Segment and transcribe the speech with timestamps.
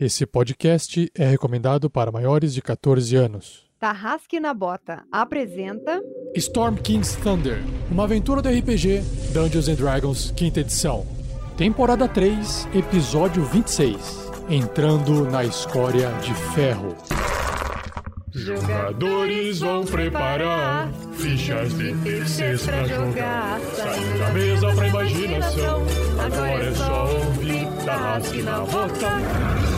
[0.00, 3.66] Esse podcast é recomendado para maiores de 14 anos.
[3.80, 6.00] Tarrasque na Bota apresenta
[6.36, 7.58] Storm King's Thunder,
[7.90, 9.00] uma aventura do RPG
[9.32, 11.04] Dungeons and Dragons, quinta edição.
[11.56, 14.30] Temporada 3, episódio 26.
[14.48, 16.96] Entrando na escória de ferro.
[18.32, 23.60] Jogadores vão preparar fichas de terceiros pra jogar.
[23.74, 25.82] Saindo da mesa pra imaginação.
[26.24, 29.77] Agora é só ouvir Tarrasque na Bota.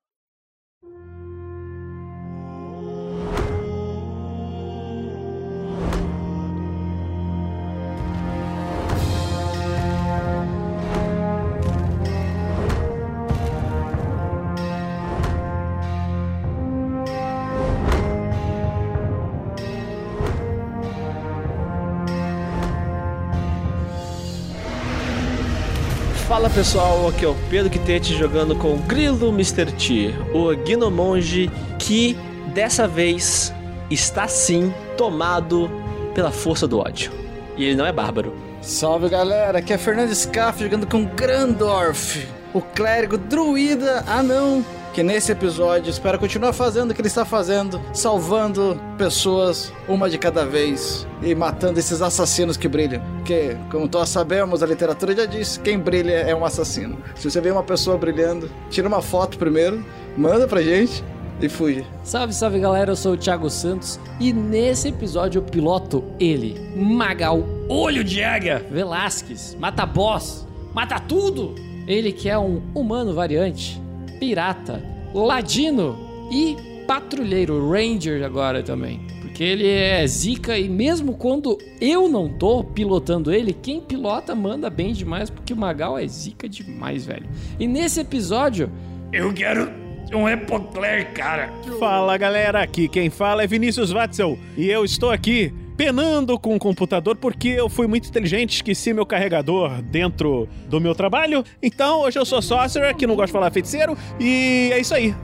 [26.53, 29.71] Pessoal, aqui é o Pedro Quitete jogando com o Grilo Mr.
[29.71, 31.49] T, o Gnomonge
[31.79, 32.17] que
[32.53, 33.53] dessa vez
[33.89, 35.71] está sim tomado
[36.13, 37.09] pela força do ódio.
[37.55, 38.35] E ele não é bárbaro.
[38.61, 45.31] Salve galera, aqui é Fernando Scaff jogando com Grandorf, o clérigo druida anão, que nesse
[45.31, 51.07] episódio espera continuar fazendo o que ele está fazendo, salvando pessoas uma de cada vez
[51.21, 53.01] e matando esses assassinos que brilham.
[53.17, 56.97] Porque, como todos sabemos, a literatura já diz: quem brilha é um assassino.
[57.15, 59.83] Se você vê uma pessoa brilhando, tira uma foto primeiro,
[60.17, 61.03] manda pra gente
[61.41, 61.85] e fuja.
[62.03, 67.43] Salve, salve galera, eu sou o Thiago Santos e nesse episódio eu piloto ele, Magal,
[67.67, 71.55] Olho de Águia, Velasquez, mata boss, mata tudo!
[71.87, 73.81] Ele que é um humano variante,
[74.21, 74.83] pirata,
[75.15, 75.97] ladino
[76.31, 76.55] e
[76.85, 79.01] patrulheiro, ranger agora também.
[79.19, 84.69] Porque ele é zica e mesmo quando eu não tô pilotando ele, quem pilota manda
[84.69, 87.25] bem demais, porque o Magal é zica demais, velho.
[87.59, 88.71] E nesse episódio,
[89.11, 89.67] Eu quero
[90.13, 91.51] um Epocler, cara.
[91.79, 96.59] Fala galera, aqui quem fala é Vinícius Watzel e eu estou aqui penando com o
[96.59, 101.43] computador porque eu fui muito inteligente, esqueci meu carregador dentro do meu trabalho.
[101.61, 105.15] Então hoje eu sou sorcerer, que não gosto de falar feiticeiro, e é isso aí.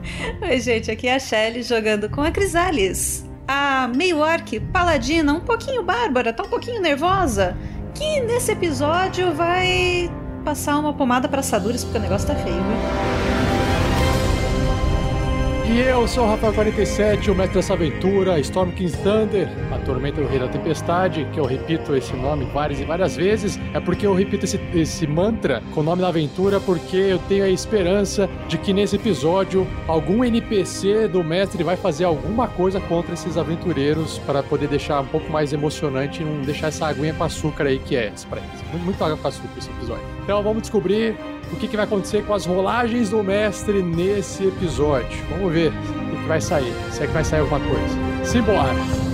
[0.42, 3.26] Oi, gente, aqui é a Shelly jogando com a Crisalis.
[3.46, 7.56] A meio orc, paladina, um pouquinho bárbara, tá um pouquinho nervosa,
[7.94, 10.10] que nesse episódio vai
[10.44, 13.17] passar uma pomada pra assaduras porque o negócio tá feio, viu?
[15.70, 20.26] E eu sou o Rafael47, o mestre dessa aventura, Storm King's Thunder, a tormenta do
[20.26, 24.14] Rei da Tempestade, que eu repito esse nome várias e várias vezes, é porque eu
[24.14, 28.56] repito esse, esse mantra com o nome da aventura, porque eu tenho a esperança de
[28.56, 34.42] que nesse episódio algum NPC do mestre vai fazer alguma coisa contra esses aventureiros para
[34.42, 37.94] poder deixar um pouco mais emocionante e não deixar essa aguinha com açúcar aí que
[37.94, 38.70] é pra eles.
[38.70, 40.04] Muito, muito água com açúcar esse episódio.
[40.24, 41.14] Então vamos descobrir
[41.52, 45.18] o que, que vai acontecer com as rolagens do mestre nesse episódio.
[45.30, 46.72] Vamos ver o que, que vai sair.
[46.90, 48.24] Se é que vai sair alguma coisa.
[48.24, 49.07] Simbora!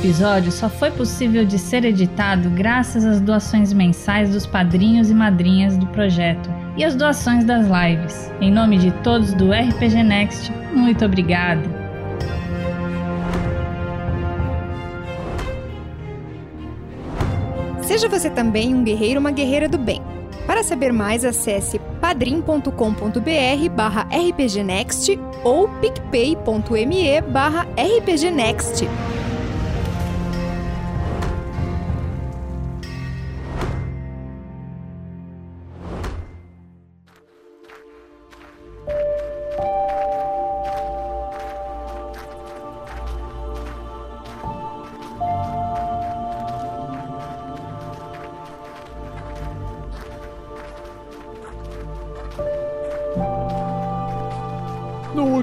[0.00, 5.76] Episódio só foi possível de ser editado graças às doações mensais dos padrinhos e madrinhas
[5.76, 8.32] do projeto e às doações das lives.
[8.40, 11.68] Em nome de todos do RPG Next, muito obrigado.
[17.82, 20.00] Seja você também um guerreiro ou uma guerreira do bem.
[20.46, 22.70] Para saber mais, acesse padrim.com.br
[23.76, 28.88] barra rpgnext ou picpay.me barra rpgnext.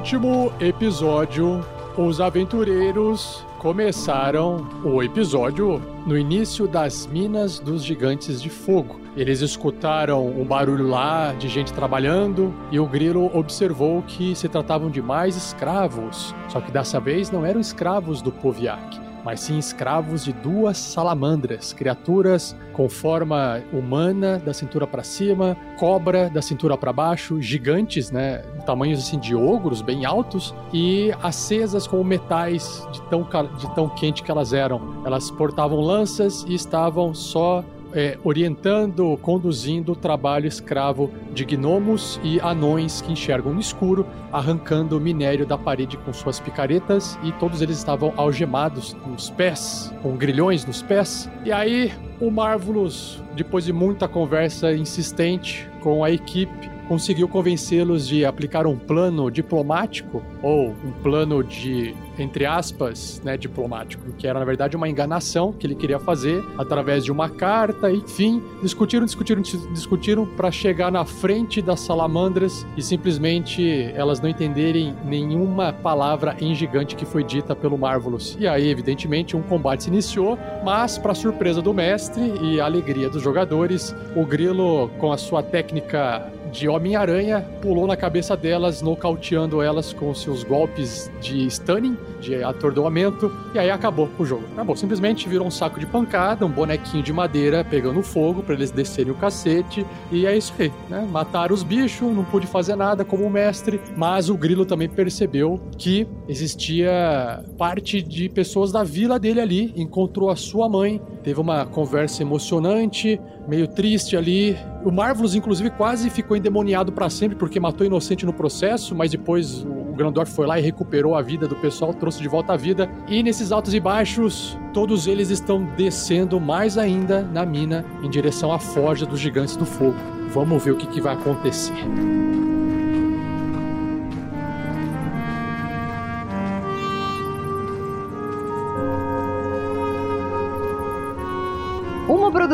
[0.08, 1.60] Último episódio,
[1.98, 9.02] os aventureiros começaram o episódio no início das Minas dos Gigantes de Fogo.
[9.18, 14.90] Eles escutaram um barulho lá de gente trabalhando e o grilo observou que se tratavam
[14.90, 16.34] de mais escravos.
[16.48, 21.74] Só que dessa vez não eram escravos do Poviak, mas sim escravos de duas salamandras,
[21.74, 28.38] criaturas com forma humana da cintura para cima, cobra da cintura para baixo, gigantes, né,
[28.66, 33.28] tamanhos assim de ogros, bem altos e acesas como metais de tão
[33.58, 35.04] de tão quente que elas eram.
[35.06, 37.66] Elas portavam lanças e estavam só
[37.98, 45.02] é, orientando, conduzindo o trabalho escravo de gnomos e anões que enxergam no escuro, arrancando
[45.02, 50.64] minério da parede com suas picaretas e todos eles estavam algemados nos pés, com grilhões
[50.64, 51.28] nos pés.
[51.44, 58.26] E aí o Marvelous, depois de muita conversa insistente com a equipe, conseguiu convencê-los de
[58.26, 64.46] aplicar um plano diplomático ou um plano de entre aspas, né, diplomático, que era na
[64.46, 70.26] verdade uma enganação que ele queria fazer através de uma carta, enfim, discutiram, discutiram, discutiram
[70.26, 76.96] para chegar na frente das salamandras e simplesmente elas não entenderem nenhuma palavra em gigante
[76.96, 78.36] que foi dita pelo Marvelous.
[78.40, 83.22] E aí, evidentemente, um combate se iniciou, mas para surpresa do mestre e alegria dos
[83.22, 89.94] jogadores, o Grilo com a sua técnica de Homem-Aranha, pulou na cabeça delas, nocauteando elas
[89.94, 94.44] com seus golpes de stunning, de atordoamento, e aí acabou o jogo.
[94.54, 98.72] Acabou, simplesmente virou um saco de pancada, um bonequinho de madeira pegando fogo para eles
[98.72, 101.08] descerem o cacete, e é isso aí, né?
[101.10, 106.08] Mataram os bichos, não pude fazer nada como mestre, mas o Grilo também percebeu que
[106.28, 112.24] existia parte de pessoas da vila dele ali, encontrou a sua mãe, teve uma conversa
[112.24, 114.58] emocionante, meio triste ali.
[114.84, 119.64] O Marvelous, inclusive, quase ficou endemoniado para sempre porque matou inocente no processo, mas depois
[119.64, 122.90] o Grandor foi lá e recuperou a vida do pessoal, trouxe de volta a vida.
[123.08, 128.52] E nesses altos e baixos, todos eles estão descendo mais ainda na mina em direção
[128.52, 129.96] à forja dos gigantes do fogo.
[130.34, 131.74] Vamos ver o que, que vai acontecer.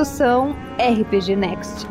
[0.03, 1.88] Produção RPG Next.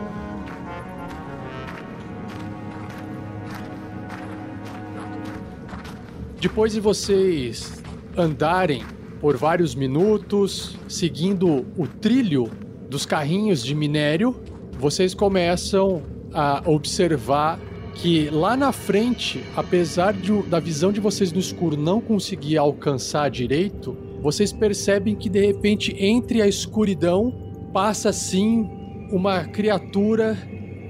[6.38, 7.82] Depois de vocês
[8.14, 8.84] andarem
[9.18, 12.50] por vários minutos, seguindo o trilho
[12.90, 14.38] dos carrinhos de minério,
[14.78, 16.02] vocês começam
[16.34, 17.58] a observar
[17.94, 23.30] que lá na frente, apesar de, da visão de vocês no escuro não conseguir alcançar
[23.30, 28.68] direito, vocês percebem que de repente entre a escuridão passa assim
[29.10, 30.36] uma criatura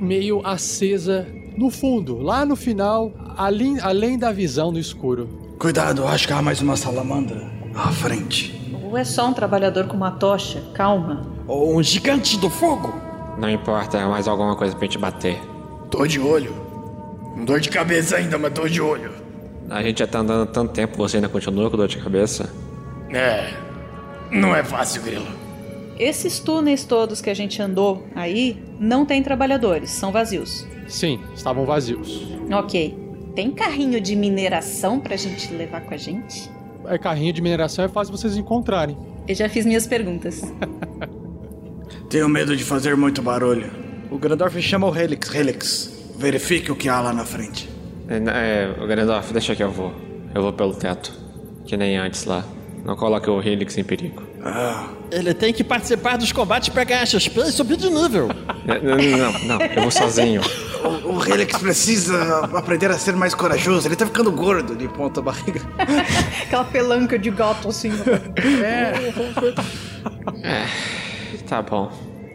[0.00, 1.26] meio acesa
[1.56, 5.29] no fundo, lá no final, além, além da visão no escuro.
[5.58, 8.61] Cuidado, acho que há mais uma salamandra à frente.
[8.84, 10.62] Ou é só um trabalhador com uma tocha?
[10.75, 11.26] Calma.
[11.46, 12.94] Ou um gigante do fogo?
[13.38, 15.40] Não importa, é mais alguma coisa pra gente bater.
[15.90, 16.55] Tô de olho.
[17.34, 19.12] Com dor de cabeça ainda, mas tô de olho.
[19.70, 22.52] A gente já tá andando tanto tempo, você ainda continua com dor de cabeça?
[23.11, 23.55] É.
[24.31, 25.41] Não é fácil, Grilo.
[25.98, 30.66] Esses túneis todos que a gente andou aí não tem trabalhadores, são vazios.
[30.88, 32.22] Sim, estavam vazios.
[32.50, 32.98] Ok.
[33.34, 36.50] Tem carrinho de mineração pra gente levar com a gente?
[36.86, 38.96] É, carrinho de mineração é fácil vocês encontrarem.
[39.26, 40.42] Eu já fiz minhas perguntas.
[42.10, 43.70] Tenho medo de fazer muito barulho.
[44.10, 45.34] O Grandorf chama o Helix.
[45.34, 47.68] Helix, verifique o que há lá na frente.
[48.08, 49.92] É, é, o Grandorf, deixa que eu vou.
[50.34, 51.12] Eu vou pelo teto.
[51.64, 52.44] Que nem antes lá.
[52.84, 54.23] Não coloque o Helix em perigo.
[54.44, 54.88] Ah.
[55.11, 58.29] Ele tem que participar dos combates pra ganhar XP e subir de nível.
[58.64, 60.40] Não, não, não, eu vou sozinho.
[60.82, 63.87] O, o Helix precisa aprender a ser mais corajoso.
[63.87, 65.61] Ele tá ficando gordo de ponta barriga.
[66.43, 67.93] Aquela pelanca de gato assim.
[68.64, 69.12] é.
[70.43, 70.67] é.
[71.46, 71.89] Tá bom.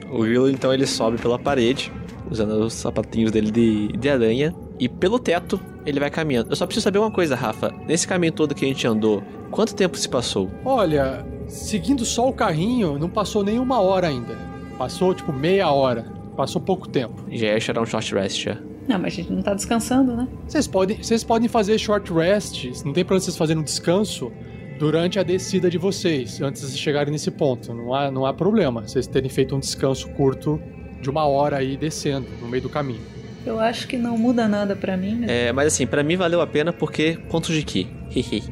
[0.10, 1.92] O Grilo então ele sobe pela parede,
[2.32, 4.56] usando os sapatinhos dele de, de aranha.
[4.80, 6.50] E pelo teto ele vai caminhando.
[6.52, 7.74] Eu só preciso saber uma coisa, Rafa.
[7.88, 10.50] Nesse caminho todo que a gente andou, quanto tempo se passou?
[10.64, 14.38] Olha, seguindo só o carrinho, não passou nem uma hora ainda.
[14.78, 16.06] Passou tipo meia hora.
[16.36, 17.24] Passou pouco tempo.
[17.32, 18.58] Já ia tirar um short rest já.
[18.88, 20.28] Não, mas a gente não tá descansando, né?
[20.48, 24.32] Vocês podem, vocês podem fazer short rest, não tem problema vocês fazerem um descanso
[24.80, 27.74] durante a descida de vocês, antes de chegarem nesse ponto.
[27.74, 30.62] Não há, não há problema vocês terem feito um descanso curto
[31.02, 33.02] de uma hora aí descendo no meio do caminho.
[33.46, 35.20] Eu acho que não muda nada para mim.
[35.22, 35.30] Mas...
[35.30, 37.88] É, mas assim, para mim valeu a pena porque pontos de ki.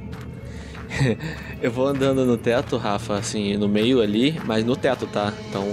[1.62, 5.34] eu vou andando no teto, Rafa, assim, no meio ali, mas no teto, tá?
[5.50, 5.66] Então.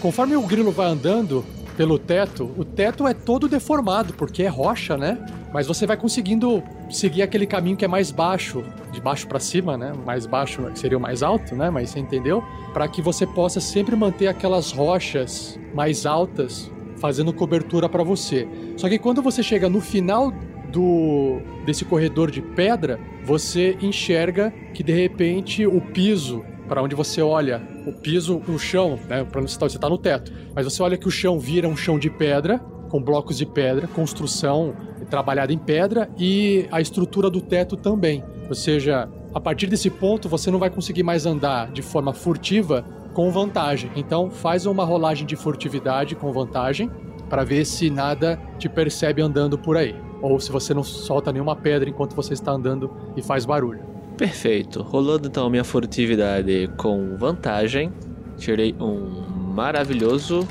[0.00, 1.44] Conforme o grilo vai andando
[1.76, 5.18] pelo teto, o teto é todo deformado, porque é rocha, né?
[5.52, 9.76] Mas você vai conseguindo seguir aquele caminho que é mais baixo, de baixo para cima,
[9.76, 9.92] né?
[10.04, 11.70] Mais baixo seria o mais alto, né?
[11.70, 12.42] Mas você entendeu?
[12.72, 16.70] Para que você possa sempre manter aquelas rochas mais altas
[17.02, 18.46] fazendo cobertura para você.
[18.76, 20.32] Só que quando você chega no final
[20.72, 27.20] do desse corredor de pedra, você enxerga que de repente o piso para onde você
[27.20, 29.24] olha o piso, o chão, né?
[29.24, 30.32] Para onde você está, tá no teto.
[30.54, 33.88] Mas você olha que o chão vira um chão de pedra, com blocos de pedra,
[33.88, 34.72] construção
[35.10, 38.22] trabalhada em pedra e a estrutura do teto também.
[38.48, 42.84] Ou seja, a partir desse ponto você não vai conseguir mais andar de forma furtiva
[43.12, 43.90] com vantagem.
[43.96, 46.90] Então faz uma rolagem de furtividade com vantagem
[47.28, 49.94] para ver se nada te percebe andando por aí.
[50.20, 53.80] Ou se você não solta nenhuma pedra enquanto você está andando e faz barulho.
[54.16, 54.82] Perfeito.
[54.82, 57.92] Rolando então minha furtividade com vantagem,
[58.36, 59.22] tirei um
[59.54, 60.46] maravilhoso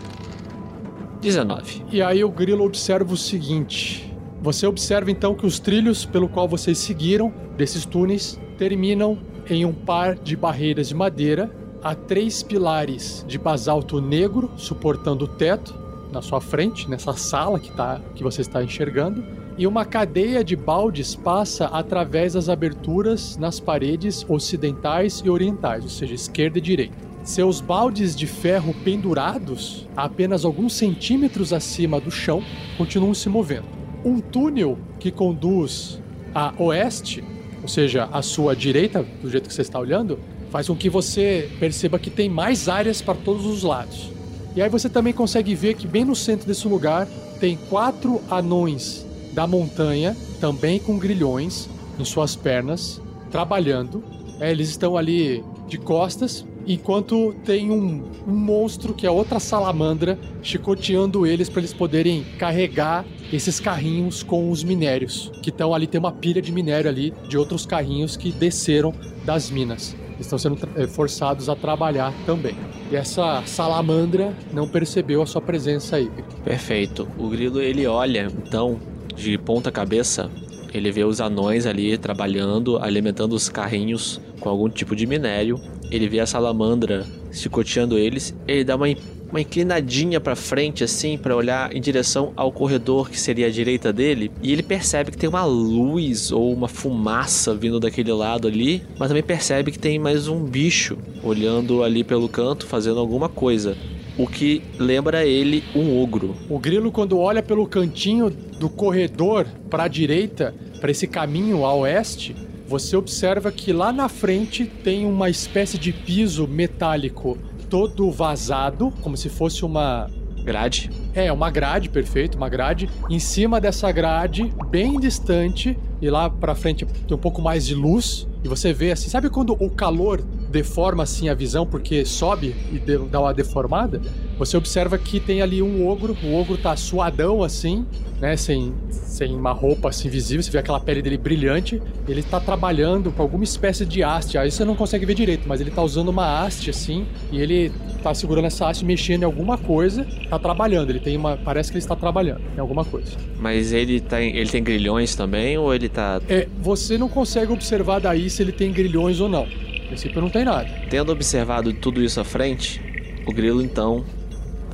[1.21, 1.85] 19.
[1.91, 6.47] E aí o grilo observa o seguinte: você observa então que os trilhos pelo qual
[6.47, 13.25] vocês seguiram desses túneis terminam em um par de barreiras de madeira a três pilares
[13.27, 15.73] de basalto negro suportando o teto
[16.11, 19.23] na sua frente, nessa sala que, tá, que você está enxergando,
[19.57, 25.89] e uma cadeia de baldes passa através das aberturas nas paredes ocidentais e orientais, ou
[25.89, 26.95] seja, esquerda e direita.
[27.23, 32.43] Seus baldes de ferro pendurados, a apenas alguns centímetros acima do chão,
[32.77, 36.01] continuam se movendo um túnel que conduz
[36.33, 37.23] a oeste,
[37.61, 40.19] ou seja, à sua direita, do jeito que você está olhando,
[40.51, 44.11] faz com que você perceba que tem mais áreas para todos os lados.
[44.55, 47.07] E aí você também consegue ver que bem no centro desse lugar
[47.39, 54.03] tem quatro anões da montanha, também com grilhões em suas pernas, trabalhando.
[54.39, 60.19] É, eles estão ali de costas, enquanto tem um, um monstro que é outra salamandra
[60.43, 65.87] chicoteando eles para eles poderem carregar esses carrinhos com os minérios que estão ali.
[65.87, 68.93] Tem uma pilha de minério ali de outros carrinhos que desceram
[69.25, 69.95] das minas.
[70.21, 72.55] Estão sendo eh, forçados a trabalhar também.
[72.89, 76.09] E essa salamandra não percebeu a sua presença aí.
[76.43, 77.07] Perfeito.
[77.17, 78.79] O grilo ele olha então
[79.15, 80.31] de ponta cabeça
[80.73, 85.59] ele vê os anões ali trabalhando, alimentando os carrinhos com algum tipo de minério.
[85.89, 88.33] Ele vê a salamandra chicoteando eles.
[88.47, 88.87] Ele dá uma,
[89.31, 93.91] uma inclinadinha para frente, assim, para olhar em direção ao corredor que seria a direita
[93.91, 94.31] dele.
[94.43, 98.83] E ele percebe que tem uma luz ou uma fumaça vindo daquele lado ali.
[98.99, 103.75] Mas também percebe que tem mais um bicho olhando ali pelo canto, fazendo alguma coisa
[104.17, 106.35] o que lembra ele um ogro.
[106.49, 111.73] O grilo, quando olha pelo cantinho do corredor para a direita, para esse caminho a
[111.73, 112.35] oeste,
[112.67, 117.37] você observa que lá na frente tem uma espécie de piso metálico
[117.71, 120.09] todo vazado, como se fosse uma
[120.43, 120.91] grade.
[121.15, 122.89] É, uma grade, perfeito, uma grade.
[123.09, 127.75] Em cima dessa grade, bem distante, e lá para frente tem um pouco mais de
[127.75, 132.55] luz, e você vê assim, sabe quando o calor deforma assim a visão porque sobe
[132.71, 134.01] e dá uma deformada?
[134.39, 137.85] Você observa que tem ali um ogro, o ogro tá suadão assim,
[138.19, 142.39] né, sem, sem uma roupa assim visível, você vê aquela pele dele brilhante, ele tá
[142.39, 145.83] trabalhando com alguma espécie de haste, aí você não consegue ver direito, mas ele tá
[145.83, 150.39] usando uma haste assim, e ele tá segurando essa haste, mexendo em alguma coisa, tá
[150.39, 153.11] trabalhando, ele tem uma, parece que ele está trabalhando em alguma coisa.
[153.39, 157.99] Mas ele tem, ele tem grilhões também ou ele tá É, você não consegue observar
[157.99, 159.45] daí se ele tem grilhões ou não.
[159.45, 160.67] No princípio não tem nada.
[160.89, 162.81] Tendo observado tudo isso à frente,
[163.25, 164.03] o grilo então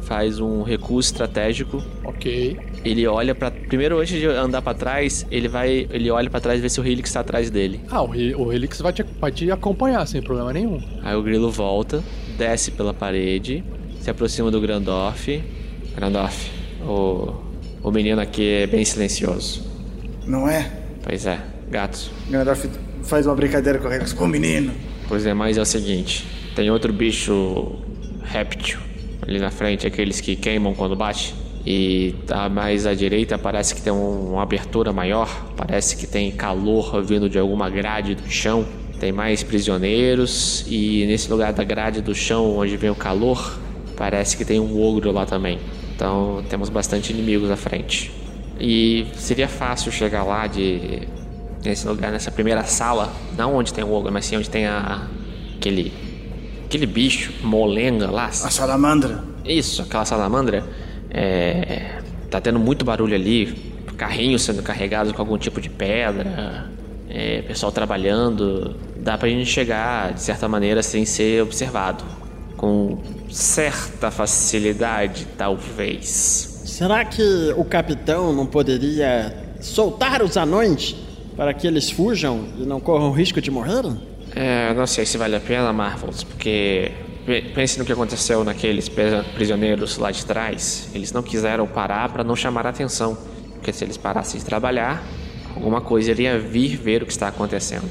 [0.07, 1.83] faz um recuo estratégico.
[2.03, 2.57] Ok.
[2.86, 6.59] Ele olha para primeiro antes de andar para trás, ele vai, ele olha para trás
[6.59, 7.81] e vê se o Helix está atrás dele.
[7.89, 10.81] Ah, o, o Helix vai te, vai te acompanhar sem problema nenhum.
[11.03, 12.01] Aí o grilo volta,
[12.38, 13.63] desce pela parede,
[14.00, 15.43] se aproxima do Grandorf.
[15.93, 17.33] Grandorf, o,
[17.83, 19.65] o menino aqui é bem silencioso.
[20.25, 20.71] Não é?
[21.04, 21.39] Pois é,
[21.70, 22.12] gatos.
[22.30, 22.70] Grandorf
[23.04, 24.16] faz uma brincadeira com o.
[24.16, 24.74] Com o menino.
[25.08, 26.25] Pois é, mas é o seguinte:
[26.56, 27.75] tem outro bicho
[28.24, 28.80] réptil
[29.27, 31.36] ali na frente, aqueles que queimam quando bate.
[31.66, 35.27] E tá mais à direita parece que tem um, uma abertura maior,
[35.58, 38.66] parece que tem calor vindo de alguma grade do chão.
[39.00, 43.60] Tem mais prisioneiros e nesse lugar da grade do chão onde vem o calor,
[43.96, 45.60] parece que tem um ogro lá também.
[45.94, 48.12] Então temos bastante inimigos à frente.
[48.60, 51.08] E seria fácil chegar lá de
[51.64, 55.08] nesse lugar, nessa primeira sala, não onde tem o ogro, mas sim onde tem a
[55.58, 55.92] aquele
[56.66, 58.26] aquele bicho molenga lá.
[58.26, 59.24] A salamandra.
[59.46, 60.64] Isso, aquela salamandra.
[61.10, 63.56] É, tá tendo muito barulho ali,
[63.98, 66.70] carrinhos sendo carregados com algum tipo de pedra,
[67.10, 68.76] é, pessoal trabalhando.
[68.98, 72.04] Dá pra gente chegar, de certa maneira, sem ser observado.
[72.56, 73.00] Com
[73.30, 76.57] certa facilidade, talvez.
[76.77, 80.96] Será que o capitão não poderia soltar os anões
[81.36, 83.84] para que eles fujam e não corram risco de morrer?
[84.36, 86.91] É, não sei se vale a pena, Marvels, porque
[87.55, 88.91] pense no que aconteceu naqueles
[89.34, 90.88] prisioneiros lá de trás.
[90.93, 93.17] Eles não quiseram parar para não chamar a atenção,
[93.53, 95.03] porque se eles parassem de trabalhar,
[95.55, 97.89] alguma coisa iria vir ver o que está acontecendo.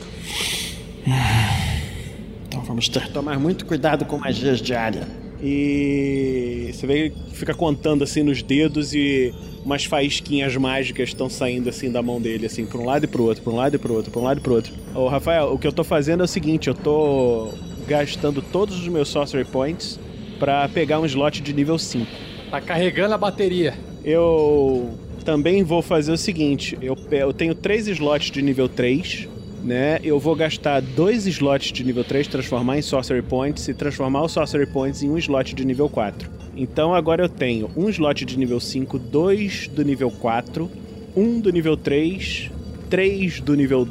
[2.69, 5.26] Vamos ter que tomar muito cuidado com magias de área.
[5.49, 9.33] E você vê que fica contando assim nos dedos e
[9.65, 13.23] umas faísquinhas mágicas estão saindo assim da mão dele, assim, pra um lado e pro
[13.23, 14.73] outro, pra um lado e pro outro, pra um lado e pro outro.
[14.93, 17.53] Ô, Rafael, o que eu tô fazendo é o seguinte, eu tô
[17.87, 20.01] gastando todos os meus Sorcery Points
[20.41, 22.07] pra pegar um slot de nível 5.
[22.51, 23.75] Tá carregando a bateria.
[24.05, 24.91] Eu
[25.25, 29.29] também vou fazer o seguinte, eu, eu tenho três slots de nível 3,
[29.67, 29.99] né?
[30.03, 34.33] Eu vou gastar dois slots de nível 3, transformar em Sorcery Points e transformar os
[34.33, 36.31] Sorcery Points em um slot de nível 4.
[36.57, 40.71] Então agora eu tenho um slot de nível 5, dois do nível 4,
[41.17, 42.51] um do nível 3,
[42.89, 43.87] três do nível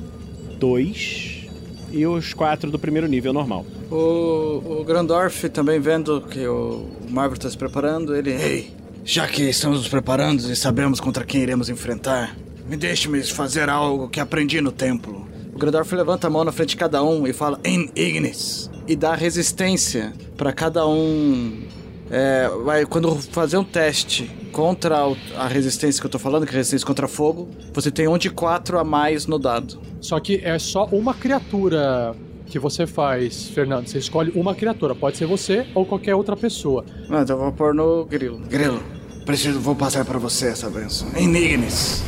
[0.57, 1.47] 2
[1.91, 3.65] e os quatro do primeiro nível normal.
[3.91, 8.31] O, o Grandorf também vendo que o Marvel está se preparando, ele.
[8.31, 8.71] Ei,
[9.03, 12.35] já que estamos nos preparando e sabemos contra quem iremos enfrentar,
[12.67, 15.34] me deixe-me fazer algo que aprendi no templo.
[15.55, 18.93] O Grandorf levanta a mão na frente de cada um e fala em Ignis e
[18.93, 21.63] dá resistência para cada um.
[22.11, 24.97] É, vai, quando fazer um teste contra
[25.37, 28.29] a resistência que eu tô falando, que é resistência contra fogo, você tem um de
[28.29, 29.79] quatro a mais no dado.
[30.01, 32.13] Só que é só uma criatura
[32.47, 33.87] que você faz, Fernando.
[33.87, 34.93] Você escolhe uma criatura.
[34.93, 36.83] Pode ser você ou qualquer outra pessoa.
[37.09, 38.39] Ah, então eu vou pôr no grilo.
[38.39, 38.83] Grilo,
[39.25, 41.07] preciso, vou passar para você essa benção.
[41.15, 42.03] Enignis.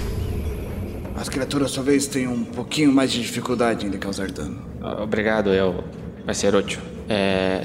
[1.18, 4.62] As criaturas, sua vez, têm um pouquinho mais de dificuldade em lhe causar dano.
[5.02, 5.84] Obrigado, eu.
[6.26, 6.80] Vai ser útil.
[7.10, 7.64] É,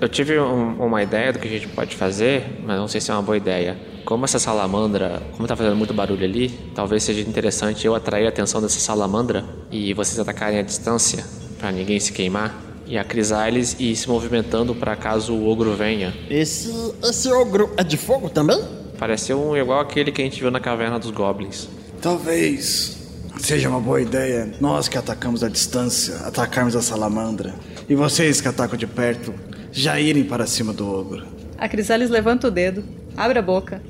[0.00, 3.10] eu- tive um- uma ideia do que a gente pode fazer, mas não sei se
[3.10, 3.78] é uma boa ideia.
[4.04, 8.28] Como essa salamandra, como tá fazendo muito barulho ali, talvez seja interessante eu atrair a
[8.28, 11.24] atenção dessa salamandra e vocês atacarem à distância,
[11.58, 12.54] pra ninguém se queimar.
[12.86, 16.12] E a Crisales ir se movimentando para caso o ogro venha.
[16.28, 16.72] Esse,
[17.04, 18.60] esse ogro é de fogo também?
[18.98, 21.68] Pareceu um igual aquele que a gente viu na caverna dos goblins.
[22.00, 22.96] Talvez
[23.38, 27.54] seja uma boa ideia nós que atacamos à distância atacarmos a salamandra.
[27.88, 29.34] E vocês que atacam de perto
[29.70, 31.26] já irem para cima do ogro.
[31.58, 32.82] A Crisales levanta o dedo,
[33.14, 33.82] abre a boca.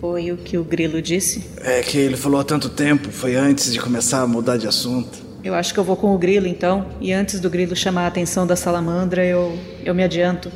[0.00, 1.44] Foi o que o grilo disse?
[1.60, 5.18] É que ele falou há tanto tempo, foi antes de começar a mudar de assunto.
[5.44, 8.06] Eu acho que eu vou com o grilo então, e antes do grilo chamar a
[8.06, 10.50] atenção da salamandra, eu, eu me adianto.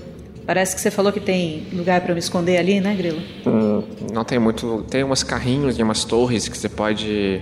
[0.46, 3.20] Parece que você falou que tem lugar pra eu me esconder ali, né, grilo?
[3.46, 3.82] Hum,
[4.12, 4.85] não tem muito.
[4.90, 7.40] Tem umas carrinhos e umas torres que você pode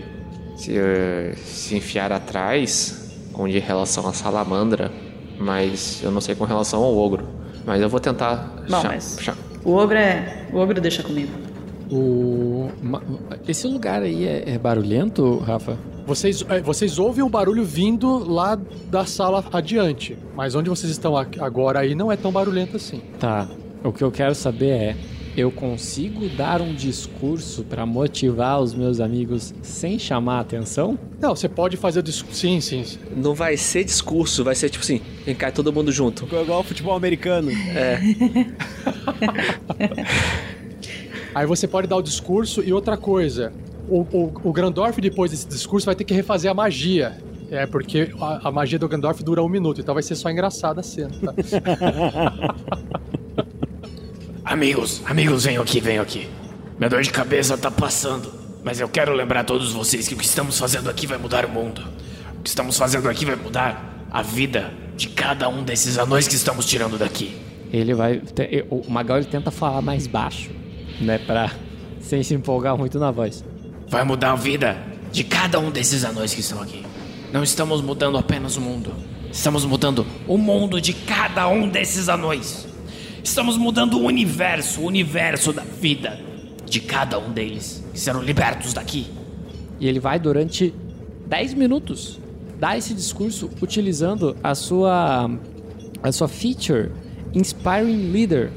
[0.56, 4.92] se, eh, se enfiar atrás com de relação à salamandra,
[5.38, 7.26] mas eu não sei com relação ao ogro.
[7.64, 8.64] Mas eu vou tentar.
[8.68, 9.16] Bom, cha- mas-
[9.64, 10.46] O ogro é.
[10.52, 11.30] O ogro deixa comigo.
[11.90, 12.68] O...
[13.48, 15.76] Esse lugar aí é, é barulhento, Rafa?
[16.07, 18.59] Vocês, é, vocês ouvem um barulho vindo lá
[18.90, 20.16] da sala adiante.
[20.35, 23.00] Mas onde vocês estão agora aí não é tão barulhento assim.
[23.18, 23.48] Tá.
[23.83, 24.96] O que eu quero saber é:
[25.37, 30.98] eu consigo dar um discurso pra motivar os meus amigos sem chamar a atenção?
[31.20, 32.38] Não, você pode fazer o discurso.
[32.38, 32.85] Sim, sim.
[32.85, 32.98] sim.
[33.16, 36.24] Não vai ser discurso, vai ser tipo assim, vem cá todo mundo junto.
[36.24, 37.50] Igual futebol americano.
[37.50, 38.00] É.
[41.34, 43.52] Aí você pode dar o discurso e outra coisa.
[43.88, 47.18] O, o, o Grandorf, depois desse discurso, vai ter que refazer a magia.
[47.50, 50.80] É, porque a, a magia do Grandorf dura um minuto, então vai ser só engraçada
[50.80, 51.34] a cena, tá?
[54.50, 56.28] Amigos, amigos, venham aqui, venham aqui.
[56.76, 58.32] Minha dor de cabeça tá passando.
[58.64, 61.44] Mas eu quero lembrar a todos vocês que o que estamos fazendo aqui vai mudar
[61.44, 61.80] o mundo.
[62.36, 66.34] O que estamos fazendo aqui vai mudar a vida de cada um desses anões que
[66.34, 67.40] estamos tirando daqui.
[67.72, 68.20] Ele vai.
[68.68, 70.50] O Magal ele tenta falar mais baixo,
[71.00, 71.18] né?
[71.18, 71.50] Pra.
[72.00, 73.44] Sem se empolgar muito na voz.
[73.88, 74.76] Vai mudar a vida
[75.12, 76.84] de cada um desses anões que estão aqui.
[77.32, 78.92] Não estamos mudando apenas o mundo.
[79.30, 82.66] Estamos mudando o mundo de cada um desses anões.
[83.22, 86.18] Estamos mudando o universo, o universo da vida
[86.66, 89.06] de cada um deles que serão libertos daqui.
[89.78, 90.74] E ele vai durante
[91.26, 92.18] 10 minutos
[92.58, 95.30] dar esse discurso utilizando a sua
[96.02, 96.90] a sua feature
[97.32, 98.50] Inspiring Leader,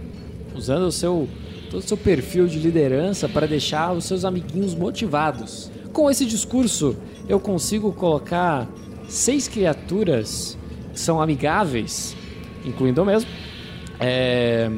[0.56, 1.27] usando o seu
[1.73, 5.71] todo o seu perfil de liderança para deixar os seus amiguinhos motivados.
[5.91, 6.95] Com esse discurso,
[7.27, 8.69] eu consigo colocar
[9.07, 10.55] seis criaturas
[10.93, 12.15] que são amigáveis,
[12.63, 13.27] incluindo eu mesmo,
[13.99, 14.69] é,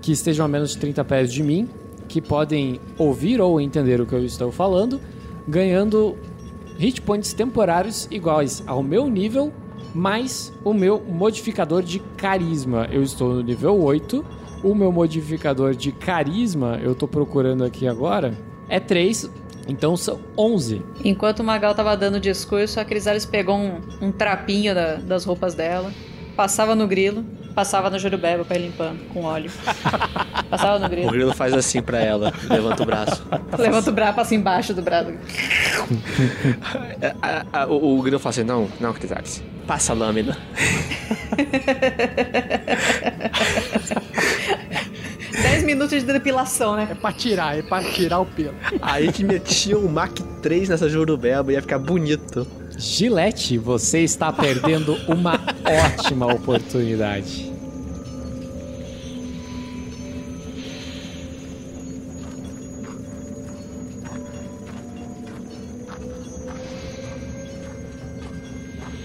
[0.00, 1.68] que estejam a menos de 30 pés de mim,
[2.08, 4.98] que podem ouvir ou entender o que eu estou falando,
[5.46, 6.16] ganhando
[6.78, 9.52] hit points temporários iguais ao meu nível,
[9.94, 12.88] mais o meu modificador de carisma.
[12.90, 14.24] Eu estou no nível 8.
[14.64, 18.32] O meu modificador de carisma, eu estou procurando aqui agora,
[18.68, 19.30] é 3.
[19.68, 20.82] Então são 11.
[21.04, 25.54] Enquanto o Magal tava dando discurso, a Crisales pegou um, um trapinho da- das roupas
[25.54, 25.92] dela,
[26.36, 29.48] passava no grilo, Passava no jurubeba pra ir limpando com óleo.
[30.50, 31.10] Passava no O grilo.
[31.12, 33.24] grilo faz assim pra ela, levanta o braço.
[33.56, 35.12] Levanta o braço, passa embaixo do braço.
[37.68, 39.40] O, o grilo fala assim: não, não, Crisales.
[39.68, 40.36] Passa a lâmina.
[45.42, 46.88] 10 minutos de depilação, né?
[46.90, 48.54] É pra tirar, é pra tirar o pelo.
[48.82, 52.46] Aí que metia um Mac 3 nessa jurubeba ia ficar bonito.
[52.76, 55.34] Gilete, você está perdendo uma
[55.96, 57.54] ótima oportunidade.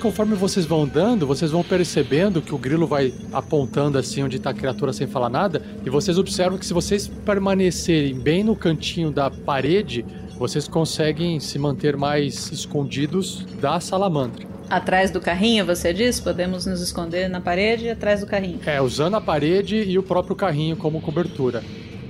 [0.01, 4.51] Conforme vocês vão andando, vocês vão percebendo que o grilo vai apontando assim onde tá
[4.51, 9.11] a criatura sem falar nada, e vocês observam que se vocês permanecerem bem no cantinho
[9.11, 10.05] da parede,
[10.39, 14.47] vocês conseguem se manter mais escondidos da salamandra.
[14.69, 16.21] Atrás do carrinho, você diz?
[16.21, 18.59] Podemos nos esconder na parede e atrás do carrinho.
[18.65, 21.61] É, usando a parede e o próprio carrinho como cobertura.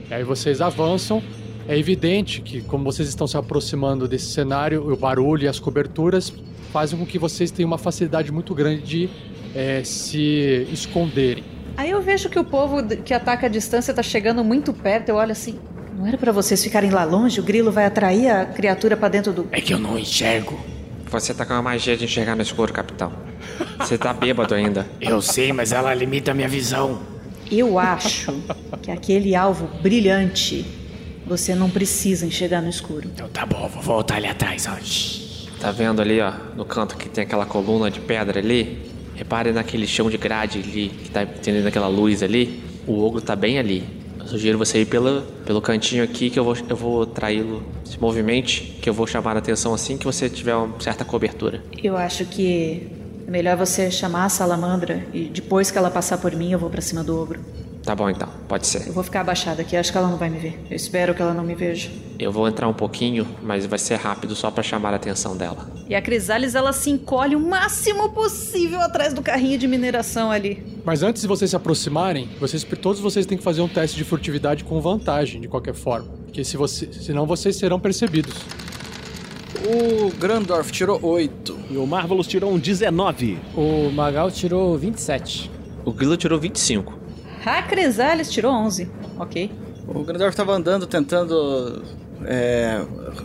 [0.10, 1.24] E aí vocês avançam.
[1.68, 6.32] É evidente que, como vocês estão se aproximando desse cenário, o barulho e as coberturas
[6.72, 9.10] fazem com que vocês tenham uma facilidade muito grande de
[9.56, 11.44] é, se esconderem.
[11.78, 15.10] Aí eu vejo que o povo que ataca a distância tá chegando muito perto.
[15.10, 15.58] Eu olho assim.
[16.00, 17.42] Não era pra vocês ficarem lá longe?
[17.42, 19.50] O grilo vai atrair a criatura pra dentro do.
[19.52, 20.58] É que eu não enxergo.
[21.12, 23.12] Você tá com uma magia de enxergar no escuro, capitão.
[23.80, 24.88] Você tá bêbado ainda.
[25.02, 27.02] Eu sei, mas ela limita a minha visão.
[27.52, 28.32] Eu acho
[28.82, 30.66] que aquele alvo brilhante
[31.28, 33.10] você não precisa enxergar no escuro.
[33.14, 34.78] Então tá bom, vou voltar ali atrás, ó.
[35.60, 38.90] Tá vendo ali, ó, no canto que tem aquela coluna de pedra ali?
[39.16, 42.64] Repare naquele chão de grade ali, que tá tendo aquela luz ali.
[42.88, 44.00] O ogro tá bem ali.
[44.30, 47.64] Sugiro você ir pelo, pelo cantinho aqui que eu vou, eu vou traí-lo.
[47.84, 51.64] Se movimente, que eu vou chamar a atenção assim que você tiver uma certa cobertura.
[51.84, 52.88] Eu acho que
[53.28, 56.70] é melhor você chamar a salamandra e depois que ela passar por mim eu vou
[56.70, 57.44] pra cima do ogro.
[57.84, 58.88] Tá bom então, pode ser.
[58.88, 60.60] Eu vou ficar abaixada aqui, acho que ela não vai me ver.
[60.70, 61.90] Eu espero que ela não me veja.
[62.20, 65.72] Eu vou entrar um pouquinho, mas vai ser rápido só pra chamar a atenção dela.
[65.88, 70.64] E a Crisales ela se encolhe o máximo possível atrás do carrinho de mineração ali.
[70.84, 74.04] Mas antes de vocês se aproximarem, vocês, todos vocês têm que fazer um teste de
[74.04, 76.10] furtividade com vantagem, de qualquer forma.
[76.26, 78.36] Porque se você, senão vocês serão percebidos.
[79.66, 81.60] O Grandorf tirou 8.
[81.72, 83.38] E o Marvelous tirou um 19.
[83.56, 85.50] O Magal tirou 27.
[85.86, 86.99] O grilo tirou 25.
[87.50, 88.88] A Crisales tirou 11.
[89.18, 89.52] Ok.
[89.88, 91.82] O Grandorf tava andando tentando
[92.24, 92.80] é,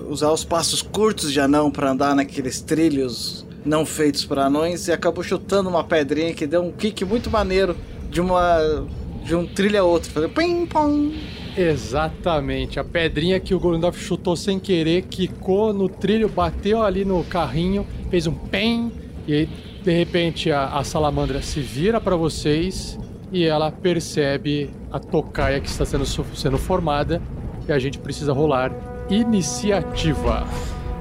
[0.08, 4.92] usar os passos curtos de anão pra andar naqueles trilhos não feitos para anões e
[4.92, 7.76] acabou chutando uma pedrinha que deu um kick muito maneiro
[8.10, 8.86] de uma
[9.22, 11.12] de um trilho a outro, fazendo pim pom.
[11.56, 12.80] Exatamente.
[12.80, 17.86] A pedrinha que o Golundorf chutou sem querer, quicou no trilho, bateu ali no carrinho,
[18.10, 18.90] fez um pem.
[19.26, 19.48] E aí,
[19.82, 22.98] de repente, a, a salamandra se vira para vocês
[23.34, 27.20] e ela percebe a tocaia que está sendo, sendo formada.
[27.66, 28.70] E a gente precisa rolar
[29.10, 30.46] iniciativa.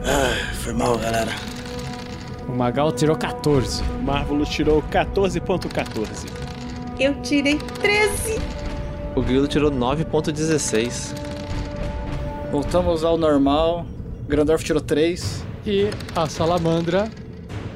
[0.04, 1.32] Ah, foi mal, galera.
[2.50, 3.84] O Magal tirou 14.
[4.00, 6.28] O Marvelous tirou 14.14.
[7.00, 8.42] Eu tirei 13.
[9.16, 11.14] O grilo tirou 9.16.
[12.52, 13.86] Voltamos ao normal.
[14.28, 15.46] Grandorf tirou 3.
[15.68, 17.08] E a salamandra.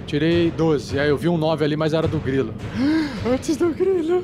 [0.08, 0.98] Tirei 12.
[1.00, 2.54] Aí eu vi um 9 ali, mas era do grilo.
[3.30, 4.24] Antes do grilo.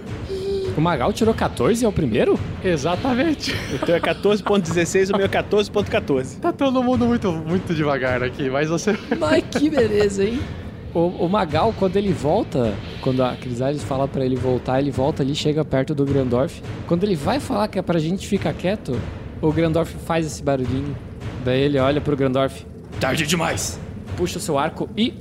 [0.76, 2.39] O Magal tirou 14 é o primeiro?
[2.63, 3.54] Exatamente.
[3.76, 6.39] O teu é 14.16, o meu é 14.14.
[6.39, 8.98] Tá todo mundo muito, muito devagar aqui, mas você.
[9.19, 10.39] Mas que beleza, hein?
[10.93, 15.22] O, o Magal, quando ele volta, quando a Crisales fala pra ele voltar, ele volta
[15.22, 16.62] ali, chega perto do Grandorf.
[16.88, 18.96] Quando ele vai falar que é pra gente ficar quieto,
[19.41, 20.96] o Grandorf faz esse barulhinho.
[21.43, 22.65] Daí ele olha pro Grandorf,
[23.00, 23.80] Tarde demais.
[24.15, 25.13] puxa o seu arco e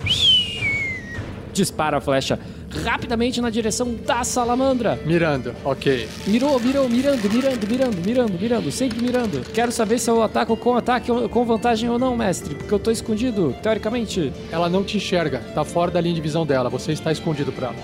[1.52, 2.38] dispara a flecha
[2.84, 4.98] rapidamente na direção da salamandra.
[5.04, 6.08] Mirando, ok.
[6.26, 9.42] Mirou, mirou, mirando, mirando, mirando, mirando, mirando, sempre mirando.
[9.52, 12.90] Quero saber se eu ataco com ataque com vantagem ou não, mestre, porque eu tô
[12.90, 14.32] escondido, teoricamente.
[14.50, 17.68] Ela não te enxerga, tá fora da linha de visão dela, você está escondido pra
[17.68, 17.76] ela.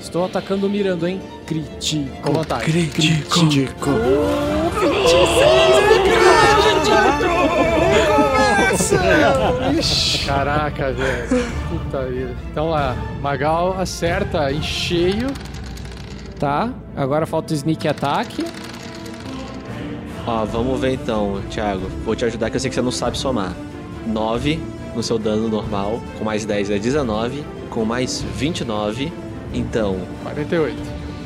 [0.00, 1.18] Estou atacando mirando, hein?
[1.46, 2.20] Critico.
[2.22, 2.90] Com vantagem.
[10.26, 11.28] Caraca, velho.
[11.68, 12.36] Puta vida.
[12.50, 15.28] Então lá, Magal acerta em cheio.
[16.38, 18.44] Tá, agora falta o sneak attack.
[20.26, 21.88] Ó, vamos ver então, Thiago.
[22.04, 23.52] Vou te ajudar que eu sei que você não sabe somar.
[24.06, 24.60] 9
[24.94, 29.12] no seu dano normal, com mais 10 é 19, com mais 29,
[29.52, 30.76] então 48.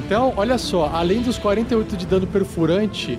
[0.05, 3.19] Então, olha só, além dos 48 de dano perfurante,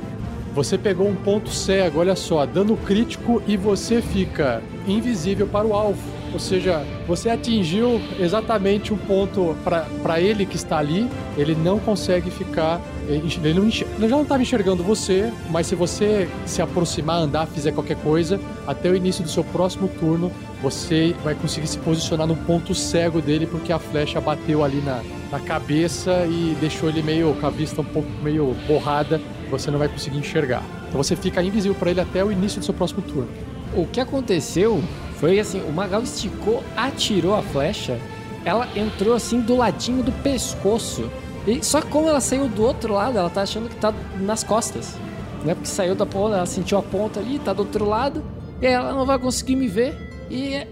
[0.53, 5.73] você pegou um ponto cego, olha só, dano crítico e você fica invisível para o
[5.73, 6.01] alvo.
[6.31, 11.09] ou seja, você atingiu exatamente um ponto para ele que está ali.
[11.37, 12.81] Ele não consegue ficar.
[13.07, 17.47] Ele não enxerga, ele já não estava enxergando você, mas se você se aproximar, andar,
[17.47, 22.27] fizer qualquer coisa, até o início do seu próximo turno, você vai conseguir se posicionar
[22.27, 27.01] no ponto cego dele, porque a flecha bateu ali na, na cabeça e deixou ele
[27.01, 29.21] meio com a vista um pouco meio borrada.
[29.49, 30.63] Você não vai conseguir enxergar.
[30.87, 33.29] Então você fica invisível para ele até o início do seu próximo turno.
[33.73, 34.83] O que aconteceu
[35.17, 37.99] foi assim, o Magal esticou, atirou a flecha,
[38.43, 41.09] ela entrou assim do ladinho do pescoço.
[41.47, 44.97] E só como ela saiu do outro lado, ela tá achando que tá nas costas.
[45.43, 45.53] Né?
[45.53, 48.23] Porque saiu da ponta, ela sentiu a ponta ali, tá do outro lado,
[48.61, 50.08] e ela não vai conseguir me ver.
[50.29, 50.65] E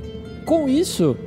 [0.46, 1.18] com isso,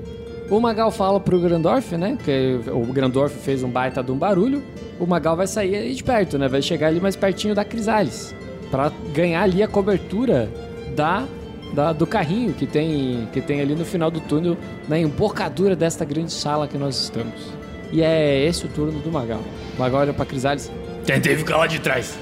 [0.49, 2.17] o Magal fala pro Grandorf, né?
[2.25, 4.63] Que o Grandorf fez um baita de um barulho.
[4.99, 6.49] O Magal vai sair ali de perto, né?
[6.49, 8.35] Vai chegar ali mais pertinho da Crisales.
[8.71, 10.49] para ganhar ali a cobertura
[10.95, 11.27] da,
[11.73, 14.57] da, do carrinho que tem, que tem ali no final do túnel,
[14.89, 17.35] na embocadura desta grande sala que nós estamos.
[17.93, 19.41] E é esse o turno do Magal.
[19.77, 20.71] O Magal olha pra Crisales.
[21.05, 22.17] Tentei ficar lá de trás.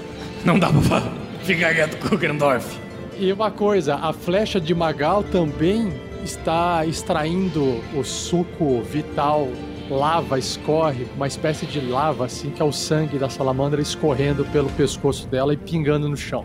[0.44, 1.12] Não dá pra
[1.44, 2.78] ficar quieto com o Grandorf.
[3.20, 9.48] E uma coisa, a flecha de Magal também está extraindo o suco vital.
[9.90, 14.70] Lava escorre, uma espécie de lava, assim, que é o sangue da salamandra escorrendo pelo
[14.70, 16.44] pescoço dela e pingando no chão.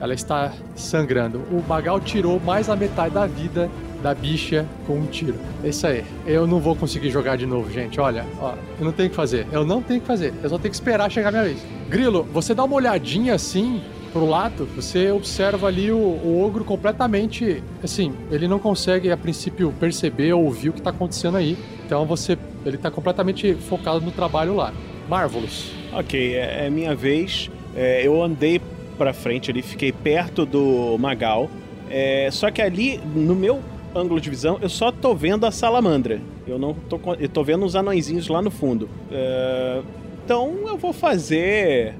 [0.00, 1.38] Ela está sangrando.
[1.50, 3.68] O Magal tirou mais a metade da vida
[4.00, 5.34] da bicha com um tiro.
[5.64, 6.04] É isso aí.
[6.24, 8.00] Eu não vou conseguir jogar de novo, gente.
[8.00, 9.44] Olha, ó, eu não tenho que fazer.
[9.50, 10.32] Eu não tenho que fazer.
[10.40, 11.58] Eu só tenho que esperar chegar a minha vez.
[11.88, 13.82] Grilo, você dá uma olhadinha assim
[14.12, 17.62] pro lado, você observa ali o, o, ogro completamente.
[17.82, 21.56] Assim, ele não consegue a princípio perceber ou ouvir o que está acontecendo aí.
[21.84, 22.38] Então você.
[22.64, 24.72] Ele está completamente focado no trabalho lá.
[25.08, 25.72] Marvelous.
[25.92, 27.50] Ok, é, é minha vez.
[27.74, 28.60] É, eu andei
[28.96, 31.50] pra frente ali, fiquei perto do Magal.
[31.90, 33.60] É, só que ali, no meu
[33.94, 36.20] ângulo de visão, eu só tô vendo a salamandra.
[36.46, 37.00] Eu não tô.
[37.18, 38.88] Eu tô vendo os anõezinhos lá no fundo.
[39.10, 39.82] É,
[40.24, 41.94] então eu vou fazer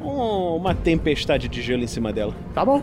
[0.00, 2.34] um, uma tempestade de gelo em cima dela.
[2.54, 2.82] Tá bom.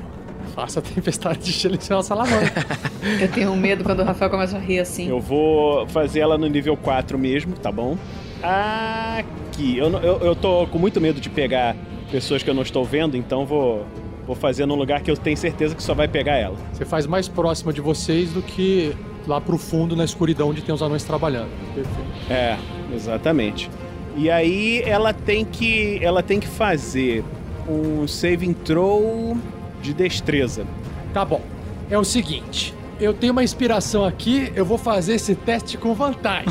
[0.54, 2.52] Faça a tempestade de gelo em cima da salamandra.
[3.20, 5.08] Eu tenho medo quando o Rafael começa a rir assim.
[5.10, 7.98] Eu vou fazer ela no nível 4 mesmo, tá bom?
[8.42, 9.78] Aqui.
[9.78, 11.76] Eu, eu, eu tô com muito medo de pegar
[12.12, 13.86] pessoas que eu não estou vendo, então vou,
[14.26, 16.56] vou fazer num lugar que eu tenho certeza que só vai pegar ela.
[16.72, 18.96] Você faz mais próxima de vocês do que
[19.28, 21.50] lá pro fundo, na escuridão, onde tem os anões trabalhando.
[21.74, 22.32] Perfeito.
[22.32, 22.58] É,
[22.94, 23.70] exatamente.
[24.16, 27.24] E aí ela tem que ela tem que fazer
[27.68, 29.38] um saving throw
[29.82, 30.66] de destreza.
[31.14, 31.42] Tá bom.
[31.90, 36.50] É o seguinte, eu tenho uma inspiração aqui, eu vou fazer esse teste com vantagem.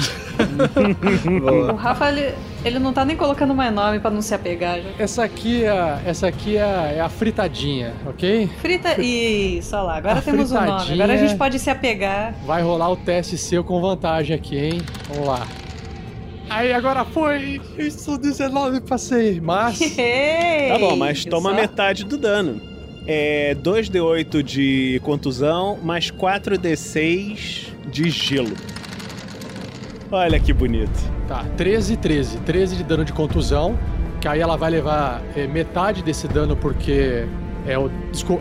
[1.72, 4.81] o Rafa, ele, ele, não tá nem colocando mais nome pra não se apegar.
[4.81, 4.90] Já.
[4.98, 8.48] Essa aqui, é, essa aqui é, é a fritadinha, ok?
[8.61, 9.00] Frita...
[9.00, 10.92] Isso, olha lá, agora a temos o um nome.
[10.92, 12.35] Agora a gente pode se apegar.
[12.44, 14.83] Vai rolar o teste seu com vantagem aqui, hein?
[15.09, 15.46] Vamos lá.
[16.48, 17.61] Aí agora foi.
[17.78, 19.78] Isso 19 passei, mas.
[20.68, 21.57] tá bom, mas toma só...
[21.57, 22.61] metade do dano.
[23.07, 28.57] É 2d8 de contusão, mais 4d6 de gelo.
[30.11, 31.12] Olha que bonito.
[31.28, 32.38] Tá, 13 13.
[32.38, 33.78] 13 de dano de contusão.
[34.20, 37.26] Que aí ela vai levar é, metade desse dano porque.
[37.66, 37.90] É, o,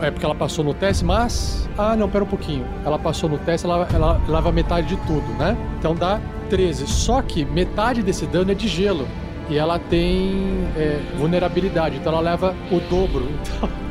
[0.02, 1.68] é porque ela passou no teste, mas.
[1.76, 2.66] Ah, não, pera um pouquinho.
[2.84, 5.56] Ela passou no teste, ela, ela leva metade de tudo, né?
[5.78, 6.86] Então dá 13.
[6.86, 9.06] Só que metade desse dano é de gelo.
[9.48, 13.28] E ela tem é, vulnerabilidade, então ela leva o dobro.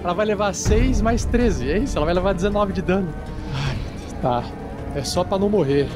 [0.00, 0.04] Então.
[0.04, 1.98] ela vai levar 6 mais 13, é isso?
[1.98, 3.08] Ela vai levar 19 de dano.
[3.52, 3.76] Ai,
[4.22, 4.44] tá.
[4.94, 5.88] É só para não morrer.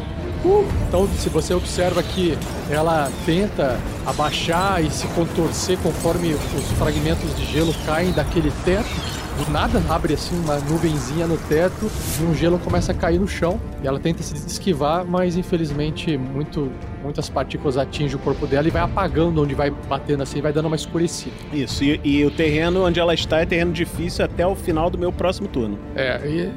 [0.45, 2.37] Uh, então, se você observa que
[2.69, 8.94] ela tenta abaixar e se contorcer conforme os fragmentos de gelo caem daquele teto,
[9.37, 13.27] do nada abre assim uma nuvenzinha no teto e um gelo começa a cair no
[13.27, 13.61] chão.
[13.83, 16.71] E ela tenta se esquivar, mas infelizmente muito,
[17.03, 20.67] muitas partículas atingem o corpo dela e vai apagando onde vai batendo assim, vai dando
[20.67, 21.35] uma escurecida.
[21.53, 24.97] Isso, e, e o terreno onde ela está é terreno difícil até o final do
[24.97, 25.79] meu próximo turno.
[25.97, 26.53] É, e,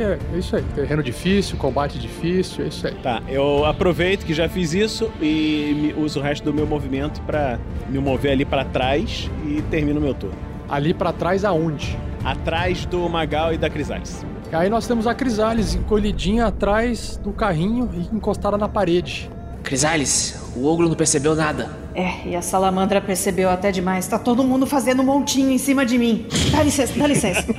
[0.00, 0.62] é, é isso aí.
[0.74, 2.94] Terreno difícil, combate difícil, é isso aí.
[2.94, 7.58] Tá, eu aproveito que já fiz isso e uso o resto do meu movimento para
[7.88, 10.36] me mover ali para trás e termino o meu turno.
[10.68, 11.98] Ali para trás aonde?
[12.24, 14.24] Atrás do Magal e da Crisales.
[14.52, 19.30] Aí nós temos a Crisales encolhidinha atrás do carrinho e encostada na parede.
[19.62, 21.70] Crisales, o ogro não percebeu nada.
[21.94, 24.06] É, e a salamandra percebeu até demais.
[24.06, 26.26] Tá todo mundo fazendo um montinho em cima de mim.
[26.50, 27.46] Dá licença, dá licença.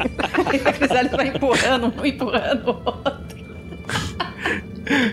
[0.65, 2.77] A Crisales vai empurrando empurrando.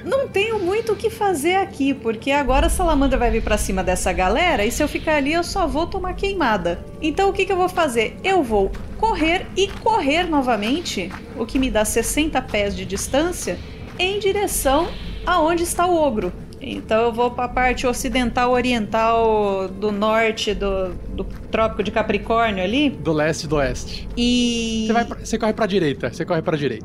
[0.05, 3.83] Não tenho muito o que fazer aqui, porque agora a salamandra vai vir para cima
[3.83, 6.85] dessa galera e se eu ficar ali eu só vou tomar queimada.
[7.00, 8.16] Então o que, que eu vou fazer?
[8.22, 13.59] Eu vou correr e correr novamente, o que me dá 60 pés de distância,
[13.98, 14.88] em direção
[15.26, 16.33] aonde está o ogro.
[16.62, 22.62] Então eu vou para a parte ocidental oriental do norte do, do Trópico de Capricórnio
[22.62, 22.90] ali.
[22.90, 24.09] Do leste e do oeste.
[24.16, 26.85] E Você, vai você corre pra direita, você corre pra direita.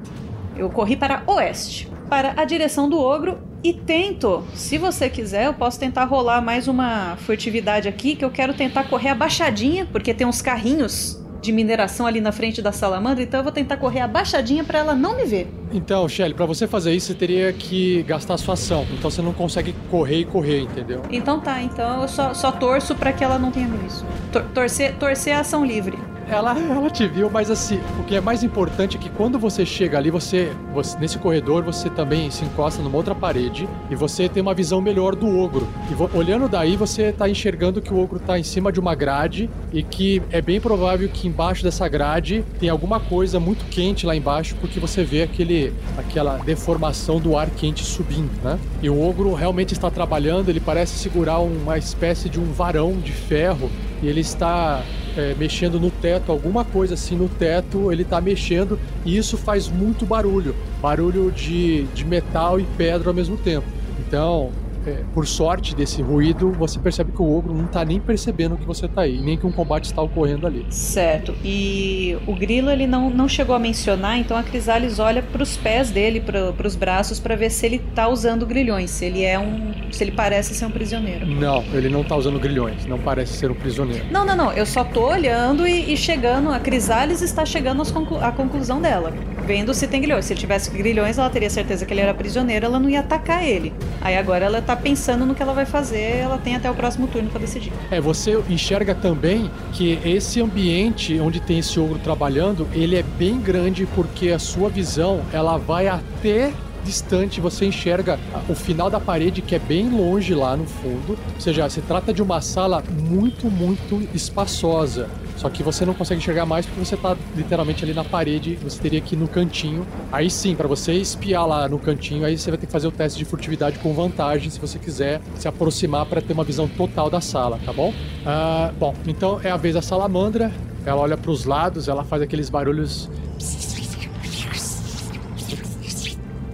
[0.55, 5.53] eu corri para oeste, para a direção do ogro e tento, se você quiser, eu
[5.53, 10.25] posso tentar rolar mais uma furtividade aqui, que eu quero tentar correr abaixadinha, porque tem
[10.27, 14.63] uns carrinhos de mineração ali na frente da salamandra, então eu vou tentar correr abaixadinha
[14.63, 15.47] para ela não me ver.
[15.71, 18.85] Então, Shelly, pra você fazer isso, você teria que gastar sua ação.
[18.97, 21.03] Então você não consegue correr e correr, entendeu?
[21.11, 24.03] Então tá, então eu só, só torço para que ela não tenha me visto.
[24.31, 25.97] Tor- torcer, torcer a ação livre.
[26.27, 29.63] Ela, ela te viu, mas assim, o que é mais importante é que quando você
[29.63, 34.27] chega ali, você, você- nesse corredor, você também se encosta numa outra parede e você
[34.27, 35.67] tem uma visão melhor do ogro.
[35.91, 39.49] E olhando daí, você tá enxergando que o ogro tá em cima de uma grade
[39.71, 44.15] e que é bem provável que embaixo dessa grade tem alguma coisa muito quente lá
[44.15, 48.57] embaixo, porque você vê aquele, aquela deformação do ar quente subindo, né?
[48.81, 53.11] E o ogro realmente está trabalhando, ele parece segurar uma espécie de um varão de
[53.11, 53.69] ferro
[54.01, 54.83] e ele está
[55.17, 59.67] é, mexendo no teto, alguma coisa assim no teto, ele tá mexendo e isso faz
[59.67, 60.55] muito barulho.
[60.81, 63.67] Barulho de, de metal e pedra ao mesmo tempo.
[63.99, 64.51] Então,
[64.85, 68.65] é, por sorte desse ruído, você percebe que o ogro não tá nem percebendo que
[68.65, 70.65] você tá aí, nem que um combate está ocorrendo ali.
[70.69, 71.33] Certo.
[71.43, 75.57] E o grilo ele não, não chegou a mencionar, então a Crisalis olha para os
[75.57, 79.39] pés dele, para os braços, para ver se ele tá usando grilhões, se ele é
[79.39, 81.25] um, se ele parece ser um prisioneiro.
[81.25, 84.05] Não, ele não tá usando grilhões, não parece ser um prisioneiro.
[84.11, 84.51] Não, não, não.
[84.53, 86.51] Eu só tô olhando e, e chegando.
[86.51, 89.13] A Crisalis está chegando conclu- à conclusão dela.
[89.45, 90.25] Vendo se tem grilhões.
[90.25, 93.43] Se ele tivesse grilhões, ela teria certeza que ele era prisioneiro, ela não ia atacar
[93.43, 93.73] ele.
[94.01, 97.07] Aí agora ela tá pensando no que ela vai fazer, ela tem até o próximo
[97.07, 97.71] turno para decidir.
[97.91, 103.39] É, você enxerga também que esse ambiente onde tem esse ogro trabalhando, ele é bem
[103.39, 106.51] grande porque a sua visão, ela vai até
[106.85, 111.17] distante, você enxerga o final da parede que é bem longe lá no fundo.
[111.33, 115.09] Ou seja, se trata de uma sala muito, muito espaçosa.
[115.37, 118.79] Só que você não consegue enxergar mais porque você tá literalmente ali na parede, você
[118.81, 119.85] teria que ir no cantinho.
[120.11, 122.91] Aí sim, para você espiar lá no cantinho, aí você vai ter que fazer o
[122.91, 127.09] teste de furtividade com vantagem se você quiser se aproximar para ter uma visão total
[127.09, 127.93] da sala, tá bom?
[128.25, 130.51] Ah, bom, então é a vez da salamandra.
[130.85, 133.09] Ela olha para os lados, ela faz aqueles barulhos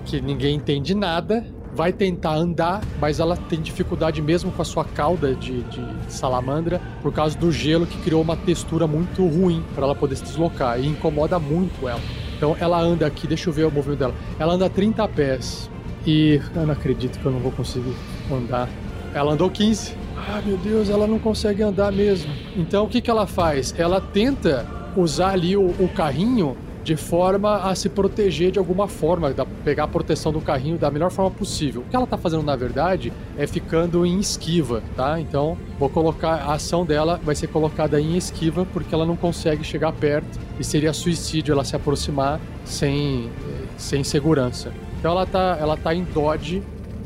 [0.05, 1.45] que ninguém entende nada.
[1.81, 6.79] Vai tentar andar, mas ela tem dificuldade mesmo com a sua cauda de, de salamandra
[7.01, 10.79] por causa do gelo que criou uma textura muito ruim para ela poder se deslocar
[10.79, 11.99] e incomoda muito ela.
[12.37, 14.13] Então ela anda aqui, deixa eu ver o movimento dela.
[14.37, 15.71] Ela anda 30 pés
[16.05, 17.95] e eu não acredito que eu não vou conseguir
[18.31, 18.69] andar.
[19.11, 19.95] Ela andou 15.
[20.15, 22.31] Ah, meu Deus, ela não consegue andar mesmo.
[22.55, 23.73] Então o que, que ela faz?
[23.75, 29.31] Ela tenta usar ali o, o carrinho de forma a se proteger de alguma forma,
[29.31, 31.81] da, pegar a proteção do carrinho da melhor forma possível.
[31.81, 35.19] O que ela tá fazendo na verdade é ficando em esquiva, tá?
[35.19, 39.63] Então vou colocar a ação dela vai ser colocada em esquiva porque ela não consegue
[39.63, 44.71] chegar perto e seria suicídio ela se aproximar sem eh, sem segurança.
[44.99, 46.63] Então ela tá ela tá em dodge.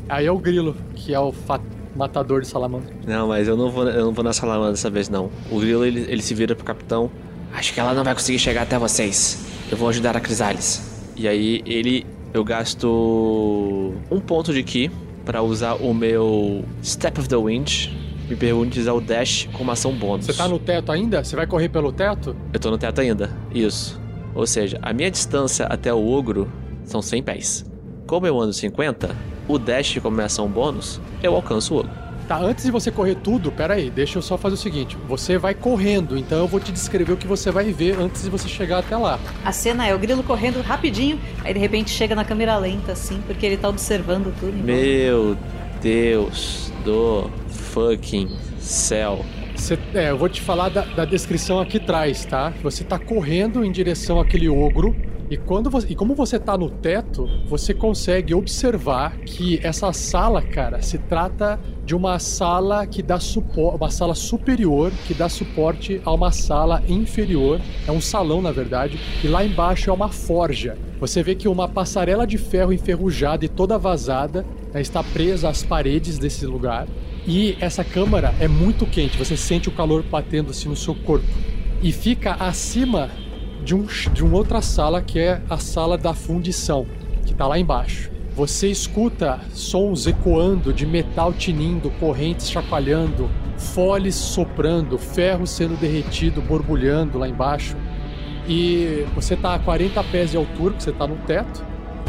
[0.08, 1.34] Aí é o grilo que é o
[1.96, 2.94] matador de salamandra.
[3.06, 5.30] Não, mas eu não vou, eu não vou na salamandra dessa vez, não.
[5.50, 7.10] O grilo, ele, ele se vira pro capitão.
[7.52, 9.55] Acho que ela não vai conseguir chegar até vocês.
[9.70, 11.04] Eu vou ajudar a Crisalis.
[11.16, 12.06] E aí, ele...
[12.34, 14.90] Eu gasto um ponto de ki
[15.24, 17.88] pra usar o meu Step of the Wind.
[18.28, 20.26] Me pergunte usar o dash como ação bônus.
[20.26, 21.24] Você tá no teto ainda?
[21.24, 22.36] Você vai correr pelo teto?
[22.52, 23.30] Eu tô no teto ainda.
[23.54, 23.98] Isso.
[24.34, 26.50] Ou seja, a minha distância até o ogro
[26.84, 27.64] são 100 pés.
[28.06, 29.16] Como eu ando 50,
[29.48, 32.05] o dash como minha ação bônus, eu alcanço o ogro.
[32.28, 34.96] Tá, antes de você correr tudo, pera aí, deixa eu só fazer o seguinte.
[35.06, 38.30] Você vai correndo, então eu vou te descrever o que você vai ver antes de
[38.30, 39.20] você chegar até lá.
[39.44, 43.22] A cena é o grilo correndo rapidinho, aí de repente chega na câmera lenta, assim,
[43.28, 44.48] porque ele tá observando tudo.
[44.48, 44.64] em volta.
[44.72, 45.36] Meu
[45.80, 49.24] Deus do fucking céu.
[49.54, 52.52] Você- é, eu vou te falar da, da descrição aqui atrás, tá?
[52.62, 54.94] Você tá correndo em direção àquele ogro.
[55.28, 60.40] E, quando você, e como você tá no teto, você consegue observar que essa sala,
[60.40, 66.00] cara, se trata de uma sala que dá suporte, uma sala superior que dá suporte
[66.04, 67.60] a uma sala inferior.
[67.88, 70.78] É um salão, na verdade, e lá embaixo é uma forja.
[71.00, 75.62] Você vê que uma passarela de ferro enferrujada e toda vazada né, está presa às
[75.62, 76.86] paredes desse lugar.
[77.26, 81.26] E essa câmara é muito quente, você sente o calor batendo assim no seu corpo.
[81.82, 83.10] E fica acima
[83.64, 86.86] de, um, de uma outra sala que é a sala da fundição,
[87.24, 88.10] que está lá embaixo.
[88.34, 97.18] Você escuta sons ecoando de metal tinindo, correntes chacoalhando, foles soprando, ferro sendo derretido, borbulhando
[97.18, 97.74] lá embaixo.
[98.46, 101.64] E você está a 40 pés de altura, porque você está no teto.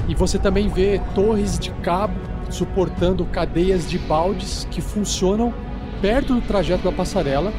[0.07, 2.15] E você também vê torres de cabo
[2.49, 5.53] suportando cadeias de baldes que funcionam
[6.01, 7.51] perto do trajeto da passarela.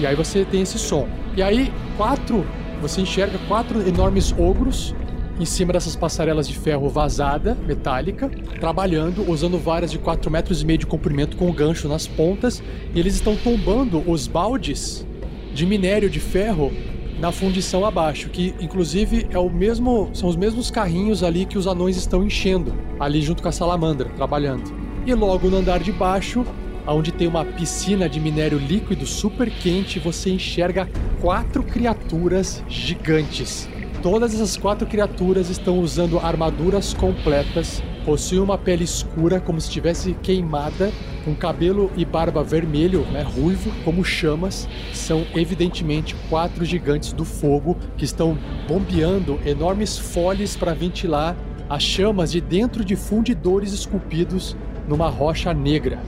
[0.00, 1.06] E aí você tem esse som.
[1.36, 2.46] E aí, quatro.
[2.84, 4.94] Você enxerga quatro enormes ogros
[5.40, 8.28] em cima dessas passarelas de ferro vazada, metálica,
[8.60, 12.62] trabalhando, usando varas de 4 metros e meio de comprimento com gancho nas pontas,
[12.94, 15.06] e eles estão tombando os baldes
[15.54, 16.70] de minério de ferro
[17.18, 21.66] na fundição abaixo, que inclusive é o mesmo, são os mesmos carrinhos ali que os
[21.66, 24.70] anões estão enchendo, ali junto com a salamandra, trabalhando.
[25.06, 26.44] E logo no andar de baixo,
[26.92, 30.88] onde tem uma piscina de minério líquido super quente, você enxerga
[31.20, 33.68] quatro criaturas gigantes.
[34.02, 40.12] Todas essas quatro criaturas estão usando armaduras completas, possuem uma pele escura como se estivesse
[40.22, 40.92] queimada,
[41.24, 44.68] com cabelo e barba vermelho, né, ruivo, como chamas.
[44.92, 48.36] São evidentemente quatro gigantes do fogo que estão
[48.68, 51.34] bombeando enormes folhas para ventilar
[51.68, 54.54] as chamas de dentro de fundidores esculpidos
[54.86, 55.98] numa rocha negra.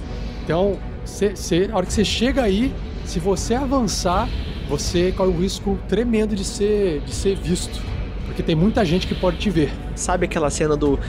[0.46, 2.72] Então, cê, cê, a hora que você chega aí,
[3.04, 4.28] se você avançar,
[4.68, 7.82] você corre o risco tremendo de ser, de ser visto.
[8.26, 9.72] Porque tem muita gente que pode te ver.
[9.96, 11.00] Sabe aquela cena do.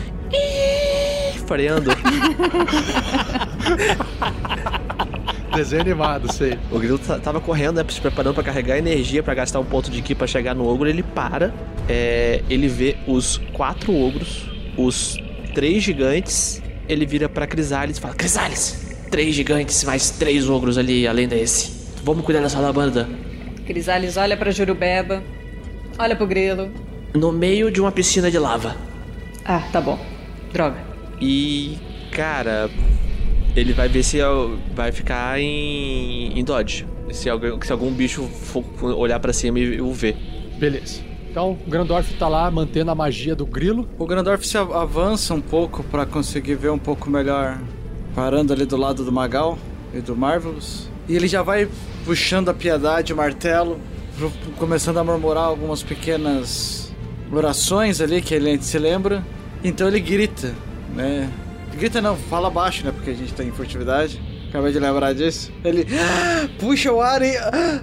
[1.45, 1.91] Freando?
[5.55, 6.57] Desenho animado, sei.
[6.71, 9.91] O grilo ta- tava correndo, né, se preparando pra carregar energia pra gastar um ponto
[9.91, 10.89] de ki pra chegar no ogro.
[10.89, 11.53] Ele para,
[11.87, 15.15] é, ele vê os quatro ogros, os
[15.53, 16.59] três gigantes.
[16.89, 18.86] Ele vira pra Crisales e fala: Crisales,
[19.17, 21.71] três gigantes, mais três ogros ali além desse.
[22.03, 23.09] Vamos cuidar da salamandra.
[23.65, 25.23] Crisales olha pra Jurubeba,
[25.97, 26.69] olha pro grilo.
[27.15, 28.75] No meio de uma piscina de lava.
[29.43, 29.97] Ah, tá bom.
[30.53, 30.77] Droga.
[31.19, 31.79] E,
[32.11, 32.69] cara,
[33.55, 34.25] ele vai ver se é-
[34.75, 36.85] vai ficar em, em dodge.
[37.11, 40.15] Se, alguém, se algum bicho for olhar pra cima e o ver.
[40.59, 41.01] Beleza.
[41.31, 43.89] Então, o Grandorf tá lá mantendo a magia do grilo.
[43.97, 47.57] O Grandorf se av- avança um pouco pra conseguir ver um pouco melhor,
[48.17, 49.59] parando ali do lado do Magal
[49.93, 50.89] e do Marvelous.
[51.07, 51.69] E ele já vai
[52.03, 53.79] puxando a piedade, o martelo,
[54.57, 56.91] começando a murmurar algumas pequenas
[57.31, 59.23] orações ali que ele se lembra.
[59.63, 60.55] Então ele grita,
[60.95, 61.29] né?
[61.77, 62.91] Grita não, fala baixo, né?
[62.91, 64.19] Porque a gente tá em furtividade.
[64.49, 65.51] Acabei de lembrar disso.
[65.63, 67.37] Ele "Ah, puxa o ar e.
[67.37, 67.81] "Ah,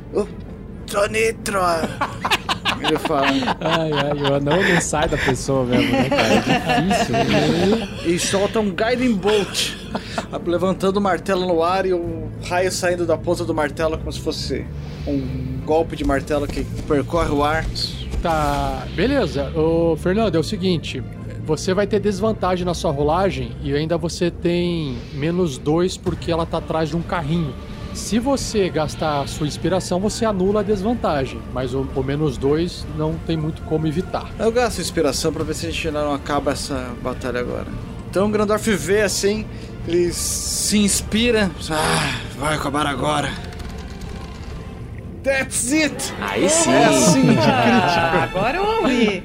[2.86, 3.26] ele fala.
[3.60, 6.34] Ai, ai, o anão não sai da pessoa mesmo, né, cara?
[6.34, 7.14] É difícil.
[7.14, 7.88] né?
[8.06, 9.72] e solta um Guiding Bolt,
[10.46, 14.20] levantando o martelo no ar e o raio saindo da ponta do martelo como se
[14.20, 14.66] fosse
[15.06, 17.64] um golpe de martelo que percorre o ar.
[18.22, 19.50] Tá, beleza.
[19.54, 21.02] Ô, Fernando, é o seguinte.
[21.44, 26.46] Você vai ter desvantagem na sua rolagem e ainda você tem menos dois porque ela
[26.46, 27.52] tá atrás de um carrinho.
[27.94, 32.84] Se você gastar a sua inspiração, você anula a desvantagem, mas o, o menos dois
[32.98, 34.30] não tem muito como evitar.
[34.38, 37.66] Eu gasto inspiração pra ver se a gente não acaba essa batalha agora.
[38.10, 39.46] Então o Grandorf vê assim,
[39.86, 41.50] ele se inspira.
[41.70, 43.30] Ah, vai acabar agora.
[45.22, 46.12] That's it!
[46.20, 46.70] Aí sim.
[46.70, 48.38] É assim de Ah, crítico.
[48.38, 49.22] agora eu ouvi.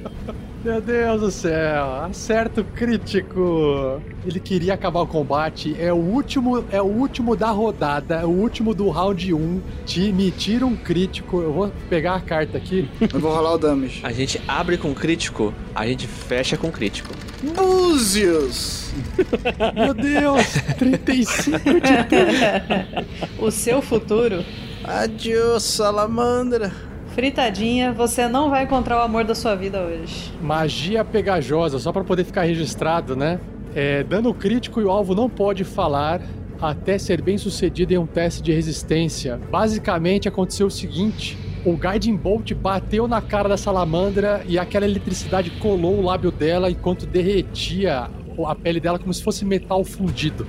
[0.63, 4.01] Meu Deus do céu, acerto crítico.
[4.25, 5.73] Ele queria acabar o combate.
[5.79, 9.61] É o último, é o último da rodada, é o último do round 1.
[9.85, 11.41] Te, me tira um crítico.
[11.41, 12.89] Eu vou pegar a carta aqui.
[12.99, 14.01] Eu vou rolar o damage.
[14.03, 17.13] A gente abre com crítico, a gente fecha com crítico.
[17.55, 18.91] Búzios!
[19.73, 20.45] Meu Deus,
[20.77, 24.43] 35 de O seu futuro,
[24.83, 26.88] Adiós, salamandra.
[27.19, 30.31] Fritadinha, você não vai encontrar o amor da sua vida hoje.
[30.41, 33.41] Magia pegajosa, só pra poder ficar registrado, né?
[33.75, 36.21] É, dano crítico e o alvo não pode falar
[36.61, 39.37] até ser bem sucedido em um teste de resistência.
[39.51, 45.49] Basicamente aconteceu o seguinte: o Guiding Bolt bateu na cara da salamandra e aquela eletricidade
[45.49, 48.09] colou o lábio dela enquanto derretia
[48.47, 50.47] a pele dela como se fosse metal fundido.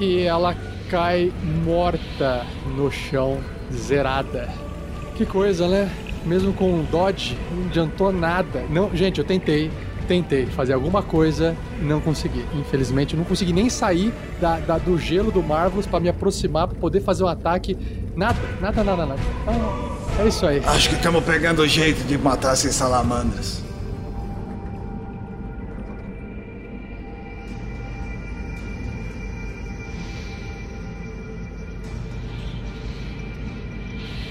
[0.00, 0.54] E ela
[0.88, 1.32] cai
[1.64, 2.46] morta
[2.76, 3.38] no chão,
[3.72, 4.48] zerada.
[5.16, 5.90] Que coisa, né?
[6.24, 8.64] Mesmo com um dodge, não adiantou nada.
[8.70, 9.70] Não, gente, eu tentei,
[10.06, 12.44] tentei fazer alguma coisa, não consegui.
[12.54, 16.68] Infelizmente, eu não consegui nem sair da, da- do gelo do Marvelous para me aproximar,
[16.68, 17.76] para poder fazer um ataque.
[18.16, 19.20] Nada, nada, nada, nada.
[19.42, 20.60] Então, é isso aí.
[20.66, 23.62] Acho que estamos pegando o jeito de matar essas salamandras.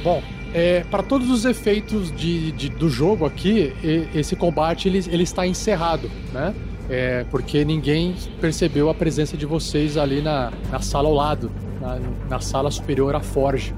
[0.07, 3.73] Bom, é, para todos os efeitos de, de- do jogo aqui,
[4.15, 6.55] esse combate ele, ele está encerrado, né?
[6.89, 11.51] É, porque ninguém percebeu a presença de vocês ali na, na sala ao lado,
[11.81, 11.99] na,
[12.29, 13.73] na sala superior à forja.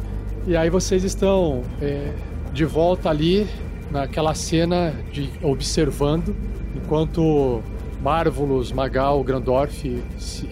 [0.46, 2.14] E aí vocês estão é,
[2.54, 3.48] de volta ali
[3.90, 6.36] naquela cena de observando
[6.76, 7.64] enquanto
[8.04, 10.00] Marvelous, Magal, Grandorf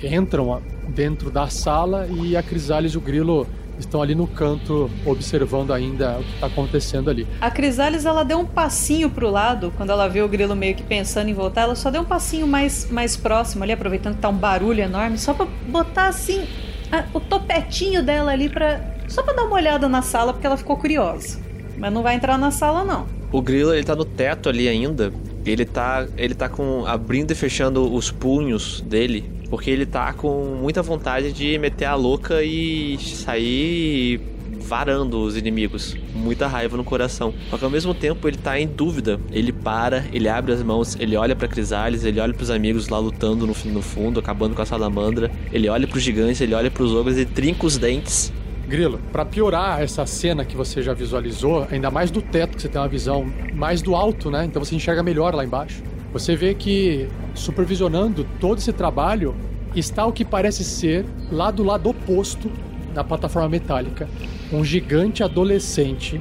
[0.03, 0.59] entram
[0.89, 3.45] dentro da sala e a Crisales e o Grilo
[3.79, 7.27] estão ali no canto observando ainda o que está acontecendo ali.
[7.39, 10.83] A Crisales, ela deu um passinho pro lado, quando ela viu o grilo meio que
[10.83, 14.29] pensando em voltar, ela só deu um passinho mais, mais próximo ali, aproveitando que tá
[14.29, 16.45] um barulho enorme, só pra botar assim
[16.91, 18.81] a- o topetinho dela ali pra.
[19.07, 21.39] só pra dar uma olhada na sala, porque ela ficou curiosa.
[21.77, 23.05] Mas não vai entrar na sala, não.
[23.31, 25.13] O grilo, ele tá no teto ali ainda.
[25.45, 30.57] Ele tá, ele tá com abrindo e fechando os punhos dele, porque ele tá com
[30.61, 34.19] muita vontade de meter a louca e sair
[34.67, 35.95] varando os inimigos.
[36.13, 37.33] Muita raiva no coração.
[37.49, 39.19] Só que ao mesmo tempo ele tá em dúvida.
[39.31, 42.99] Ele para, ele abre as mãos, ele olha pra Crisales, ele olha pros amigos lá
[42.99, 45.31] lutando no, no fundo, acabando com a salamandra.
[45.51, 48.31] Ele olha pros gigantes, ele olha pros ogros e trinca os dentes.
[48.67, 52.67] Grilo, pra piorar essa cena que você já visualizou, ainda mais do teto, que você
[52.67, 54.43] tem uma visão mais do alto, né?
[54.43, 55.81] Então você enxerga melhor lá embaixo.
[56.13, 59.35] Você vê que supervisionando todo esse trabalho
[59.75, 62.51] está o que parece ser lá do lado oposto
[62.93, 64.09] da plataforma metálica,
[64.51, 66.19] um gigante adolescente,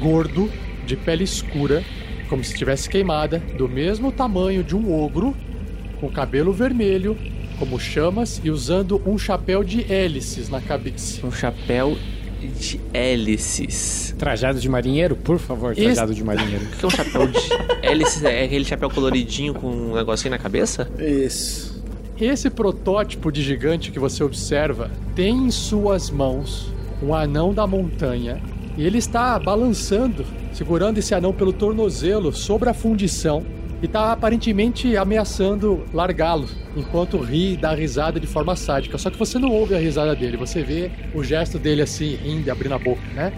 [0.00, 0.50] gordo,
[0.86, 1.84] de pele escura,
[2.28, 5.36] como se estivesse queimada, do mesmo tamanho de um ogro,
[6.00, 7.16] com cabelo vermelho,
[7.58, 11.24] como chamas e usando um chapéu de hélices na cabeça.
[11.26, 11.96] Um chapéu
[12.40, 14.14] de hélices.
[14.18, 16.64] Trajado de marinheiro, por favor, trajado de marinheiro.
[16.64, 17.38] O que é um chapéu de
[17.82, 18.22] hélices?
[18.24, 20.88] É aquele chapéu coloridinho com um negocinho na cabeça?
[20.98, 21.82] Isso.
[22.20, 26.72] Esse protótipo de gigante que você observa tem em suas mãos
[27.02, 28.40] um anão da montanha
[28.76, 33.44] e ele está balançando, segurando esse anão pelo tornozelo sobre a fundição
[33.82, 36.46] e está aparentemente ameaçando largá-lo
[36.76, 38.96] enquanto ri e dá risada de forma sádica.
[38.98, 42.50] Só que você não ouve a risada dele, você vê o gesto dele assim, rindo
[42.50, 43.32] abrindo a boca, né?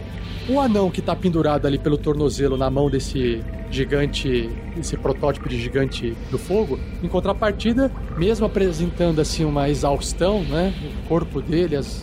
[0.48, 5.60] O anão que está pendurado ali pelo tornozelo na mão desse gigante, esse protótipo de
[5.60, 10.72] gigante do fogo, em contrapartida, mesmo apresentando assim uma exaustão, né,
[11.04, 12.02] o corpo dele, as-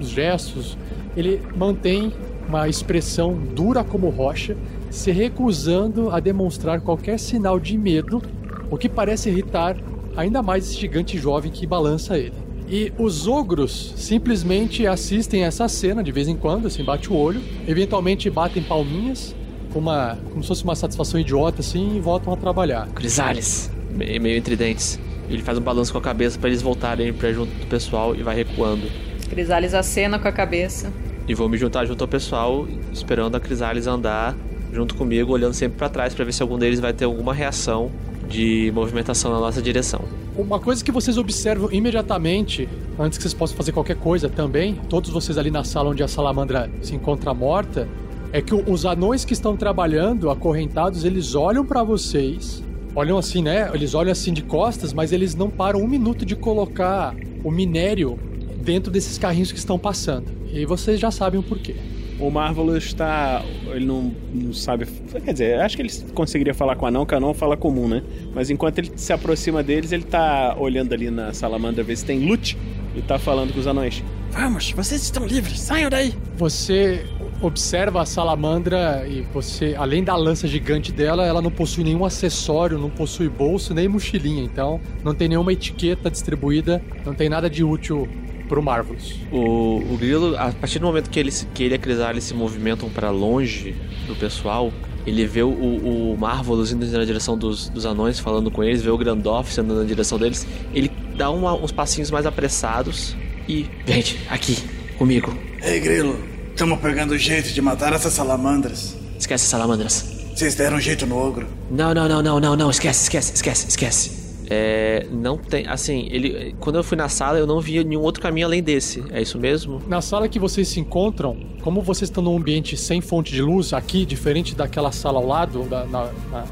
[0.00, 0.78] os gestos,
[1.14, 2.10] ele mantém
[2.48, 4.56] uma expressão dura como rocha,
[4.94, 8.22] se recusando a demonstrar qualquer sinal de medo,
[8.70, 9.76] o que parece irritar
[10.16, 12.32] ainda mais esse gigante jovem que balança ele.
[12.68, 17.16] E os ogros simplesmente assistem a essa cena de vez em quando, assim, bate o
[17.16, 19.34] olho, eventualmente batem palminhas,
[19.74, 22.86] uma, como se fosse uma satisfação idiota, assim, e voltam a trabalhar.
[22.94, 23.70] Crisales.
[23.90, 24.98] Me- Meio entre dentes.
[25.28, 28.22] Ele faz um balanço com a cabeça pra eles voltarem pra junto do pessoal e
[28.22, 28.86] vai recuando.
[29.28, 30.92] Crisales acena com a cabeça.
[31.26, 34.36] E vou me juntar junto ao pessoal, esperando a Crisales andar
[34.74, 37.90] junto comigo, olhando sempre pra trás pra ver se algum deles vai ter alguma reação
[38.28, 40.00] de movimentação na nossa direção.
[40.36, 42.68] Uma coisa que vocês observam imediatamente,
[42.98, 46.08] antes que vocês possam fazer qualquer coisa também, todos vocês ali na sala onde a
[46.08, 47.88] salamandra se encontra morta,
[48.32, 52.64] é que os anões que estão trabalhando, acorrentados, eles olham pra vocês,
[52.96, 53.70] olham assim, né?
[53.72, 57.14] Eles olham assim de costas, mas eles não param um minuto de colocar
[57.44, 58.18] o minério
[58.60, 60.32] dentro desses carrinhos que estão passando.
[60.52, 61.76] E vocês já sabem o porquê.
[62.18, 63.42] O Marvelous está.
[63.66, 64.86] Ele não, não sabe.
[65.24, 67.88] Quer dizer, acho que ele conseguiria falar com o anão, que o anão fala comum,
[67.88, 68.02] né?
[68.34, 72.26] Mas enquanto ele se aproxima deles, ele tá olhando ali na salamandra ver se tem
[72.26, 72.56] loot
[72.94, 74.02] e tá falando com os anões.
[74.30, 76.14] Vamos, vocês estão livres, saiam daí.
[76.36, 77.04] Você
[77.40, 82.78] observa a salamandra e você, além da lança gigante dela, ela não possui nenhum acessório,
[82.78, 87.62] não possui bolso nem mochilinha, então não tem nenhuma etiqueta distribuída, não tem nada de
[87.62, 88.08] útil
[88.48, 89.14] pro Marvelous.
[89.32, 92.34] O, o grilo, a partir do momento que ele, que ele e a Crisales se
[92.34, 93.74] movimentam pra longe
[94.06, 94.72] do pessoal,
[95.06, 98.90] ele vê o, o Marvelous indo na direção dos, dos anões, falando com eles, vê
[98.90, 100.46] o Grandorf andando na direção deles.
[100.74, 103.16] Ele dá uma- uns passinhos mais apressados
[103.48, 103.66] e.
[103.86, 104.56] Gente, aqui,
[104.98, 105.36] comigo.
[105.62, 106.18] Ei, Grilo,
[106.50, 108.96] estamos pegando jeito de matar essas salamandras.
[109.18, 110.12] Esquece salamandras.
[110.34, 111.46] Vocês deram jeito no ogro.
[111.70, 112.70] Não, não, não, não, não, não.
[112.70, 114.23] Esquece, esquece, esquece, esquece.
[114.50, 115.66] É, não tem.
[115.66, 116.54] Assim, ele.
[116.60, 119.02] Quando eu fui na sala, eu não via nenhum outro caminho além desse.
[119.10, 119.80] É isso mesmo?
[119.88, 123.72] Na sala que vocês se encontram, como vocês estão num ambiente sem fonte de luz,
[123.72, 126.44] aqui, diferente daquela sala ao lado, da- na- na-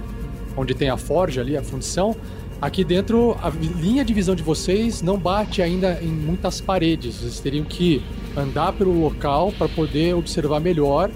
[0.57, 2.15] onde tem a forja ali, a fundição,
[2.61, 7.17] aqui dentro a linha de visão de vocês não bate ainda em muitas paredes.
[7.17, 8.03] Vocês teriam que
[8.37, 11.11] andar pelo local para poder observar melhor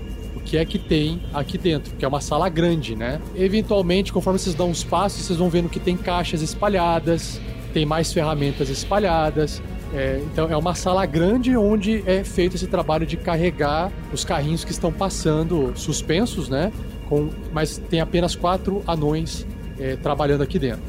[0.46, 3.20] que é que tem aqui dentro, que é uma sala grande, né?
[3.34, 7.40] Eventualmente, conforme vocês dão uns passos, vocês vão vendo que tem caixas espalhadas,
[7.74, 9.60] tem mais ferramentas espalhadas.
[9.92, 14.64] É, então é uma sala grande onde é feito esse trabalho de carregar os carrinhos
[14.64, 16.72] que estão passando suspensos, né?
[17.08, 19.44] Com, mas tem apenas quatro anões
[19.78, 20.82] é, trabalhando aqui dentro.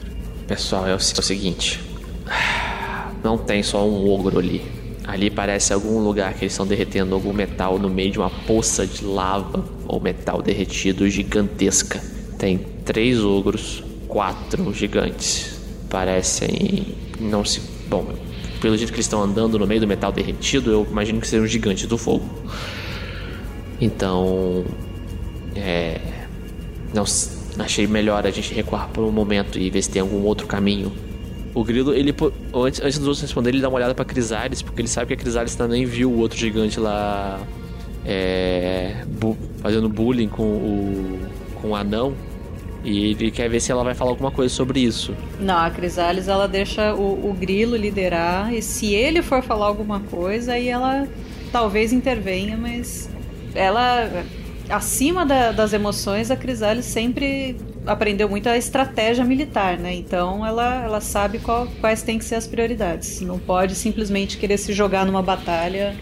[0.47, 1.82] Pessoal, é o, é o seguinte.
[3.24, 4.64] Não tem só um ogro ali.
[5.08, 8.86] Ali parece algum lugar que eles estão derretendo algum metal no meio de uma poça
[8.86, 12.03] de lava ou metal derretido gigantesca.
[12.38, 15.62] Tem três ogros, quatro gigantes.
[15.89, 17.62] Parecem não se.
[17.88, 18.05] Bom,
[18.60, 21.47] pelo jeito que eles estão andando no meio do metal derretido, eu imagino que sejam
[21.47, 22.28] gigantes do fogo.
[23.80, 24.66] Então.
[25.55, 26.01] É.
[26.93, 27.05] Não
[27.60, 30.91] achei melhor a gente recuar por um momento e ver se tem algum outro caminho.
[31.60, 32.14] O grilo, ele.
[32.53, 35.14] Antes, antes dos outros responderem, ele dá uma olhada pra Crisales, porque ele sabe que
[35.14, 37.39] a Crisales também viu o outro gigante lá.
[38.05, 39.03] É.
[39.08, 41.20] bu- fazendo bullying com o.
[41.62, 42.14] com o anão.
[42.84, 45.14] E ele quer ver se ela vai falar alguma coisa sobre isso.
[45.39, 49.99] Não, a Crisales ela deixa o, o grilo liderar e se ele for falar alguma
[49.99, 51.05] coisa, aí ela
[51.51, 53.10] talvez intervenha, mas
[53.55, 54.24] ela
[54.70, 59.93] acima da- das emoções, a Crisales sempre aprendeu muito a estratégia militar, né?
[59.95, 63.21] Então ela, ela sabe qual- quais têm que ser as prioridades.
[63.21, 65.95] Não pode simplesmente querer se jogar numa batalha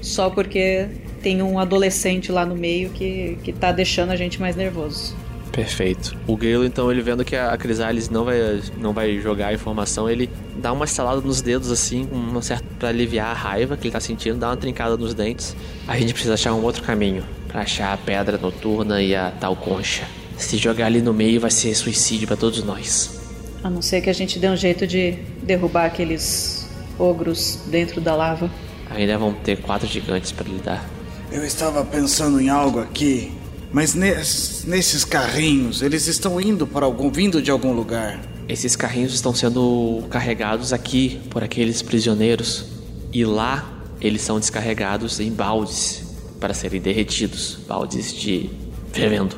[0.00, 0.86] só porque
[1.22, 5.16] tem um adolescente lá no meio que, que tá deixando a gente mais nervoso.
[5.50, 6.16] Perfeito.
[6.26, 10.08] O Grilo, então, ele vendo que a Crisales não vai, não vai jogar a informação,
[10.08, 13.92] ele dá uma estalada nos dedos, assim, uma certa, pra aliviar a raiva que ele
[13.92, 15.56] tá sentindo, dá uma trincada nos dentes.
[15.88, 19.56] A gente precisa achar um outro caminho pra achar a pedra noturna e a tal
[19.56, 20.04] concha.
[20.38, 23.18] Se jogar ali no meio vai ser suicídio pra todos nós.
[23.62, 25.12] A não ser que a gente dê um jeito de
[25.42, 26.68] derrubar aqueles
[26.98, 28.50] ogros dentro da lava.
[28.90, 30.88] Ainda vão ter quatro gigantes pra lidar.
[31.30, 33.32] Eu estava pensando em algo aqui,
[33.72, 38.20] mas nes- nesses carrinhos, eles estão indo para algum, vindo de algum lugar.
[38.48, 42.64] Esses carrinhos estão sendo carregados aqui por aqueles prisioneiros
[43.12, 43.70] e lá
[44.00, 46.04] eles são descarregados em baldes
[46.40, 48.48] para serem derretidos, baldes de
[48.92, 49.36] fervendo.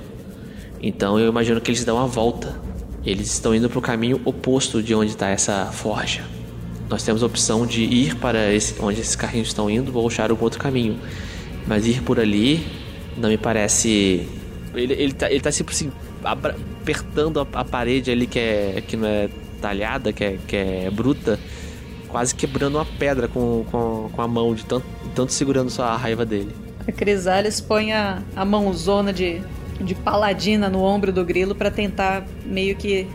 [0.83, 2.55] Então eu imagino que eles dão a volta.
[3.05, 6.23] Eles estão indo para o caminho oposto de onde está essa forja.
[6.89, 10.31] Nós temos a opção de ir para esse, onde esses carrinhos estão indo ou achar
[10.31, 10.99] algum outro caminho.
[11.67, 12.67] Mas ir por ali
[13.17, 14.29] não me parece.
[14.75, 15.91] Ele, ele, tá, ele tá sempre assim,
[16.25, 19.29] abra- apertando a, a parede ali que, é, que não é
[19.61, 21.39] talhada, que é, que é bruta,
[22.09, 25.97] quase quebrando uma pedra com, com, com a mão, de tanto, tanto segurando só a
[25.97, 26.51] raiva dele.
[26.87, 29.41] A Crisales põe a, a mãozona de,
[29.85, 33.07] de paladina no ombro do grilo pra tentar meio que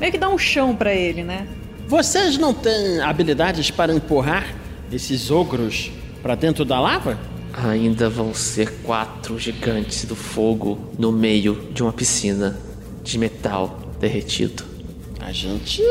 [0.00, 1.46] meio que dar um chão pra ele, né?
[1.86, 4.46] Vocês não têm habilidades para empurrar
[4.90, 5.92] esses ogros
[6.22, 7.18] para dentro da lava?
[7.52, 12.58] Ainda vão ser quatro gigantes do fogo no meio de uma piscina
[13.02, 14.64] de metal derretido.
[15.20, 15.82] A gente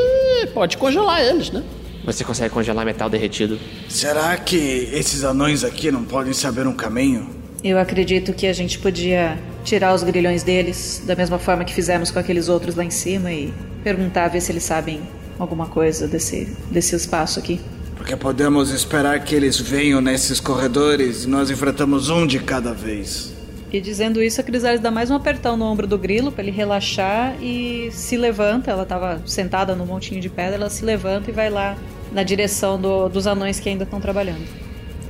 [0.52, 1.62] pode congelar eles, né?
[2.04, 3.58] Você consegue congelar metal derretido?
[3.88, 4.56] Será que
[4.92, 7.30] esses anões aqui não podem saber um caminho?
[7.62, 12.10] Eu acredito que a gente podia tirar os grilhões deles da mesma forma que fizemos
[12.10, 13.52] com aqueles outros lá em cima e
[13.84, 15.00] perguntar ver se eles sabem
[15.38, 17.60] alguma coisa desse desse espaço aqui.
[17.96, 23.32] Porque podemos esperar que eles venham nesses corredores e nós enfrentamos um de cada vez.
[23.72, 26.50] E dizendo isso, a Crisales dá mais um apertão no ombro do grilo pra ele
[26.52, 28.70] relaxar e se levanta.
[28.70, 31.76] Ela tava sentada no montinho de pedra, ela se levanta e vai lá
[32.12, 34.42] na direção do- dos anões que ainda estão trabalhando.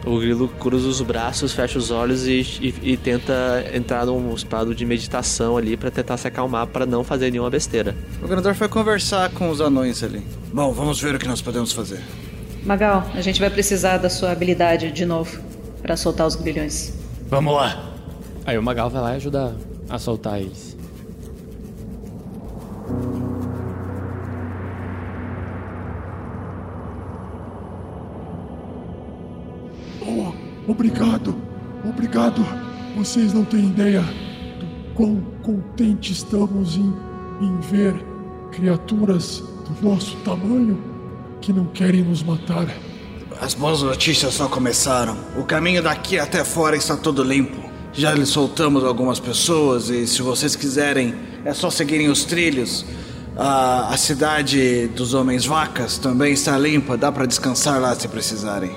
[0.05, 4.75] O grilo cruza os braços, fecha os olhos e, e- e tenta entrar num estado
[4.75, 7.95] de meditação ali pra tentar se acalmar pra não fazer nenhuma besteira.
[8.21, 10.21] O Grandor foi conversar com os anões ali.
[10.53, 12.01] Bom, vamos ver o que nós podemos fazer.
[12.65, 15.41] Magal, a gente vai precisar da sua habilidade de novo
[15.81, 16.95] pra soltar os grilhões.
[17.29, 17.91] Vamos lá.
[18.45, 19.57] Aí o Magal vai lá e ajuda
[19.89, 20.77] a soltar eles.
[30.73, 31.37] Obrigado,
[31.85, 32.45] obrigado.
[32.97, 36.93] Vocês não têm ideia do quão contente estamos em,
[37.41, 37.95] em ver
[38.51, 40.83] criaturas do nosso tamanho
[41.41, 42.67] que não querem nos matar.
[43.41, 45.17] As boas notícias só começaram.
[45.37, 47.71] O caminho daqui até fora está todo limpo.
[47.93, 51.15] Já lhe soltamos algumas pessoas e se vocês quiserem,
[51.45, 52.85] é só seguirem os trilhos.
[53.37, 58.71] A, a cidade dos homens vacas também está limpa, dá para descansar lá se precisarem.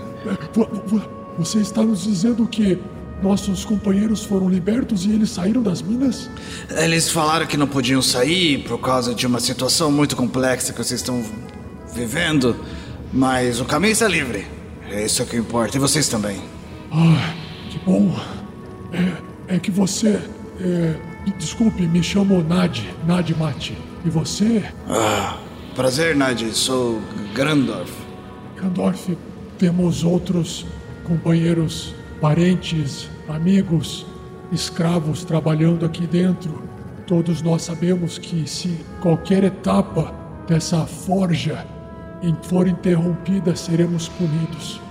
[1.38, 2.77] Vo- vo- Você está nos dizendo que
[3.23, 6.29] nossos companheiros foram libertos e eles saíram das minas?
[6.69, 10.99] Eles falaram que não podiam sair por causa de uma situação muito complexa que vocês
[10.99, 11.23] estão
[11.93, 12.55] vivendo,
[13.13, 14.45] mas o caminho está livre.
[14.89, 15.77] É isso que importa.
[15.77, 16.38] E vocês também.
[16.91, 17.33] Ah,
[17.69, 18.15] que bom.
[19.47, 20.19] É, é que você.
[20.59, 20.95] é,
[21.39, 22.77] desculpe, me chamo Nad,
[23.07, 23.77] Nad Mate.
[24.05, 25.38] E você, Ah,
[25.75, 26.51] prazer, Nadi.
[26.53, 27.01] Sou
[27.33, 27.91] Grandorf.
[28.61, 29.17] Gandorf,
[29.57, 30.65] temos outros
[31.07, 34.05] companheiros, parentes, amigos,
[34.51, 36.63] escravos trabalhando aqui dentro.
[37.07, 40.13] Todos nós sabemos que se qualquer etapa
[40.47, 41.65] dessa forja
[42.43, 44.81] for interrompida, seremos punidos.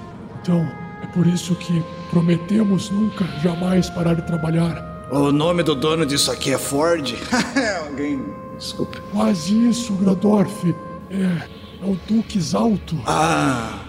[0.40, 0.60] Então,
[1.02, 5.08] é por isso que prometemos nunca, jamais parar de trabalhar.
[5.10, 7.14] O nome do dono disso aqui é Ford?
[7.88, 8.24] Alguém.
[8.58, 9.00] Desculpe.
[9.12, 10.74] Quase isso, Grandorf.
[11.10, 11.48] É,
[11.82, 13.80] é o Duque Alto, Ah.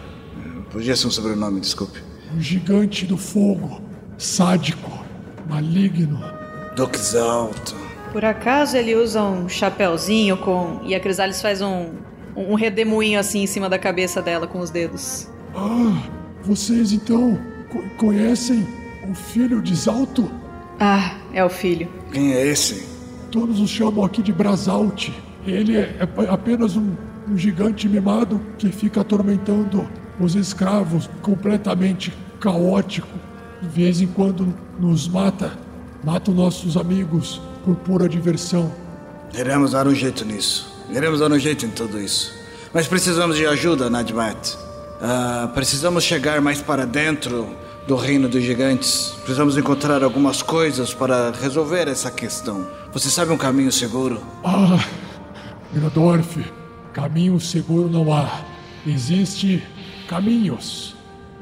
[0.71, 2.05] Podia ser um sobrenome, desculpe.
[2.36, 3.82] O gigante do fogo,
[4.18, 5.04] sádico,
[5.50, 6.20] maligno.
[6.76, 7.76] Dux Alto.
[8.12, 10.82] Por acaso ele usa um chapéuzinho com.
[10.84, 11.90] E a Crisales faz um,
[12.36, 15.30] um redemoinho assim em cima da cabeça dela com os dedos.
[15.56, 16.04] Ah,
[16.44, 17.38] vocês então
[17.70, 18.68] co- conhecem
[19.10, 20.30] o filho de Zalto?
[20.80, 21.88] Ah, é o filho.
[22.12, 22.86] Quem é esse?
[23.32, 25.10] Todos o chamam aqui de Brasalt.
[25.46, 26.94] Ele é, é apenas um,
[27.30, 29.88] um gigante mimado que fica atormentando
[30.20, 33.08] os escravos, completamente caótico.
[33.62, 35.58] De vez em quando nos mata,
[36.04, 38.72] mata os nossos amigos por pura diversão.
[39.34, 40.72] Iremos dar um jeito nisso.
[40.90, 42.34] Iremos dar um jeito em tudo isso.
[42.74, 44.56] Mas precisamos de ajuda, Nadmat.
[45.02, 47.48] Ah, precisamos chegar mais para dentro
[47.88, 49.14] do reino dos gigantes.
[49.24, 52.68] Precisamos encontrar algumas coisas para resolver essa questão.
[52.94, 54.22] Você sabe um caminho seguro?
[54.44, 54.84] Ah,
[55.74, 56.44] Gradorf,
[56.94, 58.42] caminho seguro não há.
[58.86, 59.64] Existe
[60.08, 60.95] caminhos.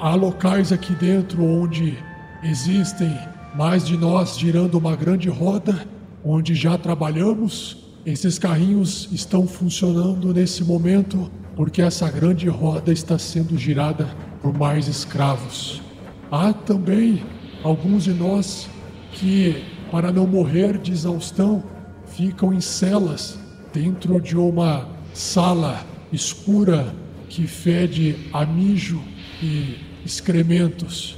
[0.04, 1.98] Há locais aqui dentro onde
[2.44, 3.18] existem
[3.56, 5.88] mais de nós girando uma grande roda,
[6.26, 7.78] onde já trabalhamos.
[8.06, 14.90] Esses carrinhos estão funcionando nesse momento porque essa grande roda está sendo girada por mais
[14.90, 15.82] escravos.
[16.30, 17.24] Há também
[17.64, 18.70] alguns de nós
[19.14, 21.64] que, para não morrer de exaustão,
[22.08, 23.40] ficam em celas
[23.72, 25.80] dentro de uma sala
[26.12, 26.94] escura
[27.30, 29.02] que fede a mijo
[29.42, 31.18] e excrementos.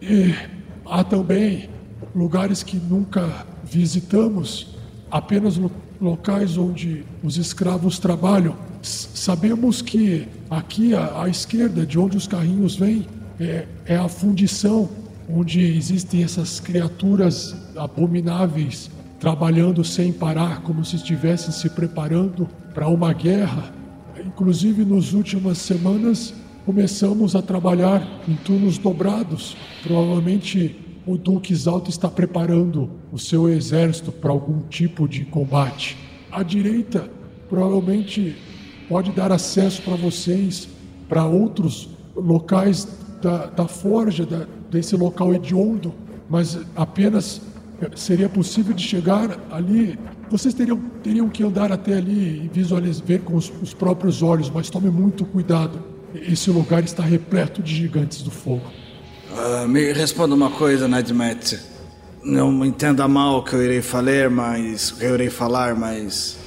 [0.00, 0.34] E
[0.84, 1.68] há também
[2.14, 4.76] lugares que nunca visitamos,
[5.10, 5.70] apenas lo-
[6.00, 8.54] locais onde os escravos trabalham.
[8.82, 13.06] Sabemos que aqui à, à esquerda, de onde os carrinhos vêm,
[13.40, 14.88] é, é a fundição,
[15.28, 23.12] onde existem essas criaturas abomináveis trabalhando sem parar, como se estivessem se preparando para uma
[23.12, 23.72] guerra.
[24.24, 26.34] Inclusive, nas últimas semanas,
[26.66, 29.56] começamos a trabalhar em turnos dobrados.
[29.84, 35.96] Provavelmente, o Duque Alto está preparando o seu exército para algum tipo de combate.
[36.30, 37.08] À direita,
[37.48, 38.34] provavelmente,
[38.88, 40.68] pode dar acesso para vocês
[41.08, 42.88] para outros locais
[43.22, 45.94] da, da forja, da- desse local hediondo,
[46.28, 47.40] mas apenas
[47.80, 49.96] eh, seria possível de chegar ali.
[50.28, 54.50] Vocês teriam, teriam que andar até ali e visualizar, ver com os, os próprios olhos,
[54.50, 55.78] mas tome muito cuidado.
[56.14, 58.64] Esse lugar está repleto de gigantes do fogo.
[59.36, 61.58] Ah, me responda uma coisa, Nadmet.
[62.24, 66.38] Não entenda mal o que eu irei falar, mas eu irei falar, mas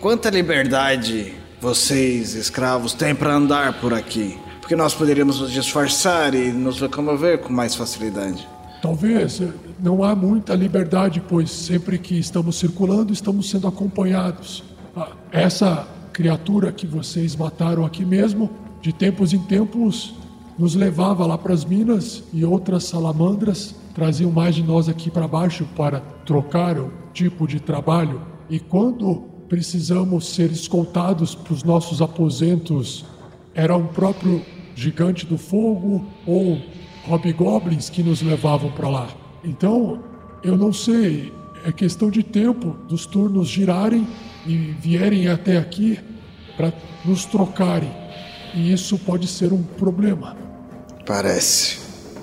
[0.00, 4.38] quanta liberdade vocês, escravos, têm para andar por aqui?
[4.60, 8.46] Porque nós poderíamos nos disfarçar e nos locomover com mais facilidade.
[8.80, 9.48] Talvez eh,
[9.80, 14.62] não há muita liberdade, pois sempre que estamos circulando, estamos sendo acompanhados.
[14.96, 18.50] Ah, Essa criatura que vocês mataram aqui mesmo,
[18.80, 20.14] de tempos em tempos,
[20.58, 25.26] nos levava lá para as minas e outras salamandras traziam mais de nós aqui para
[25.26, 28.22] baixo para trocar o tipo de trabalho.
[28.48, 33.04] E quando precisamos ser escoltados para os nossos aposentos,
[33.54, 34.40] era um próprio
[34.74, 36.60] gigante do fogo ou
[37.08, 39.08] hobgoblins que nos levavam para lá.
[39.42, 40.00] Então,
[40.44, 41.32] eu não sei,
[41.64, 44.06] é questão de tempo dos turnos girarem
[44.46, 45.98] e vierem até aqui
[46.56, 46.72] para
[47.04, 47.90] nos trocarem.
[48.54, 50.36] E isso pode ser um problema.
[51.06, 51.78] Parece.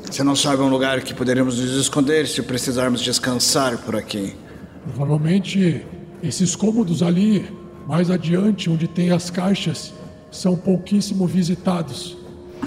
[0.10, 4.36] Você não sabe um lugar que poderíamos nos esconder se precisarmos descansar por aqui?
[4.84, 5.86] Provavelmente
[6.22, 7.50] esses cômodos ali,
[7.88, 9.94] mais adiante, onde tem as caixas,
[10.32, 12.18] são pouquíssimo visitados.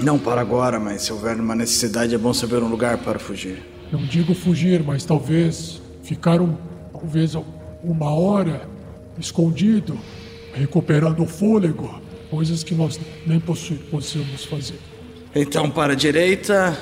[0.02, 3.62] Não para agora, mas se houver uma necessidade é bom saber um lugar para fugir.
[3.90, 6.56] Não digo fugir, mas talvez ficar um,
[6.92, 7.34] talvez
[7.82, 8.68] uma hora
[9.18, 9.98] escondido,
[10.54, 12.00] recuperando o fôlego,
[12.30, 14.78] coisas que nós nem possu- possamos fazer.
[15.34, 16.76] Então, para a direita,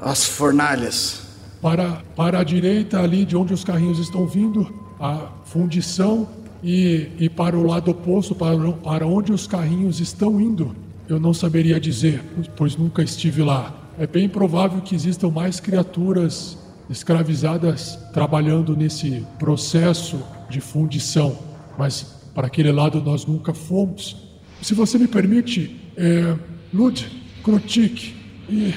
[0.00, 1.22] as fornalhas.
[1.60, 6.28] Para, para a direita, ali de onde os carrinhos estão vindo, a fundição,
[6.62, 10.74] e, e para o lado oposto, para, para onde os carrinhos estão indo,
[11.08, 12.22] eu não saberia dizer,
[12.56, 13.74] pois nunca estive lá.
[13.98, 16.56] É bem provável que existam mais criaturas
[16.88, 21.38] escravizadas trabalhando nesse processo de fundição,
[21.78, 22.02] mas
[22.34, 24.29] para aquele lado nós nunca fomos.
[24.62, 26.34] Se você me permite, é,
[26.72, 27.06] Lud,
[27.42, 28.14] Krotik
[28.48, 28.74] e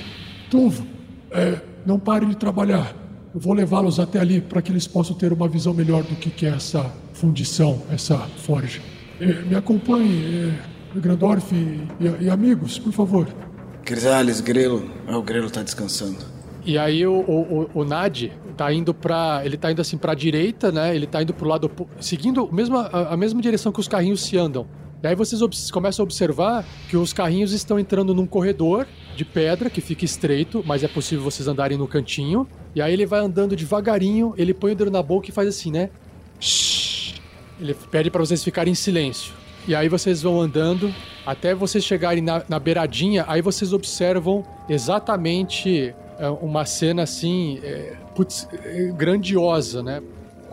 [0.49, 0.85] Tuvo,
[1.31, 2.95] é, não parem de trabalhar.
[3.33, 6.29] Eu vou levá-los até ali para que eles possam ter uma visão melhor do que,
[6.29, 8.79] que é essa fundição, essa forja.
[9.19, 10.51] É, me acompanhe,
[10.95, 13.27] é, Grandorf e, e- e amigos, por favor.
[13.83, 14.89] Crisales, Grelo.
[15.07, 16.19] Ah, o Grelo tá descansando.
[16.65, 19.41] E aí o, o, o, o Nad tá indo pra.
[19.43, 20.95] Ele tá indo assim pra direita, né?
[20.95, 21.69] Ele tá indo pro lado.
[21.99, 24.65] seguindo a mesma, a, a mesma direção que os carrinhos se andam.
[25.03, 28.87] E aí vocês começam a observar que os carrinhos estão entrando num corredor
[29.17, 32.47] de pedra que fica estreito, mas é possível vocês andarem no cantinho.
[32.73, 35.71] E aí ele vai andando devagarinho, ele põe o dedo na boca e faz assim,
[35.71, 35.89] né?
[37.59, 39.33] Ele pede pra vocês ficarem em silêncio.
[39.67, 40.93] E aí vocês vão andando
[41.25, 47.97] até vocês chegarem na, na beiradinha, aí vocês observam exatamente é, uma cena assim, é,
[48.15, 50.01] putz, é, grandiosa, né?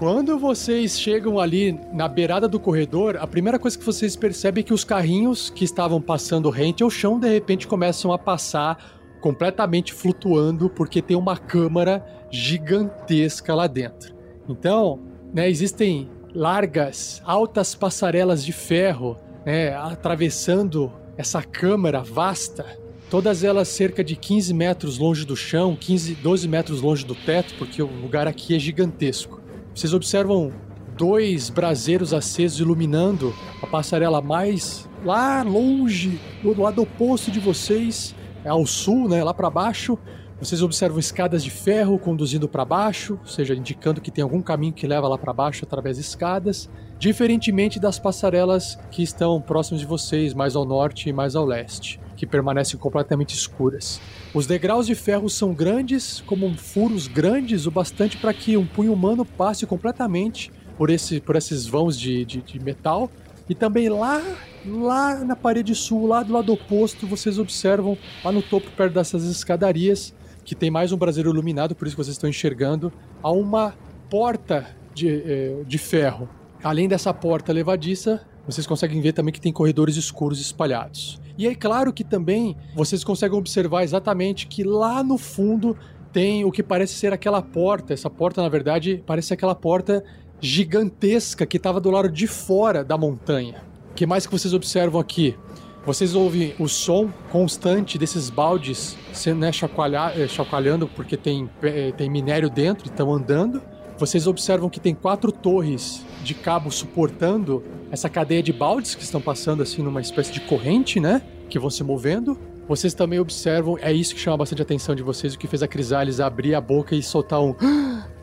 [0.01, 4.65] Quando vocês chegam ali na beirada do corredor, a primeira coisa que vocês percebem é
[4.65, 8.83] que os carrinhos que estavam passando rente ao chão, de repente começam a passar
[9.21, 14.15] completamente flutuando, porque tem uma câmara gigantesca lá dentro.
[14.49, 15.01] Então,
[15.35, 22.65] né, existem largas, altas passarelas de ferro, né, atravessando essa câmara vasta,
[23.11, 27.53] todas elas cerca de 15 metros longe do chão, 15, 12 metros longe do teto,
[27.59, 29.41] porque o lugar aqui é gigantesco.
[29.75, 30.53] Vocês observam
[30.97, 38.15] dois braseiros acesos iluminando a passarela mais lá longe, do lado oposto de vocês,
[38.45, 39.99] ao sul, né, lá para baixo.
[40.39, 44.73] Vocês observam escadas de ferro conduzindo para baixo, ou seja, indicando que tem algum caminho
[44.73, 46.69] que leva lá para baixo através de escadas,
[47.01, 51.99] diferentemente das passarelas que estão próximas de vocês, mais ao norte e mais ao leste,
[52.15, 53.99] que permanecem completamente escuras.
[54.35, 58.93] Os degraus de ferro são grandes, como furos grandes o bastante para que um punho
[58.93, 63.11] humano passe completamente por, esse, por esses vãos de, de, de metal.
[63.49, 64.23] E também lá,
[64.67, 69.25] lá na parede sul, lá do lado oposto, vocês observam, lá no topo, perto dessas
[69.25, 72.93] escadarias, que tem mais um braseiro iluminado, por isso que vocês estão enxergando,
[73.23, 73.75] há uma
[74.11, 76.29] porta de, eh, de ferro.
[76.63, 81.21] Além dessa porta levadiça, vocês conseguem ver também que tem corredores escuros espalhados.
[81.39, 85.77] E é claro que também vocês conseguem observar exatamente que lá no fundo
[86.13, 87.95] tem o que parece ser aquela porta.
[87.95, 90.05] Essa porta, na verdade, parece aquela porta
[90.41, 93.63] gigantesca que estava do lado de fora da montanha.
[93.91, 95.37] O que mais que vocês observam aqui?
[95.85, 102.11] Vocês ouvem o som constante desses baldes sendo né, eh, chacoalhando porque tem, eh, tem
[102.11, 103.63] minério dentro e estão andando.
[103.99, 109.21] Vocês observam que tem quatro torres de cabo suportando essa cadeia de baldes que estão
[109.21, 111.23] passando assim numa espécie de corrente, né?
[111.49, 112.39] Que vão se movendo.
[112.69, 115.67] Vocês também observam, é isso que chama bastante atenção de vocês, o que fez a
[115.67, 117.55] Crisales abrir a boca e soltar um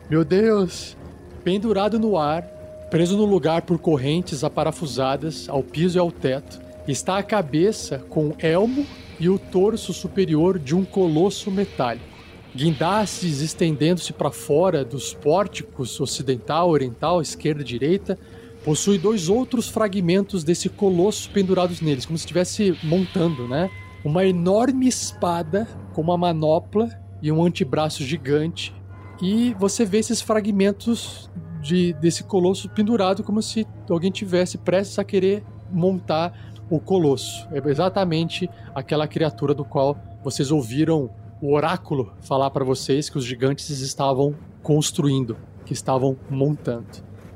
[0.08, 0.96] Meu Deus!
[1.44, 2.42] Pendurado no ar,
[2.90, 8.34] preso no lugar por correntes aparafusadas ao piso e ao teto, está a cabeça com
[8.38, 8.86] elmo
[9.20, 12.17] e o torso superior de um colosso metálico.
[12.54, 18.18] Guindastes estendendo-se para fora dos pórticos ocidental, oriental, esquerda e direita,
[18.64, 23.70] possui dois outros fragmentos desse colosso pendurados neles, como se estivesse montando, né?
[24.04, 26.88] Uma enorme espada com uma manopla
[27.22, 28.74] e um antebraço gigante.
[29.20, 31.28] E você vê esses fragmentos
[31.60, 36.32] de, desse colosso pendurado como se alguém tivesse prestes a querer montar
[36.70, 37.46] o colosso.
[37.50, 41.10] É exatamente aquela criatura do qual vocês ouviram
[41.40, 46.86] o oráculo falar para vocês que os gigantes estavam construindo, que estavam montando.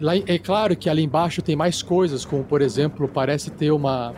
[0.00, 4.14] Lá, é claro que ali embaixo tem mais coisas, como por exemplo, parece ter uma.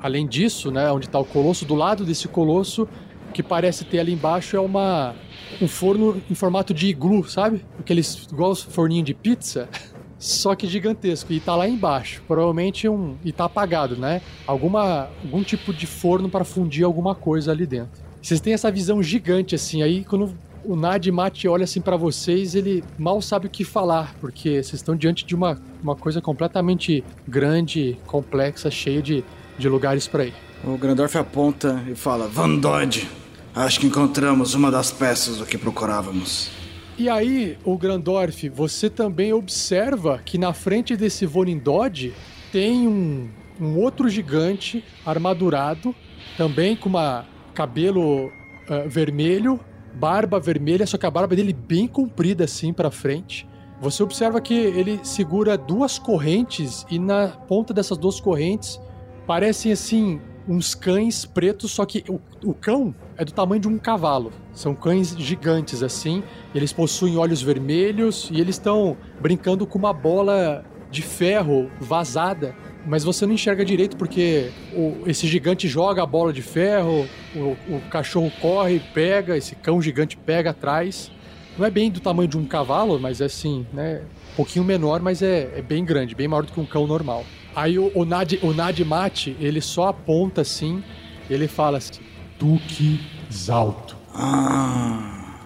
[0.00, 2.88] Além disso, né, onde está o colosso, do lado desse colosso,
[3.28, 5.14] o que parece ter ali embaixo é uma
[5.60, 7.64] um forno em formato de iglu, sabe?
[7.78, 9.68] Aqueles igual os forninhos de pizza,
[10.18, 12.22] só que gigantesco e tá lá embaixo.
[12.26, 14.22] Provavelmente um e tá apagado, né?
[14.46, 18.05] Alguma algum tipo de forno para fundir alguma coisa ali dentro.
[18.26, 22.56] Vocês têm essa visão gigante assim, aí quando o Nad Mate olha assim para vocês,
[22.56, 27.04] ele mal sabe o que falar, porque vocês estão diante de uma, uma coisa completamente
[27.28, 29.22] grande, complexa, cheia de,
[29.56, 30.34] de lugares para ir.
[30.64, 33.08] O Grandorf aponta e fala: Van Dodge,
[33.54, 36.50] acho que encontramos uma das peças do que procurávamos.
[36.98, 42.12] E aí, o Grandorf, você também observa que na frente desse Vonindod
[42.50, 43.28] tem um,
[43.60, 45.94] um outro gigante armadurado,
[46.36, 47.24] também com uma
[47.56, 48.30] cabelo
[48.68, 49.58] ah, vermelho,
[49.94, 53.48] barba vermelha, só que a barba dele bem comprida assim pra frente.
[53.80, 58.80] Você observa que ele segura duas correntes e na ponta dessas duas correntes
[59.26, 63.78] parecem assim uns cães pretos, só que o, o cão é do tamanho de um
[63.78, 64.32] cavalo.
[64.52, 66.22] São cães gigantes assim.
[66.54, 72.54] Eles possuem olhos vermelhos e eles estão brincando com uma bola de ferro vazada.
[72.86, 77.56] Mas você não enxerga direito porque o- esse gigante joga a bola de ferro, o,
[77.68, 81.10] o cachorro corre, pega, esse cão gigante pega atrás.
[81.58, 84.02] Não é bem do tamanho de um cavalo, mas é assim, né?
[84.32, 87.24] Um pouquinho menor, mas é, é bem grande, bem maior do que um cão normal.
[87.54, 90.84] Aí o, o, Nad, o Nad Mate, ele só aponta assim,
[91.28, 92.02] ele fala assim:
[92.38, 93.00] Duque
[93.32, 93.96] Zalto.
[94.14, 95.40] Ah,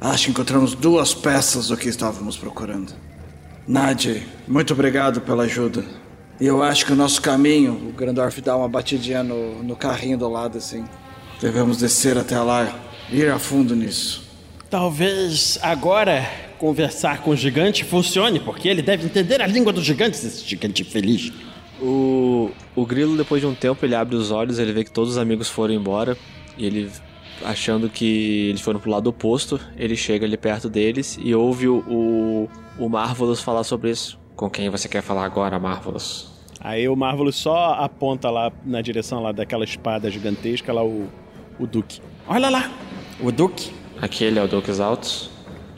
[0.00, 2.92] acho que encontramos duas peças do que estávamos procurando.
[3.66, 5.84] Nadia, muito obrigado pela ajuda.
[6.42, 10.18] E eu acho que o nosso caminho, o Grandorf dá uma batidinha no, no carrinho
[10.18, 10.84] do lado assim.
[11.40, 12.80] Devemos descer até lá,
[13.12, 14.24] ir a fundo nisso.
[14.68, 16.28] Talvez agora
[16.58, 20.82] conversar com o gigante funcione, porque ele deve entender a língua dos gigantes, esse gigante
[20.82, 21.32] feliz.
[21.80, 25.12] O, o grilo, depois de um tempo, ele abre os olhos, ele vê que todos
[25.12, 26.18] os amigos foram embora.
[26.58, 26.90] E ele,
[27.44, 31.76] achando que eles foram pro lado oposto, ele chega ali perto deles e ouve o,
[31.88, 32.48] o,
[32.80, 34.18] o Marvelous falar sobre isso.
[34.34, 36.31] Com quem você quer falar agora, Marvelous?
[36.64, 41.08] Aí o Marvelous só aponta lá na direção lá daquela espada gigantesca, lá o,
[41.58, 42.00] o Duque.
[42.28, 42.70] Olha lá,
[43.20, 43.72] o Duque.
[44.00, 45.28] Aquele é o Duques Altos?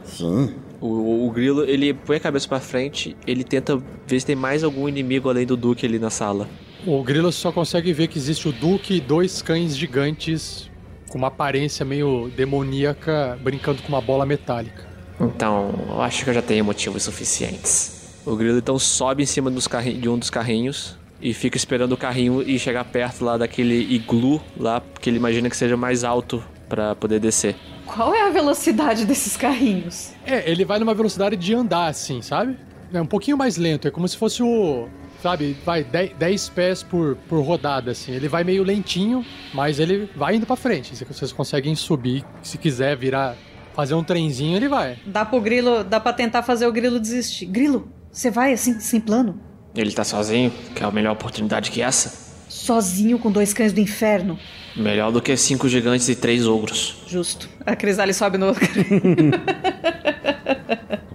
[0.04, 0.54] Sim.
[0.82, 4.36] O, o, o grilo, ele põe a cabeça pra frente, ele tenta ver se tem
[4.36, 6.46] mais algum inimigo além do Duque ali na sala.
[6.86, 10.70] O Grilo só consegue ver que existe o Duque e dois cães gigantes
[11.08, 14.86] com uma aparência meio demoníaca brincando com uma bola metálica.
[15.18, 18.03] Então, eu acho que eu já tenho motivos suficientes.
[18.26, 22.42] O grilo então sobe em cima de um dos carrinhos e fica esperando o carrinho
[22.42, 26.94] e chegar perto lá daquele iglu lá, porque ele imagina que seja mais alto pra
[26.94, 27.54] poder descer.
[27.86, 30.12] Qual é a velocidade desses carrinhos?
[30.26, 32.56] É, ele vai numa velocidade de andar, assim, sabe?
[32.92, 34.88] É um pouquinho mais lento, é como se fosse o.
[35.22, 38.12] Sabe, vai 10 10 pés por, por rodada, assim.
[38.12, 40.94] Ele vai meio lentinho, mas ele vai indo pra frente.
[40.94, 43.34] Se Vocês conseguem subir, se quiser virar,
[43.74, 44.98] fazer um trenzinho, ele vai.
[45.06, 47.46] Dá pro grilo, dá pra tentar fazer o grilo desistir.
[47.46, 49.38] Grilo, você vai assim, sem plano?
[49.74, 52.24] Ele tá sozinho, que é a melhor oportunidade que essa.
[52.48, 54.38] Sozinho com dois cães do inferno?
[54.76, 57.02] Melhor do que cinco gigantes e três ogros.
[57.08, 57.48] Justo.
[57.66, 58.64] A Crisale sobe no outro.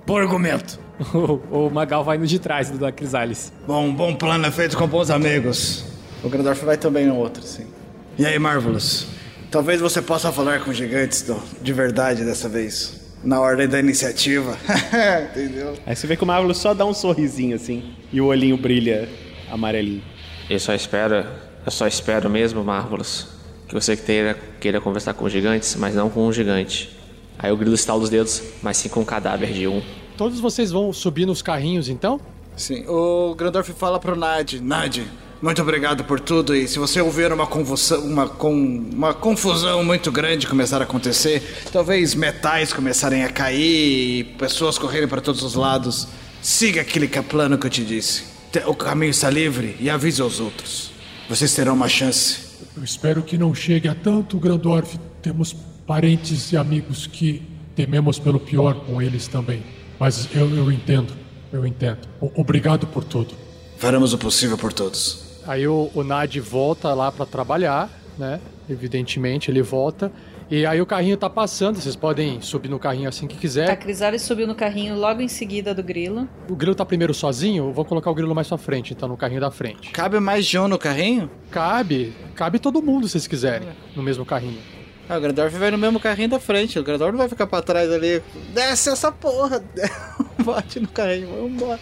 [0.05, 0.79] Por argumento.
[1.13, 3.53] O, o Magal vai no de trás do da Crisales.
[3.65, 5.85] Bom, bom plano é feito com bons amigos.
[6.23, 7.67] O Grandorf vai também no outro, sim.
[8.17, 9.07] E aí, Marvelous?
[9.49, 12.98] Talvez você possa falar com gigantes do- de verdade dessa vez.
[13.23, 14.57] Na ordem da iniciativa.
[15.31, 15.75] Entendeu?
[15.85, 19.09] Aí você vê que o Marvelous só dá um sorrisinho assim e o olhinho brilha
[19.51, 20.03] amarelinho.
[20.49, 21.25] Eu só espero,
[21.65, 23.27] eu só espero mesmo, Marvelous,
[23.67, 26.97] que você queira, queira conversar com os gigantes, mas não com um gigante.
[27.37, 29.81] Aí o grilo estala os dedos, mas sim com o cadáver de um.
[30.17, 32.19] Todos vocês vão subir nos carrinhos, então?
[32.55, 32.85] Sim.
[32.87, 34.59] O Grandorf fala pro Nad.
[34.61, 34.99] Nad,
[35.41, 36.55] muito obrigado por tudo.
[36.55, 41.41] E se você ouvir uma convulsão, uma, com, uma confusão muito grande começar a acontecer,
[41.71, 46.07] talvez metais começarem a cair e pessoas correrem para todos os lados,
[46.41, 48.23] siga aquele plano que eu te disse.
[48.65, 50.91] O caminho está livre e avise aos outros.
[51.29, 52.49] Vocês terão uma chance.
[52.75, 54.97] Eu espero que não chegue a tanto, Grandorf.
[55.21, 57.43] Temos parentes e amigos que
[57.75, 59.63] tememos pelo pior com eles também.
[59.99, 61.13] Mas eu, eu entendo,
[61.53, 61.99] eu entendo.
[62.19, 63.35] O- obrigado por tudo.
[63.77, 65.28] Faremos o possível por todos.
[65.49, 67.89] Aí o, o Nad volta lá pra trabalhar,
[68.19, 68.39] né?
[68.69, 70.11] Evidentemente, ele volta.
[70.47, 73.75] E aí o carrinho tá passando, vocês podem subir no carrinho assim que A quiser.
[73.77, 76.29] Crisale subiu no carrinho logo em seguida do grilo.
[76.47, 79.17] O grilo tá primeiro sozinho, eu vou colocar o grilo mais pra frente, então no
[79.17, 79.89] carrinho da frente.
[79.89, 81.31] Cabe mais de um no carrinho?
[81.49, 84.59] Cabe, cabe todo mundo se vocês quiserem, no mesmo carrinho.
[85.09, 86.77] Ah, o Grandorf vai no mesmo carrinho da frente.
[86.77, 88.21] O Grandorf não vai ficar pra trás ali.
[88.53, 89.63] Desce essa porra.
[90.45, 91.79] Bate no carrinho, vamos embora.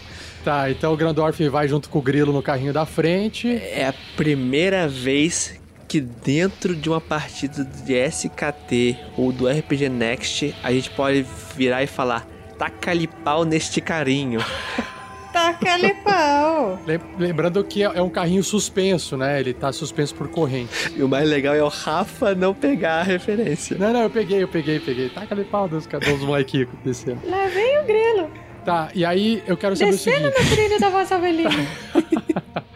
[0.48, 3.54] Tá, então o Grandorf vai junto com o grilo no carrinho da frente.
[3.54, 10.54] É a primeira vez que dentro de uma partida de SKT ou do RPG Next
[10.62, 11.22] a gente pode
[11.54, 12.26] virar e falar
[12.58, 14.40] taca-lhe pau neste carinho.
[15.34, 16.80] Taca-lhe pau.
[16.86, 19.38] Lem- Lembrando que é é um carrinho suspenso, né?
[19.38, 20.94] Ele tá suspenso por corrente.
[20.96, 23.76] E o mais legal é o Rafa não pegar a referência.
[23.78, 25.10] Não, não, eu peguei, eu peguei, peguei.
[25.10, 27.20] Taca ali pau dos, dos molequinhos descendo.
[27.28, 28.30] Lá vem o grilo.
[28.64, 30.44] Tá, e aí eu quero saber o Descendo seguinte.
[30.50, 31.48] no trilho da vossa ovelhinha.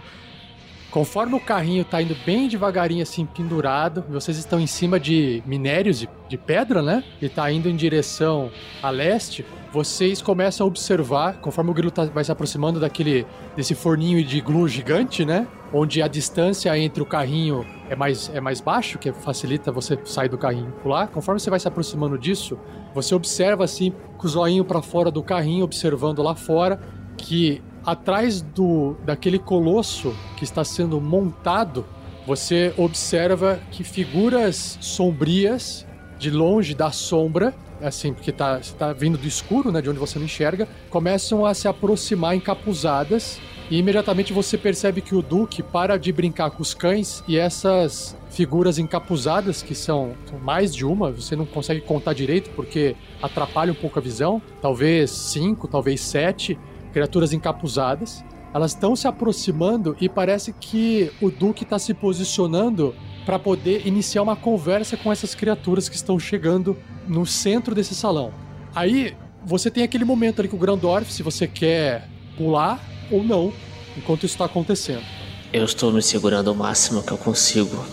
[0.91, 5.99] Conforme o carrinho tá indo bem devagarinho assim, pendurado, vocês estão em cima de minérios
[5.99, 7.03] de, de pedra, né?
[7.20, 8.51] E tá indo em direção
[8.83, 13.24] a leste, vocês começam a observar, conforme o grilo tá- vai se aproximando daquele
[13.57, 15.47] desse forninho de glue gigante, né?
[15.73, 20.29] Onde a distância entre o carrinho é mais, é mais baixo, que facilita você sair
[20.29, 21.09] do carrinho e pular.
[21.09, 22.59] Conforme você vai se aproximando disso,
[22.95, 26.79] você observa assim, com o zoinho para fora do carrinho, observando lá fora,
[27.16, 31.87] que atrás do daquele colosso que está sendo montado,
[32.27, 35.87] você observa que figuras sombrias
[36.18, 39.99] de longe da sombra, assim, porque tá, você tá vindo do escuro, né, de onde
[39.99, 43.41] você não enxerga, começam a se aproximar encapuzadas
[43.73, 48.14] e imediatamente você percebe que o Duque para de brincar com os cães e essas
[48.29, 50.12] figuras encapuzadas, que são
[50.43, 55.11] mais de uma, você não consegue contar direito porque atrapalha um pouco a visão, talvez
[55.11, 56.59] cinco, talvez sete,
[56.93, 58.23] criaturas encapuzadas.
[58.53, 62.95] Elas estão se aproximando e parece que o Duque está se posicionando
[63.25, 66.77] para poder iniciar uma conversa com essas criaturas que estão chegando
[67.09, 68.35] no centro desse salão.
[68.75, 72.07] Aí você tem aquele momento ali com o Grandorf, se você quer
[72.37, 73.52] pular ou não,
[73.96, 75.04] enquanto isso está acontecendo.
[75.52, 77.84] Eu estou me segurando o máximo que eu consigo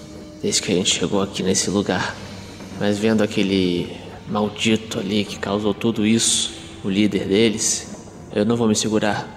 [0.42, 2.16] desde que a gente chegou aqui nesse lugar.
[2.80, 3.96] Mas vendo aquele
[4.30, 6.54] maldito ali que causou tudo isso,
[6.84, 9.28] o líder deles, eu não vou me segurar.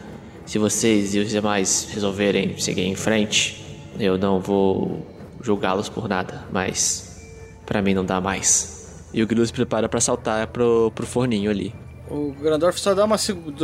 [0.46, 3.64] Se vocês e os demais resolverem seguir em frente,
[3.98, 5.06] eu não vou
[5.40, 7.26] julgá-los por nada, mas
[7.66, 9.06] para mim não dá mais.
[9.12, 11.74] E o Grilo se prepara para saltar pro, pro forninho ali.
[12.12, 13.16] O Grandorf só dá uma.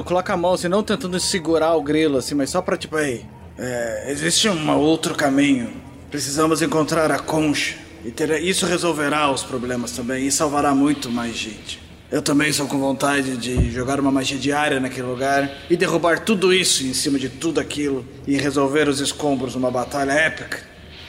[0.04, 3.24] Coloca a mão assim, não tentando segurar o grilo, assim, mas só pra tipo, aí.
[3.58, 5.70] É, existe um outro caminho.
[6.10, 7.76] Precisamos encontrar a concha.
[8.04, 11.78] E ter- isso resolverá os problemas também e salvará muito mais gente.
[12.10, 16.54] Eu também sou com vontade de jogar uma magia diária naquele lugar e derrubar tudo
[16.54, 20.62] isso em cima de tudo aquilo e resolver os escombros numa batalha épica.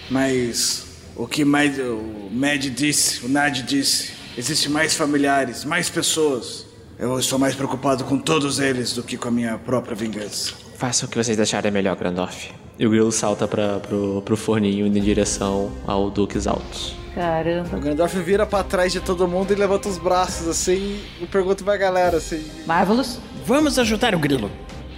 [0.09, 6.65] Mas o que mais o Mad disse, o Nad disse, existe mais familiares, mais pessoas.
[6.99, 10.53] Eu estou mais preocupado com todos eles do que com a minha própria vingança.
[10.75, 12.51] Façam o que vocês acharem melhor, Grandorf.
[12.77, 16.97] E o Grilo salta pra, pro, pro forninho indo em direção ao Duques Altos.
[17.15, 17.77] Caramba.
[17.77, 21.63] O Gandalf vira pra trás de todo mundo e levanta os braços assim e pergunta
[21.63, 23.21] pra galera assim: Marvelous?
[23.45, 24.51] Vamos ajudar o grilo.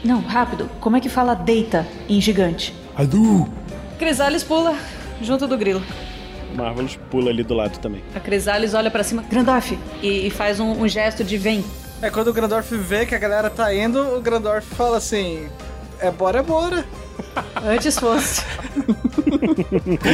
[0.03, 0.67] Não, rápido.
[0.79, 2.73] Como é que fala deita em gigante?
[2.95, 3.47] Adu!
[3.99, 4.75] Crisales pula
[5.21, 5.83] junto do grilo.
[6.55, 8.01] Marvelous pula ali do lado também.
[8.15, 11.63] A Crisales olha pra cima, Grandorf, e, e faz um, um gesto de vem.
[12.01, 15.47] É quando o Grandorf vê que a galera tá indo, o Grandorf fala assim:
[16.01, 16.85] É bora, é bora.
[17.63, 18.43] Antes fosse.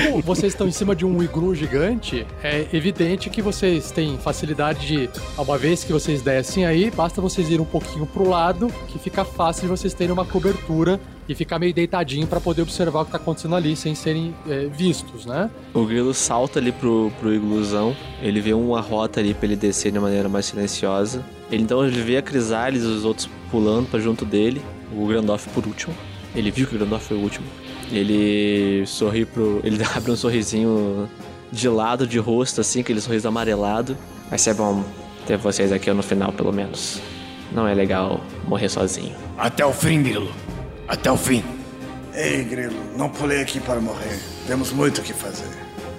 [0.10, 4.86] Como vocês estão em cima de um iglu gigante, é evidente que vocês têm facilidade
[4.86, 9.00] de, uma vez que vocês descem aí, basta vocês irem um pouquinho pro lado, que
[9.00, 13.06] fica fácil de vocês terem uma cobertura e ficar meio deitadinho pra poder observar o
[13.06, 15.50] que tá acontecendo ali sem serem é, vistos, né?
[15.74, 17.96] O Grilo salta ali pro, pro igluzão.
[18.22, 21.24] Ele vê uma rota ali pra ele descer de maneira mais silenciosa.
[21.52, 24.62] Ele então ele vê a Crisales e os outros pulando pra junto dele.
[24.92, 25.96] O Grandorf por último.
[26.36, 27.46] Ele viu que o Grandorf foi o último.
[27.92, 29.62] Ele sorri pro.
[29.64, 31.10] Ele abre um sorrisinho
[31.52, 33.98] de lado, de rosto, assim, aquele sorriso amarelado.
[34.30, 34.84] Vai ser bom
[35.26, 37.02] ter vocês aqui no final, pelo menos.
[37.52, 39.16] Não é legal morrer sozinho.
[39.38, 40.32] Até o fim, Grilo.
[40.88, 41.44] Até o fim.
[42.14, 44.20] Ei, Grilo, não pulei aqui para morrer.
[44.48, 45.48] Temos muito o que fazer.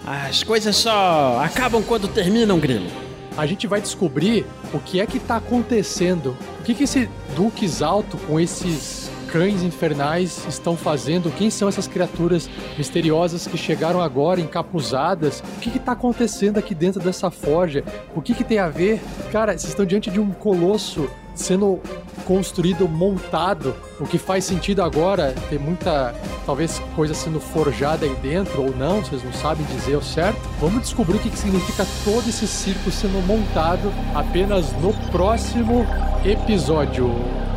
[0.07, 2.91] As coisas só acabam quando terminam, grilo.
[3.39, 6.37] A gente vai descobrir o que é que tá acontecendo.
[6.59, 11.31] O que que esse Duques Alto com esses cães infernais estão fazendo?
[11.37, 15.41] Quem são essas criaturas misteriosas que chegaram agora encapuzadas?
[15.41, 17.85] O que que tá acontecendo aqui dentro dessa forja?
[18.15, 19.01] O que que tem a ver?
[19.31, 21.81] Cara, vocês estão diante de um colosso sendo
[22.25, 26.15] construído, montado, o que faz sentido agora, ter muita,
[26.45, 30.41] talvez, coisa sendo forjada aí dentro ou não, vocês não sabem dizer o certo.
[30.61, 35.87] Vamos descobrir o que significa todo esse circo sendo montado apenas no próximo
[36.25, 37.48] episódio.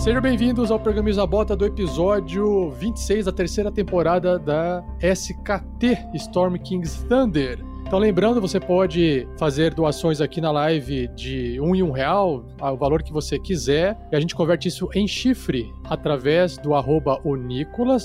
[0.00, 6.56] Sejam bem-vindos ao Pergaminhos da Bota do episódio 26 da terceira temporada da SKT Storm
[6.56, 7.62] King's Thunder.
[7.86, 12.76] Então, lembrando, você pode fazer doações aqui na live de um em um real, o
[12.78, 17.20] valor que você quiser, e a gente converte isso em chifre através do arroba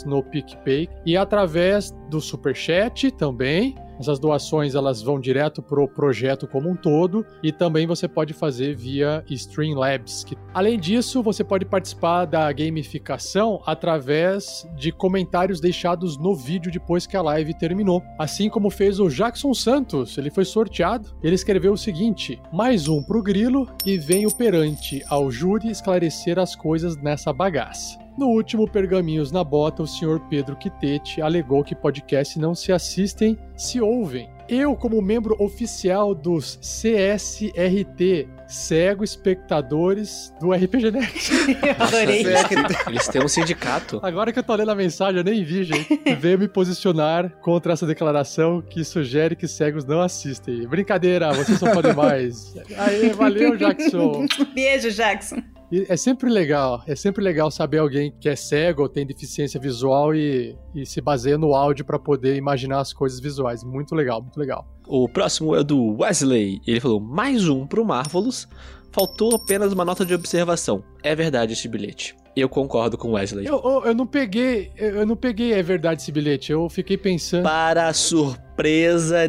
[0.05, 3.73] no PicPay e através do Superchat também.
[3.99, 8.75] Essas doações elas vão direto pro projeto como um todo e também você pode fazer
[8.75, 10.25] via Streamlabs.
[10.53, 17.17] Além disso, você pode participar da gamificação através de comentários deixados no vídeo depois que
[17.17, 18.01] a live terminou.
[18.19, 21.09] Assim como fez o Jackson Santos, ele foi sorteado.
[21.23, 26.55] Ele escreveu o seguinte: mais um pro grilo e venho perante ao júri esclarecer as
[26.55, 28.04] coisas nessa bagaça.
[28.17, 33.37] No último Pergaminhos na Bota, o senhor Pedro Quitete alegou que podcasts não se assistem,
[33.57, 34.29] se ouvem.
[34.47, 41.33] Eu, como membro oficial dos CSRT, cego espectadores do RPG Next.
[41.77, 42.23] Adorei.
[42.87, 43.99] Eles têm um sindicato.
[44.01, 45.99] Agora que eu tô lendo a mensagem, eu nem vi, gente.
[46.19, 50.65] Veio me posicionar contra essa declaração que sugere que cegos não assistem.
[50.67, 52.53] Brincadeira, vocês são fã demais.
[52.77, 54.25] Aê, valeu, Jackson.
[54.53, 55.37] Beijo, Jackson.
[55.71, 59.59] E é sempre legal, é sempre legal saber alguém que é cego ou tem deficiência
[59.59, 63.63] visual e, e se baseia no áudio pra poder imaginar as coisas visuais.
[63.63, 64.67] Muito legal, muito legal.
[64.87, 66.61] O próximo é do Wesley.
[66.65, 68.47] Ele falou: mais um pro Marvelous.
[68.91, 70.81] Faltou apenas uma nota de observação.
[71.03, 72.15] É verdade esse bilhete.
[72.33, 73.45] Eu concordo com o Wesley.
[73.45, 76.51] Eu, eu, eu não peguei, eu eu não peguei, é verdade, esse bilhete.
[76.51, 77.43] Eu fiquei pensando.
[77.43, 78.44] Para surpresa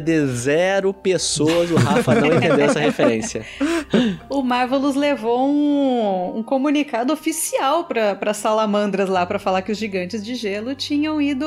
[0.03, 1.69] de zero pessoas.
[1.71, 3.45] O Rafa não entendeu essa referência.
[4.29, 10.23] O Marvelous levou um, um comunicado oficial para salamandras lá para falar que os gigantes
[10.23, 11.45] de gelo tinham ido,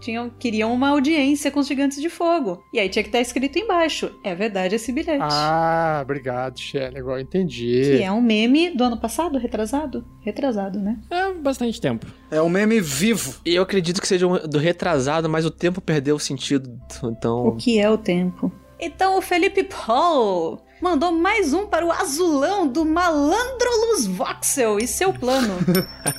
[0.00, 2.64] tinham queriam uma audiência com os gigantes de fogo.
[2.72, 5.20] E aí tinha que estar escrito embaixo: é verdade esse bilhete.
[5.20, 6.98] Ah, obrigado, Shelly.
[6.98, 7.96] Agora entendi.
[7.98, 10.98] Que é um meme do ano passado, retrasado, retrasado, né?
[11.10, 12.06] É bastante tempo.
[12.30, 13.40] É um meme vivo.
[13.44, 16.70] E eu acredito que seja um- do retrasado, mas o tempo perdeu o sentido.
[17.04, 17.46] Então.
[17.48, 18.52] O que é o tempo?
[18.80, 25.12] Então o Felipe Paul mandou mais um para o azulão do Malandrolus Voxel e seu
[25.12, 25.54] plano.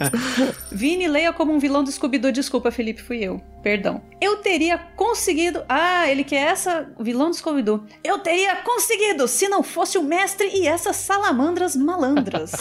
[0.71, 2.31] Vini leia como um vilão do Scooby-Doo.
[2.31, 3.41] Desculpa, Felipe, fui eu.
[3.63, 4.03] Perdão.
[4.21, 5.63] Eu teria conseguido.
[5.67, 6.87] Ah, ele quer essa.
[6.99, 7.83] Vilão do Scooby-Doo.
[8.03, 12.51] Eu teria conseguido se não fosse o mestre e essas salamandras malandras.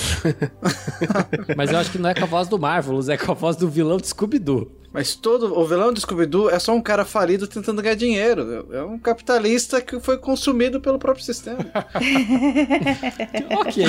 [1.55, 3.57] Mas eu acho que não é com a voz do Marvelous, é com a voz
[3.57, 4.80] do vilão de Scooby-Doo.
[4.93, 8.67] Mas todo o vilão do Scooby-Doo é só um cara falido tentando ganhar dinheiro.
[8.73, 11.59] É um capitalista que foi consumido pelo próprio sistema.
[13.61, 13.85] Ok.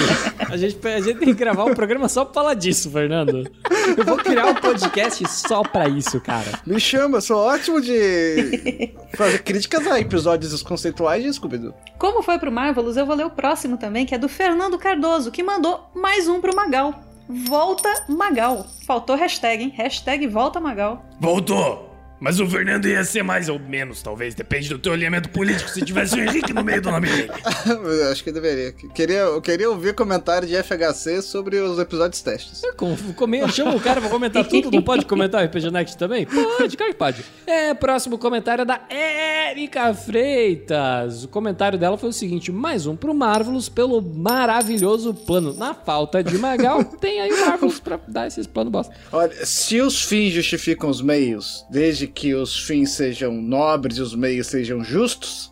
[0.49, 3.49] A gente, a gente tem que gravar um programa só pra falar disso, Fernando.
[3.97, 6.59] Eu vou criar um podcast só pra isso, cara.
[6.65, 11.73] Me chama, eu sou ótimo de fazer críticas a episódios conceituais de Scooby-Doo.
[11.97, 15.31] Como foi pro Marvelous, eu vou ler o próximo também, que é do Fernando Cardoso,
[15.31, 17.10] que mandou mais um pro Magal.
[17.31, 18.65] Volta Magal.
[18.85, 19.73] Faltou hashtag, hein?
[19.75, 21.01] Hashtag volta Magal.
[21.19, 21.90] Voltou!
[22.21, 24.35] Mas o Fernando ia ser mais ou menos, talvez.
[24.35, 25.69] Depende do teu alinhamento político.
[25.71, 27.31] Se tivesse o Henrique no meio do nome dele.
[27.67, 28.71] Eu Acho que eu deveria.
[28.93, 32.61] Queria, eu queria ouvir comentário de FHC sobre os episódios testes.
[32.77, 36.25] Com, come- chama o cara pra comentar tudo, não pode comentar o RPG Next também?
[36.25, 37.25] Pode, claro que pode.
[37.47, 41.23] É, próximo comentário é da Érica Freitas.
[41.23, 45.53] O comentário dela foi o seguinte: mais um pro Marvelous pelo maravilhoso plano.
[45.53, 48.93] Na falta de Magal, tem aí o Marvelous pra dar esses planos bosta.
[49.11, 54.13] Olha, se os fins justificam os meios, desde que os fins sejam nobres e os
[54.15, 55.51] meios sejam justos,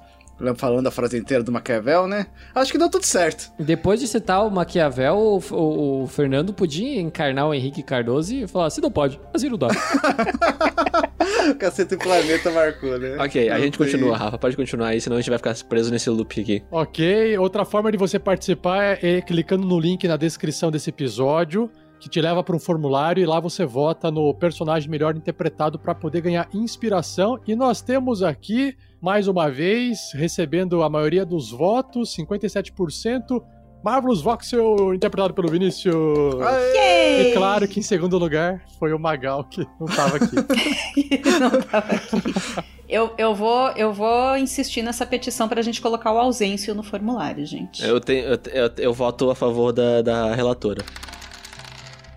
[0.55, 2.27] falando a frase inteira do Maquiavel, né?
[2.55, 3.51] Acho que deu tudo certo.
[3.59, 8.47] Depois de citar o Maquiavel, o, o- o Fernando podia encarnar o Henrique Cardoso e
[8.47, 9.67] falar: se não pode, mas não dá.
[11.59, 13.17] Cacete Planeta marcou, né?
[13.19, 14.37] Ok, a Não gente tem- continua, Rafa.
[14.37, 16.63] Pode continuar aí, senão a gente vai ficar preso nesse loop aqui.
[16.71, 21.69] Ok, outra forma de você participar é, é clicando no link na descrição desse episódio,
[21.99, 25.93] que te leva para um formulário e lá você vota no personagem melhor interpretado para
[25.93, 27.39] poder ganhar inspiração.
[27.45, 33.43] E nós temos aqui, mais uma vez, recebendo a maioria dos votos, 57%.
[33.83, 35.95] Marvelous Voxel, interpretado pelo Vinícius.
[35.95, 40.35] E claro que em segundo lugar foi o Magal, que não estava aqui.
[41.39, 42.69] Não tava aqui.
[42.89, 47.45] Eu, eu, vou, eu vou insistir nessa petição pra gente colocar o ausêncio no formulário,
[47.45, 47.85] gente.
[47.85, 50.83] Eu, tenho, eu, eu, eu voto a favor da, da relatora.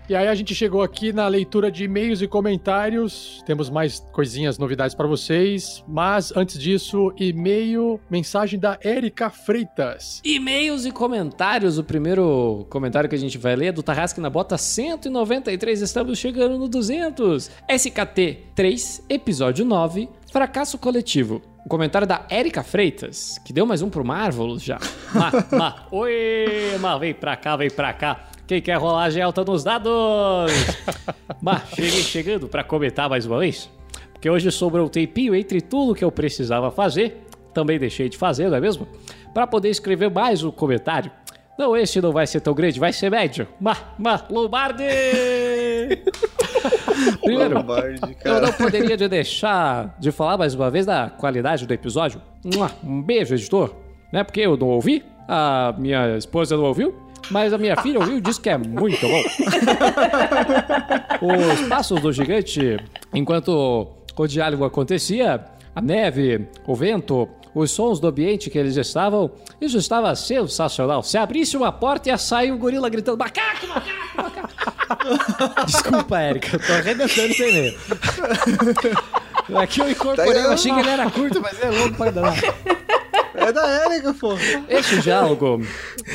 [0.09, 3.41] E aí a gente chegou aqui na leitura de e-mails e comentários.
[3.45, 5.81] Temos mais coisinhas, novidades para vocês.
[5.87, 10.21] Mas antes disso, e-mail, mensagem da Érica Freitas.
[10.25, 11.77] E-mails e comentários.
[11.77, 15.81] O primeiro comentário que a gente vai ler é do Tarrasque na Bota 193.
[15.81, 17.49] Estamos chegando no 200.
[17.69, 21.41] SKT 3, episódio 9, Fracasso Coletivo.
[21.65, 24.79] O comentário da Érica Freitas, que deu mais um pro Marvel já.
[25.15, 25.87] Ma, ma.
[25.91, 28.32] Oi, ma, vem pra cá, vem pra cá.
[28.45, 30.51] Quem quer rolagem alta nos dados?
[31.41, 33.69] Ma, cheguei chegando pra comentar mais uma vez.
[34.11, 37.25] Porque hoje sobrou um tempinho entre tudo que eu precisava fazer.
[37.53, 38.87] Também deixei de fazer, não é mesmo?
[39.33, 41.11] Pra poder escrever mais um comentário.
[41.57, 43.47] Não, esse não vai ser tão grande, vai ser médio.
[43.59, 44.83] Ma, ma, Lombardi!
[47.23, 51.73] Primeiro, Lombardi, eu não poderia de deixar de falar mais uma vez da qualidade do
[51.73, 52.21] episódio.
[52.83, 53.75] Um beijo, editor.
[54.11, 56.95] Não é porque eu não ouvi, a minha esposa não ouviu,
[57.29, 59.23] mas a minha filha ouviu e disse que é muito bom.
[61.61, 62.77] Os passos do gigante,
[63.13, 65.43] enquanto o diálogo acontecia,
[65.75, 69.31] a neve, o vento, os sons do ambiente que eles estavam,
[69.61, 71.03] isso estava sensacional.
[71.03, 75.65] Se abrisse uma porta ia sair um gorila gritando: macaco, macaco, macaco.
[75.65, 77.77] Desculpa, Érica, eu tô arrebentando sem ler.
[79.61, 82.35] Aqui eu incorporei, eu achei que ele era curto, mas é longo pra danar.
[83.47, 84.33] É da Érica, pô.
[84.69, 85.61] Esse diálogo,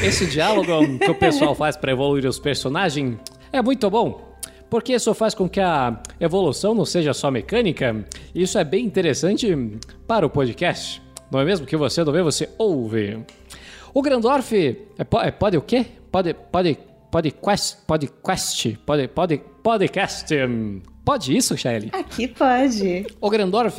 [0.03, 3.19] esse diálogo que o pessoal faz para evoluir os personagens
[3.53, 4.37] é muito bom.
[4.71, 8.05] Porque isso faz com que a evolução não seja só mecânica.
[8.35, 9.57] Isso é bem interessante
[10.07, 11.03] para o podcast.
[11.31, 13.25] Não é mesmo que você não vê, você ouve.
[13.95, 15.87] O Grandorf é, é pode o quê?
[16.11, 16.79] Pode pode
[17.11, 17.79] pode quest
[18.85, 20.35] pode pode podcast.
[21.09, 21.89] Pode isso, Shaeli?
[21.91, 23.07] Aqui pode.
[23.19, 23.79] O Grandorf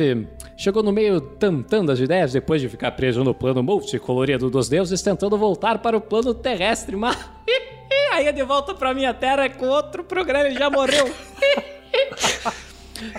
[0.57, 4.99] chegou no meio tantando das ideias depois de ficar preso no plano multicolorido dos deuses,
[4.99, 7.15] tentando voltar para o plano terrestre, mas
[8.13, 11.07] aí é de volta para minha terra com outro programa, ele já morreu.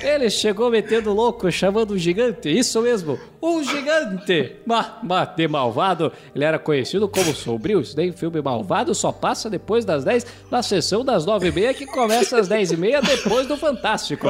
[0.02, 4.56] Ele chegou metendo louco, chamando o gigante, isso mesmo, um gigante.
[4.66, 7.80] Mas, mas de malvado, ele era conhecido como Sombrio.
[7.80, 11.74] Isso daí, filme malvado, só passa depois das 10, na sessão das 9 e meia,
[11.74, 14.26] que começa às 10 e meia, depois do Fantástico.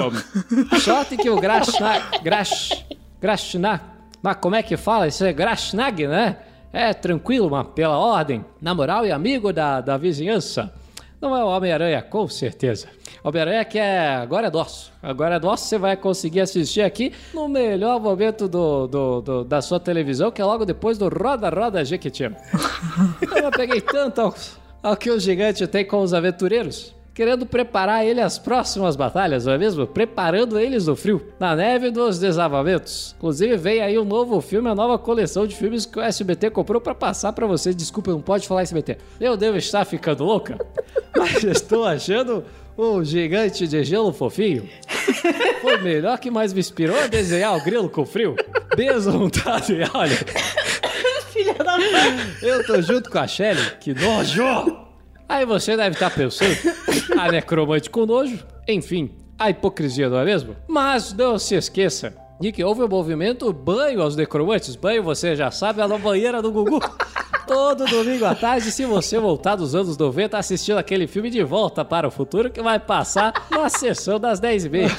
[0.80, 2.20] Sorte que o Grashna...
[2.22, 2.84] Grash...
[3.20, 3.80] Grashna...
[4.22, 5.08] Mas como é que fala?
[5.08, 6.36] Isso é Grashnag, né?
[6.72, 8.44] É tranquilo, mas pela ordem.
[8.60, 10.72] Na moral e amigo da, da vizinhança.
[11.20, 12.88] Não é o Homem-Aranha, com certeza.
[13.22, 14.08] Homem-Aranha que é.
[14.08, 14.90] Agora é nosso.
[15.02, 19.60] Agora é nosso, você vai conseguir assistir aqui no melhor momento do, do, do- da
[19.60, 22.22] sua televisão, que é logo depois do Roda Roda Jequiti.
[22.24, 24.34] Eu não peguei tanto ao,
[24.82, 26.94] ao que o gigante tem com os aventureiros.
[27.12, 29.86] Querendo preparar ele às próximas batalhas, não é mesmo?
[29.86, 33.14] Preparando eles no frio, na neve dos desavamentos.
[33.18, 36.80] Inclusive, vem aí um novo filme, a nova coleção de filmes que o SBT comprou
[36.80, 37.74] pra passar pra vocês.
[37.74, 38.98] Desculpa, não pode falar SBT.
[39.20, 40.56] Eu devo estar ficando louca,
[41.16, 42.44] mas estou achando
[42.76, 44.68] o gigante de gelo fofinho.
[45.60, 48.36] Foi o melhor que mais me inspirou a desenhar o grilo com frio.
[48.76, 50.16] Desuntado e olha.
[51.32, 52.36] Filha da mãe.
[52.40, 54.89] Eu tô junto com a Shelly, que nojo!
[55.30, 56.56] Aí você deve estar pensando,
[57.16, 60.56] a necromante com nojo, enfim, a hipocrisia, não é mesmo?
[60.66, 64.74] Mas não se esqueça de que houve o movimento banho aos necromantes.
[64.74, 66.80] Banho, você já sabe, é na banheira do Gugu.
[67.46, 71.84] Todo domingo à tarde, se você voltar dos anos 90 assistindo aquele filme De Volta
[71.84, 74.90] para o Futuro, que vai passar na sessão das 10h30.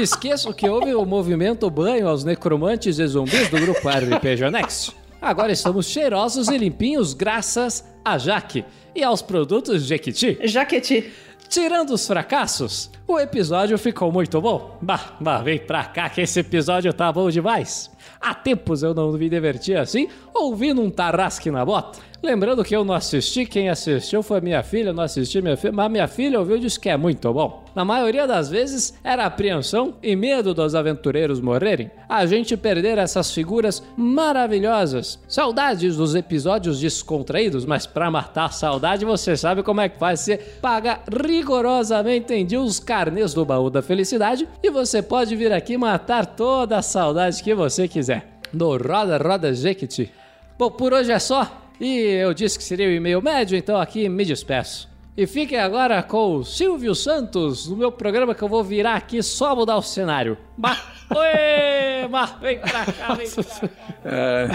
[0.00, 5.03] Esqueço que houve o movimento banho aos necromantes e zumbis do grupo RPG Next.
[5.24, 8.62] Agora estamos cheirosos e limpinhos graças a Jaque
[8.94, 10.38] e aos produtos Jequiti.
[10.46, 11.10] Jaqueti.
[11.48, 14.76] Tirando os fracassos, o episódio ficou muito bom.
[14.82, 17.90] Bah, bah, vem pra cá que esse episódio tá bom demais.
[18.20, 21.98] Há tempos eu não me diverti assim, ouvindo um tarrasque na bota.
[22.24, 25.90] Lembrando que eu não assisti, quem assistiu foi minha filha, não assisti minha filha, mas
[25.90, 27.62] minha filha ouviu e disse que é muito bom.
[27.74, 33.30] Na maioria das vezes era apreensão e medo dos aventureiros morrerem, a gente perder essas
[33.30, 35.18] figuras maravilhosas.
[35.28, 40.20] Saudades dos episódios descontraídos, mas pra matar a saudade você sabe como é que faz.
[40.20, 45.52] Você paga rigorosamente em dia os carnês do baú da felicidade e você pode vir
[45.52, 48.40] aqui matar toda a saudade que você quiser.
[48.52, 50.12] No Roda Roda Jequiti.
[50.58, 51.62] Bom, por hoje é só.
[51.80, 54.88] E eu disse que seria o e-mail médio, então aqui me despeço.
[55.16, 59.22] E fiquem agora com o Silvio Santos, no meu programa que eu vou virar aqui
[59.22, 60.36] só mudar o cenário.
[60.56, 60.76] Bah,
[61.14, 64.54] oi, bah, vem pra cá, vem pra cá.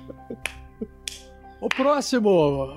[1.60, 2.30] O próximo,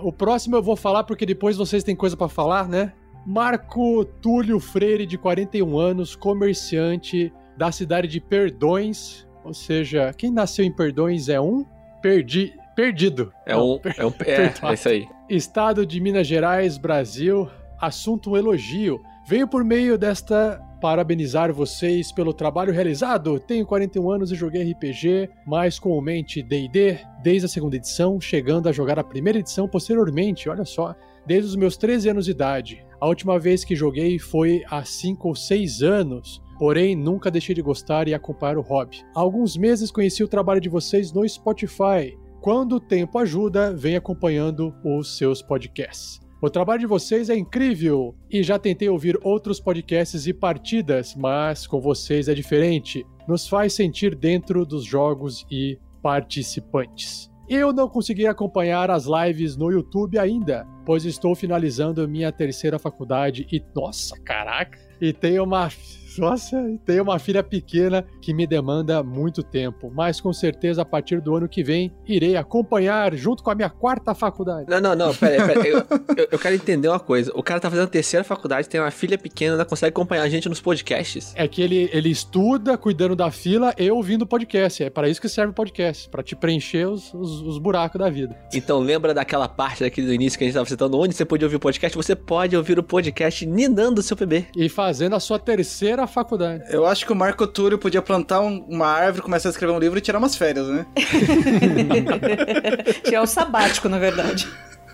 [0.03, 2.91] o próximo eu vou falar porque depois vocês têm coisa pra falar, né?
[3.25, 9.27] Marco Túlio Freire, de 41 anos, comerciante da cidade de Perdões.
[9.43, 11.65] Ou seja, quem nasceu em Perdões é um
[12.01, 13.31] perdi, perdido.
[13.45, 13.77] É um.
[13.79, 15.05] per- É, um, é, é isso aí.
[15.29, 17.47] Estado de Minas Gerais, Brasil.
[17.79, 19.01] Assunto um elogio.
[19.27, 23.39] Venho por meio desta parabenizar vocês pelo trabalho realizado.
[23.39, 28.71] Tenho 41 anos e joguei RPG, mais comumente D&D, desde a segunda edição, chegando a
[28.73, 30.93] jogar a primeira edição posteriormente, olha só,
[31.25, 32.85] desde os meus 13 anos de idade.
[32.99, 36.42] A última vez que joguei foi há 5 ou 6 anos.
[36.63, 39.03] Porém, nunca deixei de gostar e acompanhar o hobby.
[39.13, 42.17] Há alguns meses conheci o trabalho de vocês no Spotify.
[42.39, 46.21] Quando o tempo ajuda, vem acompanhando os seus podcasts.
[46.41, 51.67] O trabalho de vocês é incrível e já tentei ouvir outros podcasts e partidas, mas
[51.67, 53.05] com vocês é diferente.
[53.27, 57.29] Nos faz sentir dentro dos jogos e participantes.
[57.49, 63.45] Eu não consegui acompanhar as lives no YouTube ainda, pois estou finalizando minha terceira faculdade
[63.51, 65.69] e nossa, caraca, e tenho uma
[66.17, 70.85] nossa, e tenho uma filha pequena que me demanda muito tempo, mas com certeza a
[70.85, 74.69] partir do ano que vem irei acompanhar junto com a minha quarta faculdade.
[74.69, 75.71] Não, não, não, pera aí, pera aí.
[75.71, 75.77] Eu,
[76.17, 77.31] eu, eu quero entender uma coisa.
[77.35, 80.29] O cara tá fazendo a terceira faculdade, tem uma filha pequena, ainda consegue acompanhar a
[80.29, 81.33] gente nos podcasts.
[81.35, 84.83] É que ele, ele estuda cuidando da fila e ouvindo podcast.
[84.83, 88.09] É para isso que serve o podcast, para te preencher os, os, os buracos da
[88.09, 88.37] vida.
[88.53, 91.45] Então lembra daquela parte daqui do início que a gente tava citando, onde você podia
[91.45, 91.95] ouvir o podcast?
[91.95, 94.45] Você pode ouvir o podcast ninando o seu bebê.
[94.55, 96.63] E fazendo a sua terceira faculdade.
[96.69, 99.79] Eu acho que o Marco Túlio podia plantar um- uma árvore, começar a escrever um
[99.79, 100.85] livro e tirar umas férias, né?
[103.11, 104.47] É o sabático, na verdade.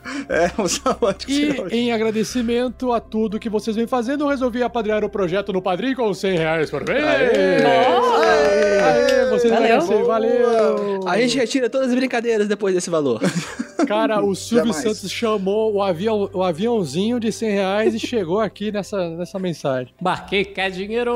[0.29, 1.31] É, o sabático.
[1.31, 1.67] E ótimo.
[1.71, 5.95] em agradecimento a tudo que vocês vêm fazendo, eu resolvi apadrinhar o projeto no Padrim
[5.95, 7.03] com 100 reais por mês.
[7.63, 8.25] Nossa!
[8.85, 9.61] Aê, vocês Valeu.
[9.61, 11.07] merecem, valeu!
[11.07, 13.19] A gente retira todas as brincadeiras depois desse valor.
[13.87, 14.97] Cara, o Silvio Jamais.
[14.97, 19.93] Santos chamou o, avião, o aviãozinho de 100 reais e chegou aqui nessa, nessa mensagem.
[20.01, 21.15] Mas quem quer dinheiro?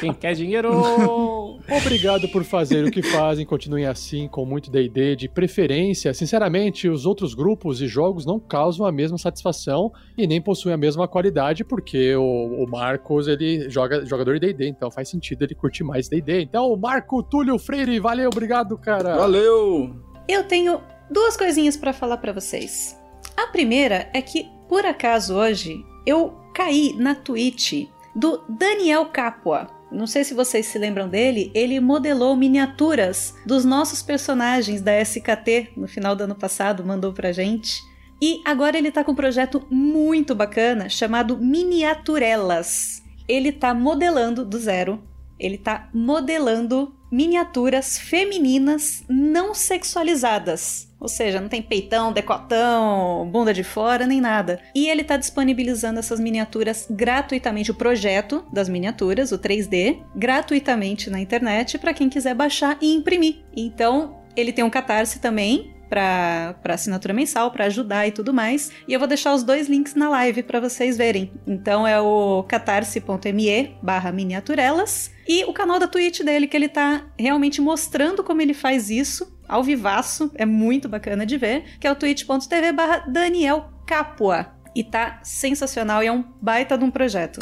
[0.00, 0.70] Quem quer dinheiro?
[1.68, 6.14] Obrigado por fazer o que fazem, continuem assim, com muito D&D, de preferência.
[6.14, 10.74] Sinceramente, infelizmente, os outros grupos e jogos não causam a mesma satisfação e nem possuem
[10.74, 15.44] a mesma qualidade, porque o, o Marcos, ele joga jogador de D&D, então faz sentido
[15.44, 16.42] ele curtir mais D&D.
[16.42, 19.16] Então, Marco Túlio Freire, valeu, obrigado, cara.
[19.16, 19.94] Valeu!
[20.26, 22.98] Eu tenho duas coisinhas pra falar pra vocês.
[23.36, 29.77] A primeira é que, por acaso, hoje eu caí na Twitch do Daniel Capua.
[29.90, 35.70] Não sei se vocês se lembram dele, ele modelou miniaturas dos nossos personagens da SKT
[35.76, 37.80] no final do ano passado, mandou pra gente.
[38.20, 43.02] E agora ele tá com um projeto muito bacana chamado Miniaturelas.
[43.26, 45.02] Ele tá modelando do zero,
[45.38, 50.87] ele tá modelando miniaturas femininas não sexualizadas.
[51.00, 54.60] Ou seja, não tem peitão, decotão, bunda de fora, nem nada.
[54.74, 61.20] E ele está disponibilizando essas miniaturas gratuitamente, o projeto das miniaturas, o 3D, gratuitamente na
[61.20, 63.36] internet para quem quiser baixar e imprimir.
[63.56, 68.70] Então, ele tem um catarse também, para assinatura mensal, para ajudar e tudo mais.
[68.86, 71.32] E eu vou deixar os dois links na live para vocês verem.
[71.46, 77.06] Então é o catarse.me barra miniaturelas e o canal da Twitch dele, que ele tá
[77.18, 81.90] realmente mostrando como ele faz isso ao vivaço, é muito bacana de ver, que é
[81.90, 84.48] o twitch.tv barra Daniel Capua.
[84.74, 87.40] E tá sensacional e é um baita de um projeto.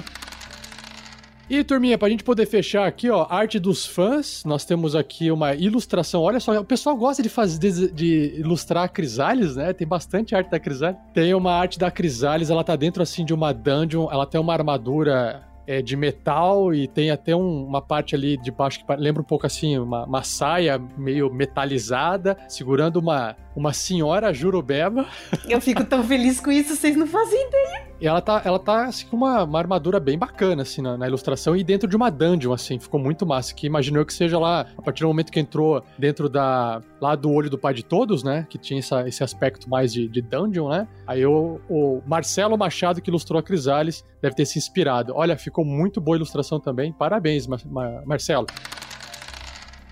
[1.48, 5.54] E turminha, pra gente poder fechar aqui, ó, arte dos fãs, nós temos aqui uma
[5.54, 6.22] ilustração.
[6.22, 9.72] Olha só, o pessoal gosta de fazer de, de ilustrar Crisales, né?
[9.72, 10.98] Tem bastante arte da Crisales.
[11.14, 14.52] Tem uma arte da Crisales, ela tá dentro assim de uma dungeon, ela tem uma
[14.52, 19.20] armadura é, de metal e tem até um- uma parte ali de baixo que lembra
[19.22, 25.06] um pouco assim, uma, uma saia meio metalizada, segurando uma, uma senhora jurubeba.
[25.48, 27.86] Eu fico tão feliz com isso, vocês não fazem ideia.
[27.98, 31.06] E ela tá, ela tá assim, com uma, uma armadura bem bacana, assim, na, na
[31.08, 33.54] ilustração, e dentro de uma dungeon, assim, ficou muito massa.
[33.54, 36.82] Que imaginou que seja lá, a partir do momento que entrou dentro da.
[37.00, 38.46] lá do olho do pai de todos, né?
[38.50, 40.86] Que tinha essa- esse aspecto mais de, de dungeon, né?
[41.06, 45.14] Aí o, o Marcelo Machado, que ilustrou a Crisales, deve ter se inspirado.
[45.16, 46.92] Olha, ficou muito boa a ilustração também.
[46.92, 48.46] Parabéns, Mar- Mar- Marcelo.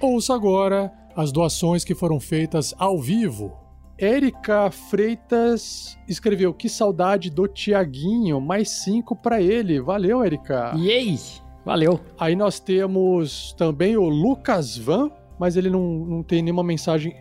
[0.01, 3.57] Ouça agora as doações que foram feitas ao vivo.
[3.97, 9.81] Érica Freitas escreveu que saudade do Tiaguinho, mais cinco pra ele.
[9.81, 10.73] Valeu, Érica.
[10.77, 11.19] Yay!
[11.65, 12.01] Valeu.
[12.19, 17.15] Aí nós temos também o Lucas Van, mas ele não, não tem nenhuma mensagem.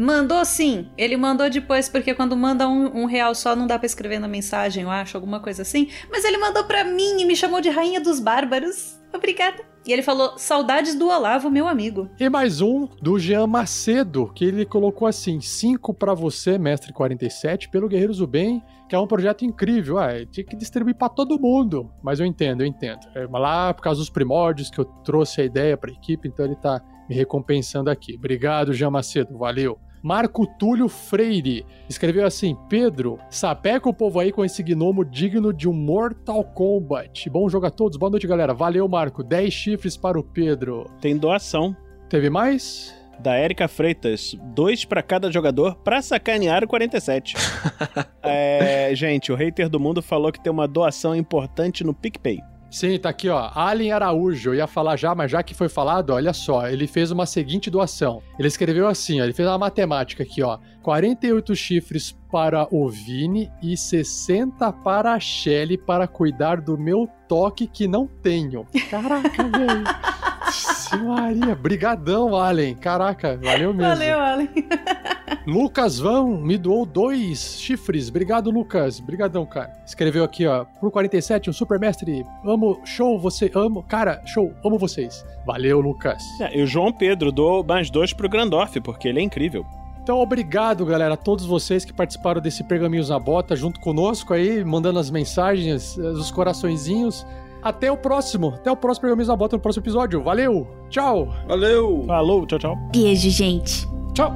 [0.00, 0.88] Mandou sim.
[0.96, 4.26] Ele mandou depois, porque quando manda um, um real só não dá pra escrever na
[4.26, 5.88] mensagem, eu acho, alguma coisa assim.
[6.10, 8.98] Mas ele mandou pra mim e me chamou de Rainha dos Bárbaros.
[9.12, 9.62] Obrigada.
[9.86, 12.08] E ele falou: saudades do Olavo, meu amigo.
[12.18, 17.68] E mais um do Jean Macedo, que ele colocou assim: cinco pra você, mestre 47,
[17.68, 19.98] pelo Guerreiros do Bem, que é um projeto incrível.
[19.98, 21.92] Ah, tinha que distribuir pra todo mundo.
[22.02, 23.00] Mas eu entendo, eu entendo.
[23.14, 26.56] É lá por causa dos primórdios que eu trouxe a ideia pra equipe, então ele
[26.56, 28.14] tá me recompensando aqui.
[28.16, 29.78] Obrigado, Jean Macedo, valeu.
[30.02, 35.68] Marco Túlio Freire escreveu assim: Pedro, sapeca o povo aí com esse gnomo digno de
[35.68, 37.28] um Mortal Kombat.
[37.28, 38.54] Bom jogo a todos, boa noite, galera.
[38.54, 39.22] Valeu, Marco.
[39.22, 40.86] 10 chifres para o Pedro.
[41.00, 41.76] Tem doação.
[42.08, 42.98] Teve mais?
[43.18, 47.36] Da Érica Freitas, dois pra cada jogador pra sacanear o 47.
[48.22, 52.40] é, gente, o hater do mundo falou que tem uma doação importante no PicPay.
[52.70, 53.50] Sim, tá aqui, ó.
[53.52, 54.50] Allen Araújo.
[54.50, 56.68] Eu ia falar já, mas já que foi falado, olha só.
[56.68, 58.22] Ele fez uma seguinte doação.
[58.38, 59.24] Ele escreveu assim, ó.
[59.24, 60.58] Ele fez uma matemática aqui, ó.
[60.82, 67.66] 48 chifres para o Vini e 60 para a Shelly para cuidar do meu toque
[67.66, 68.66] que não tenho.
[68.88, 69.84] Caraca, velho.
[70.90, 72.74] Vixe Maria, brigadão, Allen.
[72.74, 73.94] Caraca, valeu mesmo.
[73.94, 74.48] Valeu, Alan.
[75.46, 78.08] Lucas Vão me doou dois chifres.
[78.08, 79.00] Obrigado, Lucas.
[79.00, 79.72] Brigadão, cara.
[79.86, 80.64] Escreveu aqui, ó.
[80.64, 82.24] Pro 47, um super mestre.
[82.44, 83.82] Amo, show, você, amo.
[83.84, 85.24] Cara, show, amo vocês.
[85.46, 86.22] Valeu, Lucas.
[86.40, 89.64] É, e o João Pedro doou mais dois pro Grandorf, porque ele é incrível.
[90.02, 94.64] Então, obrigado, galera, a todos vocês que participaram desse Pergaminhos na Bota junto conosco aí,
[94.64, 97.26] mandando as mensagens, os coraçõezinhos.
[97.62, 98.54] Até o próximo.
[98.54, 100.22] Até o próximo Pergaminhos na Bota, no próximo episódio.
[100.22, 100.66] Valeu.
[100.88, 101.26] Tchau.
[101.46, 102.04] Valeu.
[102.06, 102.76] Falou, tchau, tchau.
[102.92, 103.86] Beijo, gente.
[104.14, 104.32] Tchau.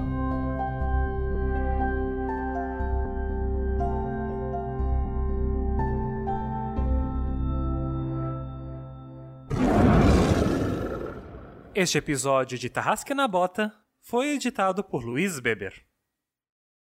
[11.75, 15.75] Este episódio de Tarrasque na Bota foi editado por Luiz Beber.